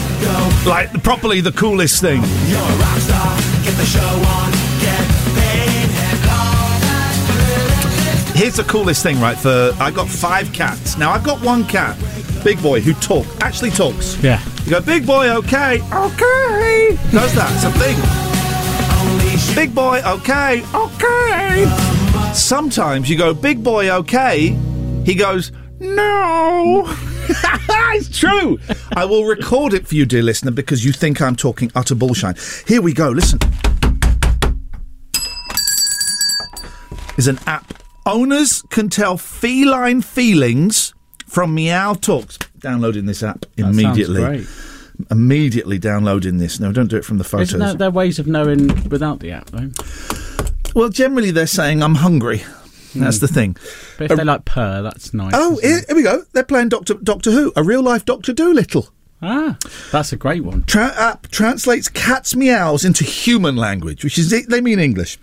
[0.65, 2.21] Like, properly the coolest thing.
[2.47, 3.37] You're a rock star.
[3.63, 4.51] Get the show on.
[4.81, 5.07] Get
[5.39, 5.89] paid.
[8.27, 9.37] And Here's the coolest thing, right?
[9.37, 10.97] For I got five cats.
[10.97, 11.97] Now I've got one cat,
[12.43, 14.21] big boy, who talk actually talks.
[14.21, 14.43] Yeah.
[14.65, 16.97] You go, big boy, okay, okay.
[17.11, 17.49] Does that?
[17.55, 17.95] It's a thing.
[19.55, 21.65] Big boy, okay, okay.
[22.33, 24.57] Sometimes you go, big boy, okay.
[25.05, 26.93] He goes, no.
[27.97, 28.59] it's true.
[28.95, 32.35] I will record it for you, dear listener, because you think I'm talking utter bullshine.
[32.67, 33.09] Here we go.
[33.09, 33.39] Listen.
[37.17, 37.73] Is an app.
[38.05, 40.93] Owners can tell feline feelings
[41.25, 42.37] from Meow Talks.
[42.59, 44.21] Downloading this app That sounds immediately.
[44.21, 44.47] great.
[45.11, 46.59] Immediately downloading this.
[46.59, 47.49] No, don't do it from the photos.
[47.49, 49.69] Isn't that their ways of knowing without the app, though?
[50.75, 52.43] Well, generally they're saying I'm hungry.
[52.95, 53.55] That's the thing.
[53.97, 55.33] But if they like purr, that's nice.
[55.35, 56.23] Oh, here, here we go.
[56.33, 58.89] They're playing Doctor Doctor Who, a real life Doctor Dolittle.
[59.21, 59.57] Ah,
[59.91, 60.63] that's a great one.
[60.63, 65.17] Tra- app translates cats' meows into human language, which is they mean English.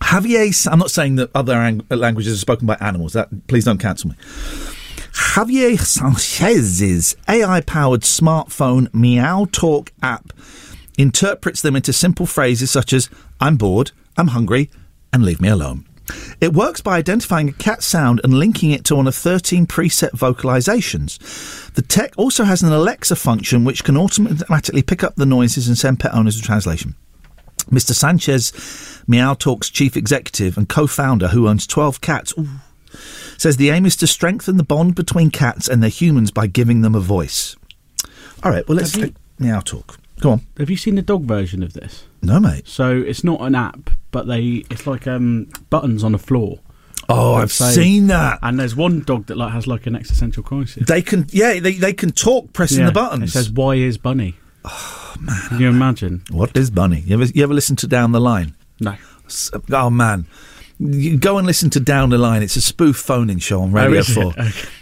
[0.00, 3.12] Javier, I'm not saying that other ang- languages are spoken by animals.
[3.12, 4.16] That please don't cancel me.
[5.12, 10.32] Javier Sanchez's AI-powered smartphone Meow Talk app
[10.98, 13.10] interprets them into simple phrases such as
[13.40, 14.70] "I'm bored," "I'm hungry,"
[15.12, 15.86] and "Leave me alone."
[16.40, 20.10] It works by identifying a cat sound and linking it to one of 13 preset
[20.10, 21.18] vocalizations.
[21.74, 25.78] The tech also has an Alexa function which can automatically pick up the noises and
[25.78, 26.96] send pet owners a translation.
[27.70, 27.92] Mr.
[27.92, 32.48] Sanchez, Meow Talk's chief executive and co founder, who owns 12 cats, ooh,
[33.38, 36.82] says the aim is to strengthen the bond between cats and their humans by giving
[36.82, 37.56] them a voice.
[38.42, 39.98] All right, well, let's take Meow Talk.
[40.22, 40.46] Go on.
[40.58, 42.04] Have you seen the dog version of this?
[42.22, 42.66] No, mate.
[42.68, 46.60] So it's not an app, but they it's like um, buttons on the floor.
[47.08, 48.38] Oh, I've say- seen that.
[48.42, 50.86] And there's one dog that like has like an existential crisis.
[50.86, 53.30] They can, yeah, they, they can talk pressing Yeah, the buttons.
[53.30, 56.22] It says, "Why is Bunny?" Oh man, can you imagine?
[56.30, 57.00] What is Bunny?
[57.00, 58.54] You ever, you ever listen to Down the Line?
[58.78, 58.94] No.
[59.72, 60.26] Oh man.
[60.84, 62.42] You go and listen to Down the Line.
[62.42, 64.34] It's a spoof phoning show on Radio Oh, is it?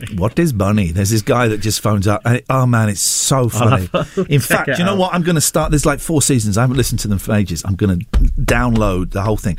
[0.09, 0.17] 4.
[0.19, 0.93] What is Bunny?
[0.93, 2.23] There's this guy that just phones up.
[2.25, 3.89] And it- oh, man, it's so funny.
[4.29, 4.99] In fact, you know out.
[4.99, 5.15] what?
[5.15, 5.71] I'm going to start.
[5.71, 6.57] There's like four seasons.
[6.57, 7.63] I haven't listened to them for ages.
[7.65, 8.07] I'm going to
[8.41, 9.59] download the whole thing.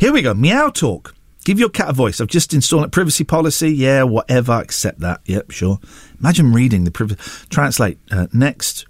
[0.00, 0.32] Here we go.
[0.32, 1.14] Meow Talk.
[1.44, 2.20] Give your cat a voice.
[2.22, 2.90] I've just installed it.
[2.90, 3.70] Privacy policy.
[3.70, 4.52] Yeah, whatever.
[4.52, 5.20] Accept that.
[5.26, 5.78] Yep, sure.
[6.18, 7.46] Imagine reading the privacy.
[7.50, 7.98] Translate.
[8.10, 8.86] Uh, next.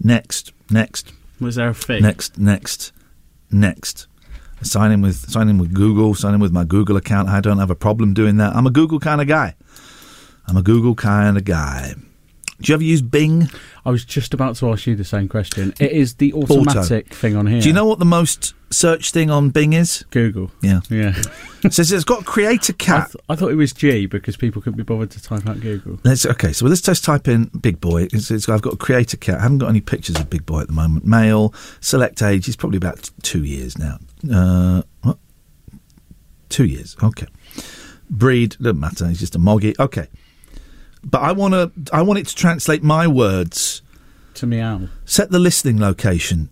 [0.00, 0.52] Next.
[0.70, 1.12] Next.
[1.40, 1.98] Was there a fee?
[2.00, 2.92] Next, next,
[3.50, 4.06] next.
[4.62, 6.14] Sign in with sign in with Google.
[6.14, 7.28] Sign in with my Google account.
[7.28, 8.54] I don't have a problem doing that.
[8.54, 9.54] I'm a Google kind of guy.
[10.46, 11.94] I'm a Google kind of guy.
[12.60, 13.48] Do you ever use Bing?
[13.86, 15.72] I was just about to ask you the same question.
[15.80, 16.60] It is the Auto.
[16.60, 17.60] automatic thing on here.
[17.60, 20.04] Do you know what the most searched thing on Bing is?
[20.10, 20.50] Google.
[20.62, 20.80] Yeah.
[20.90, 21.14] Yeah.
[21.64, 23.06] it says it's got create a I, cat.
[23.12, 25.98] th- I thought it was G because people couldn't be bothered to type out Google.
[26.04, 28.08] Let's, okay, so let's just type in Big Boy.
[28.12, 29.38] It's, it's, I've got a create a cat.
[29.38, 31.06] I haven't got any pictures of Big Boy at the moment.
[31.06, 32.44] Male, select age.
[32.44, 33.98] He's probably about two years now.
[34.30, 35.18] Uh, what?
[36.50, 36.94] Two years.
[37.02, 37.26] Okay.
[38.10, 39.08] Breed doesn't matter.
[39.08, 39.74] He's just a moggy.
[39.78, 40.08] Okay.
[41.02, 41.72] But I want to.
[41.94, 43.82] I want it to translate my words.
[44.34, 44.88] To meow.
[45.04, 46.50] Set the listening location.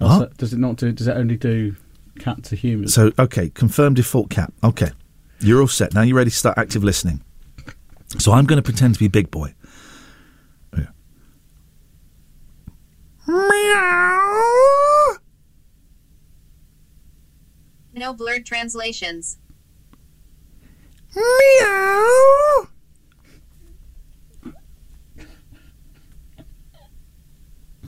[0.00, 0.30] Oh, What?
[0.30, 0.92] so does it not do?
[0.92, 1.74] Does it only do
[2.18, 2.88] cat to human?
[2.88, 4.52] So okay, confirm default cat.
[4.62, 4.90] Okay,
[5.40, 6.02] you're all set now.
[6.02, 7.22] You're ready to start active listening.
[8.18, 9.54] So I'm going to pretend to be Big Boy.
[13.88, 15.16] Meow.
[17.94, 19.38] No blurred translations.
[21.14, 22.68] Meow.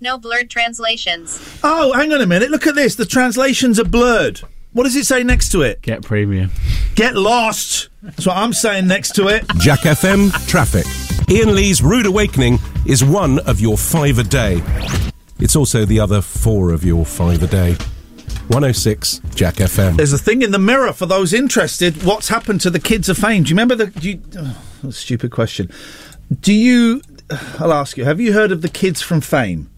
[0.00, 1.40] No blurred translations.
[1.64, 2.50] Oh, hang on a minute.
[2.50, 2.94] Look at this.
[2.94, 4.42] The translations are blurred.
[4.74, 5.80] What does it say next to it?
[5.80, 6.50] Get premium.
[6.94, 7.88] Get lost.
[8.02, 9.46] That's what I'm saying next to it.
[9.58, 10.84] Jack FM traffic.
[11.30, 14.60] Iain Lee's Rude Awakening is one of your five a day.
[15.38, 17.72] It's also the other four of your five a day.
[18.48, 19.96] 106 Jack FM.
[19.96, 22.02] There's a thing in the mirror for those interested.
[22.02, 23.44] What's happened to the kids of fame?
[23.44, 23.86] Do you remember the?
[23.86, 25.70] Do you, oh, stupid question.
[26.40, 27.02] Do you?
[27.58, 28.04] I'll ask you.
[28.04, 29.70] Have you heard of the kids from Fame?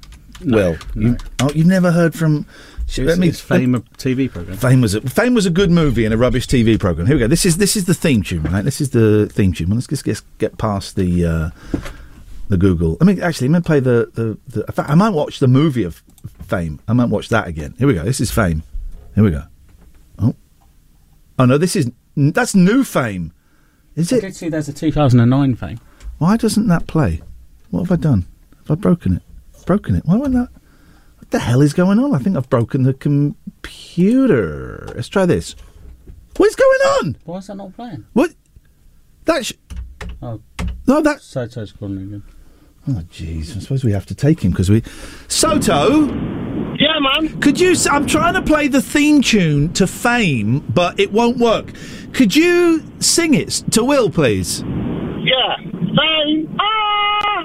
[0.45, 1.17] Will you?
[1.41, 2.47] Oh, you've never heard from?
[2.89, 4.57] It's, it's Fame a TV program.
[4.57, 7.07] Fame was a, Fame was a good movie and a rubbish TV program.
[7.07, 7.27] Here we go.
[7.27, 8.65] This is this is the theme tune, right?
[8.65, 9.69] This is the theme tune.
[9.69, 11.79] Well, let's just get, get past the uh,
[12.49, 12.97] the Google.
[13.01, 14.65] I mean, actually, let me play the, the the.
[14.67, 16.03] In fact, I might watch the movie of
[16.43, 16.79] Fame.
[16.87, 17.75] I might watch that again.
[17.79, 18.05] Here we go.
[18.05, 18.63] This is Fame.
[19.15, 19.43] Here we go.
[20.21, 20.35] Oh,
[21.41, 23.33] oh no, this is that's new Fame.
[23.97, 24.17] Is it?
[24.17, 24.21] I it?
[24.21, 25.81] did see there's a 2009 thing.
[26.19, 27.23] Why doesn't that play?
[27.71, 28.27] What have I done?
[28.69, 29.23] Have I broken it?
[29.67, 30.05] Broken it?
[30.07, 30.49] Why won't that?
[31.19, 32.15] What the hell is going on?
[32.15, 34.93] I think I've broken the computer.
[34.95, 35.57] Let's try this.
[36.37, 37.17] What is going on?
[37.25, 38.07] Why is that not playing?
[38.13, 38.33] What?
[39.25, 39.47] That.
[39.47, 39.53] Sh-
[40.23, 40.41] Oh,
[40.87, 41.21] no, that.
[41.21, 42.23] Soto's calling me again.
[42.89, 43.57] Oh, jeez.
[43.57, 44.83] I suppose we have to take him because we.
[45.29, 46.07] Soto.
[46.79, 47.41] Yeah, man.
[47.41, 47.75] Could you?
[47.91, 51.73] I'm trying to play the theme tune to Fame, but it won't work.
[52.13, 54.63] Could you sing it to Will, please?
[55.27, 55.57] Yeah.
[55.97, 57.45] Say, ah!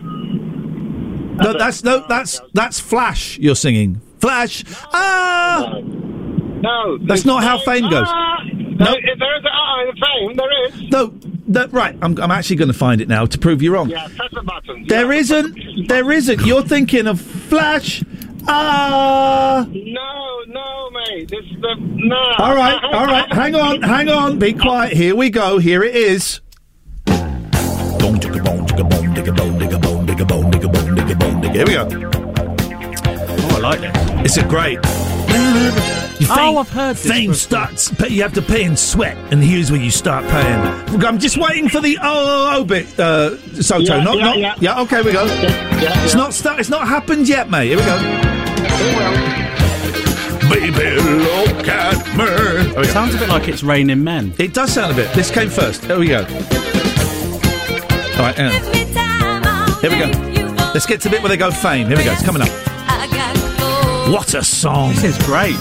[1.43, 3.37] No, that's no, that's that's Flash.
[3.39, 4.63] You're singing Flash.
[4.93, 5.79] Ah.
[5.81, 6.97] No.
[6.99, 8.07] That's not how Fame goes.
[8.07, 8.37] Ah!
[8.81, 8.93] No.
[8.93, 10.91] If there is a ah in fame, there is.
[10.91, 11.13] No,
[11.49, 11.95] that, right.
[12.01, 13.89] I'm, I'm actually going to find it now to prove you wrong.
[13.89, 14.85] Yeah, press the button.
[14.87, 15.87] There isn't.
[15.87, 16.41] There isn't.
[16.41, 18.03] You're thinking of Flash.
[18.47, 19.67] Ah.
[19.69, 21.29] No, no, mate.
[21.29, 22.33] This is the no.
[22.39, 22.83] All right.
[22.83, 23.31] All right.
[23.31, 23.81] Hang on.
[23.83, 24.39] Hang on.
[24.39, 24.93] Be quiet.
[24.93, 25.59] Here we go.
[25.59, 26.41] Here it is.
[31.51, 31.87] Here we go.
[33.05, 33.91] Oh, I like it.
[34.25, 34.79] It's a great.
[36.33, 37.33] Oh, I've heard this Fame before.
[37.35, 37.91] starts.
[37.93, 41.03] Pay, you have to pay in sweat, and here's where you start paying.
[41.03, 43.83] I'm just waiting for the oh, oh bit, uh, Soto.
[43.83, 44.81] Yeah, not, yeah, not, yeah.
[44.81, 45.25] Okay, we go.
[45.25, 46.19] yeah, It's yeah.
[46.19, 46.59] not start.
[46.59, 47.67] It's not happened yet, mate.
[47.67, 47.97] Here we go.
[50.49, 52.73] Baby, look at me.
[52.75, 54.33] Oh, it sounds a bit like it's raining men.
[54.39, 55.13] It does sound a bit.
[55.13, 55.83] This came first.
[55.85, 56.25] Here we go.
[58.21, 58.51] All right, hang.
[59.81, 60.05] Here we go.
[60.75, 61.87] Let's get to the bit where they go fame.
[61.87, 62.11] Here we go.
[62.11, 62.49] It's coming up.
[64.11, 64.89] What a song!
[64.89, 65.55] This is great.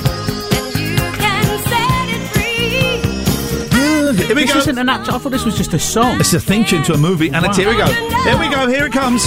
[4.27, 4.59] Here we this go.
[4.59, 5.15] isn't an actual.
[5.15, 6.21] I thought this was just a song.
[6.21, 7.87] It's a theme tune to a movie, and it's here we go.
[7.87, 8.69] Here we go.
[8.69, 9.25] Here it comes.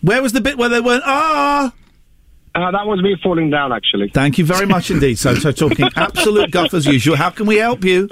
[0.00, 1.74] Where was the bit where they went ah?
[2.54, 4.10] Uh, that was me falling down, actually.
[4.10, 5.18] Thank you very much indeed.
[5.18, 7.16] So, so talking absolute guff as usual.
[7.16, 8.08] How can we help you?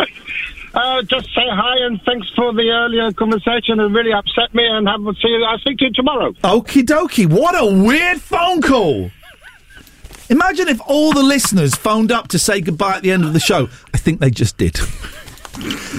[0.72, 3.80] Uh, just say hi and thanks for the earlier conversation.
[3.80, 5.44] It really upset me, and have see you.
[5.44, 6.32] I'll speak to you tomorrow.
[6.44, 7.26] Okie dokie.
[7.26, 9.10] What a weird phone call.
[10.28, 13.40] Imagine if all the listeners phoned up to say goodbye at the end of the
[13.40, 13.68] show.
[13.92, 14.78] I think they just did.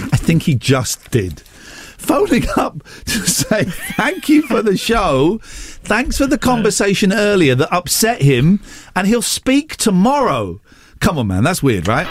[0.10, 1.41] I think he just did.
[1.41, 5.39] phoning up to say thank you for the show.
[5.43, 8.61] Thanks for the conversation earlier that upset him,
[8.95, 10.61] and he'll speak tomorrow.
[11.02, 12.07] Come on, man, that's weird, right?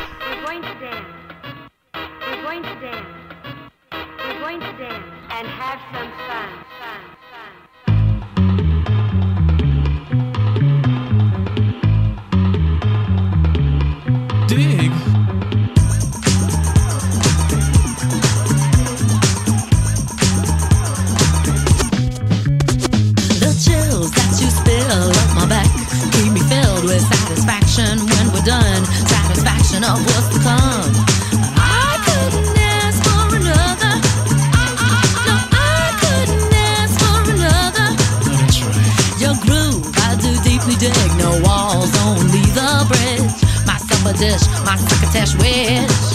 [44.21, 46.10] Dish, my succotash wish.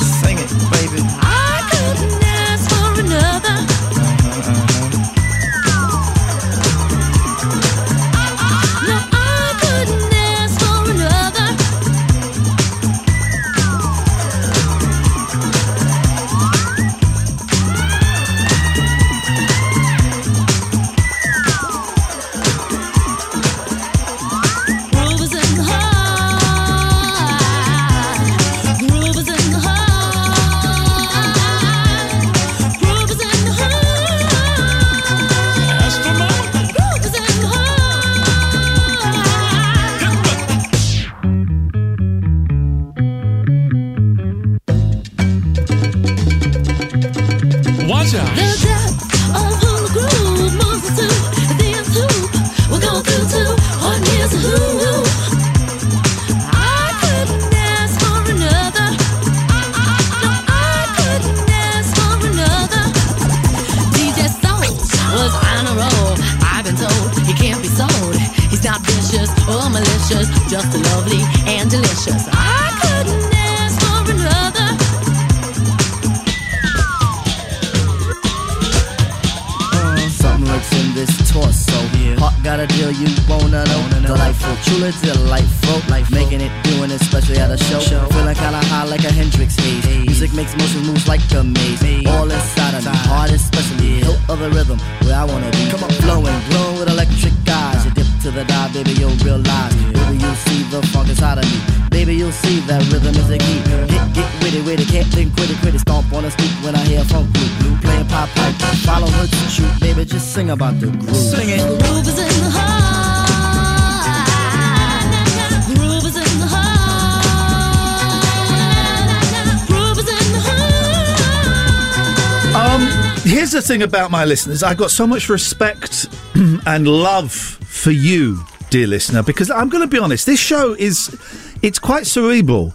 [123.95, 124.61] About my listeners.
[124.61, 129.87] I've got so much respect and love for you, dear listener, because I'm going to
[129.87, 130.25] be honest.
[130.25, 131.17] This show is,
[131.61, 132.73] it's quite cerebral.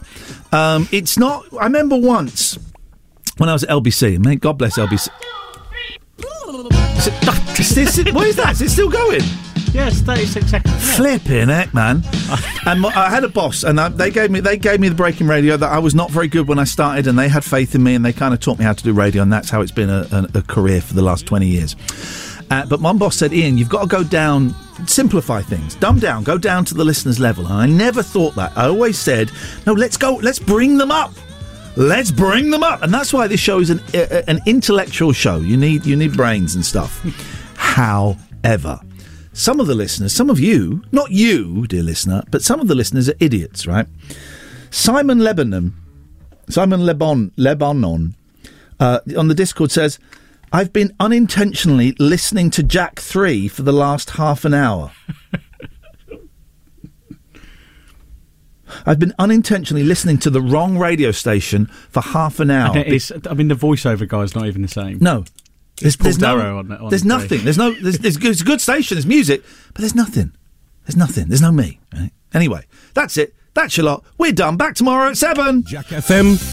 [0.51, 1.45] Um, it's not.
[1.61, 2.59] I remember once
[3.37, 4.19] when I was at LBC.
[4.19, 5.11] May God bless LBC.
[6.97, 8.53] Is it, is this, what is that?
[8.53, 9.21] Is it still going?
[9.73, 10.97] Yes, 36 seconds.
[10.97, 12.03] Flipping heck, man!
[12.71, 14.95] and my- I had a boss, and I, they gave me they gave me the
[14.95, 17.75] breaking radio that I was not very good when I started, and they had faith
[17.75, 19.61] in me, and they kind of taught me how to do radio, and that's how
[19.61, 21.77] it's been a, a, a career for the last twenty years.
[22.51, 24.55] Uh, but my boss said, Iain, you've got to go down,
[24.87, 27.47] simplify things, dumb down, go down to the listener's level.
[27.47, 28.51] And I never thought that.
[28.59, 29.31] I always said,
[29.67, 31.13] no, let's go, let's bring them up.
[31.77, 35.37] Let's bring them up, and that's why this show is an a, an intellectual show.
[35.37, 37.01] You need you need brains and stuff.
[37.55, 38.81] However,
[39.33, 42.75] some of the listeners, some of you, not you, dear listener, but some of the
[42.75, 43.87] listeners are idiots, right?
[44.71, 45.75] Simon Lebanon,
[46.49, 48.15] Simon Lebon, Lebanon,
[48.79, 49.99] uh, on the Discord says,
[50.53, 54.93] "I've been unintentionally listening to Jack Three for the last half an hour."
[58.87, 62.77] I've been unintentionally listening to the wrong radio station for half an hour.
[62.77, 64.99] And it is- I mean, the voiceover guy's not even the same.
[65.01, 65.25] No.
[65.81, 67.45] There's, Paul there's no, Darrow on it- on there's the nothing.
[67.45, 67.73] There's no.
[67.73, 68.97] There's, there's good, it's a good station.
[68.97, 69.43] There's music,
[69.75, 70.33] but there's nothing.
[70.87, 71.29] There's nothing.
[71.29, 71.81] There's no me.
[71.95, 72.11] Right?
[72.35, 73.35] Anyway, that's it.
[73.55, 74.05] That's your lot.
[74.19, 74.57] We're done.
[74.57, 75.65] Back tomorrow at seven.
[75.65, 76.37] Jack FM.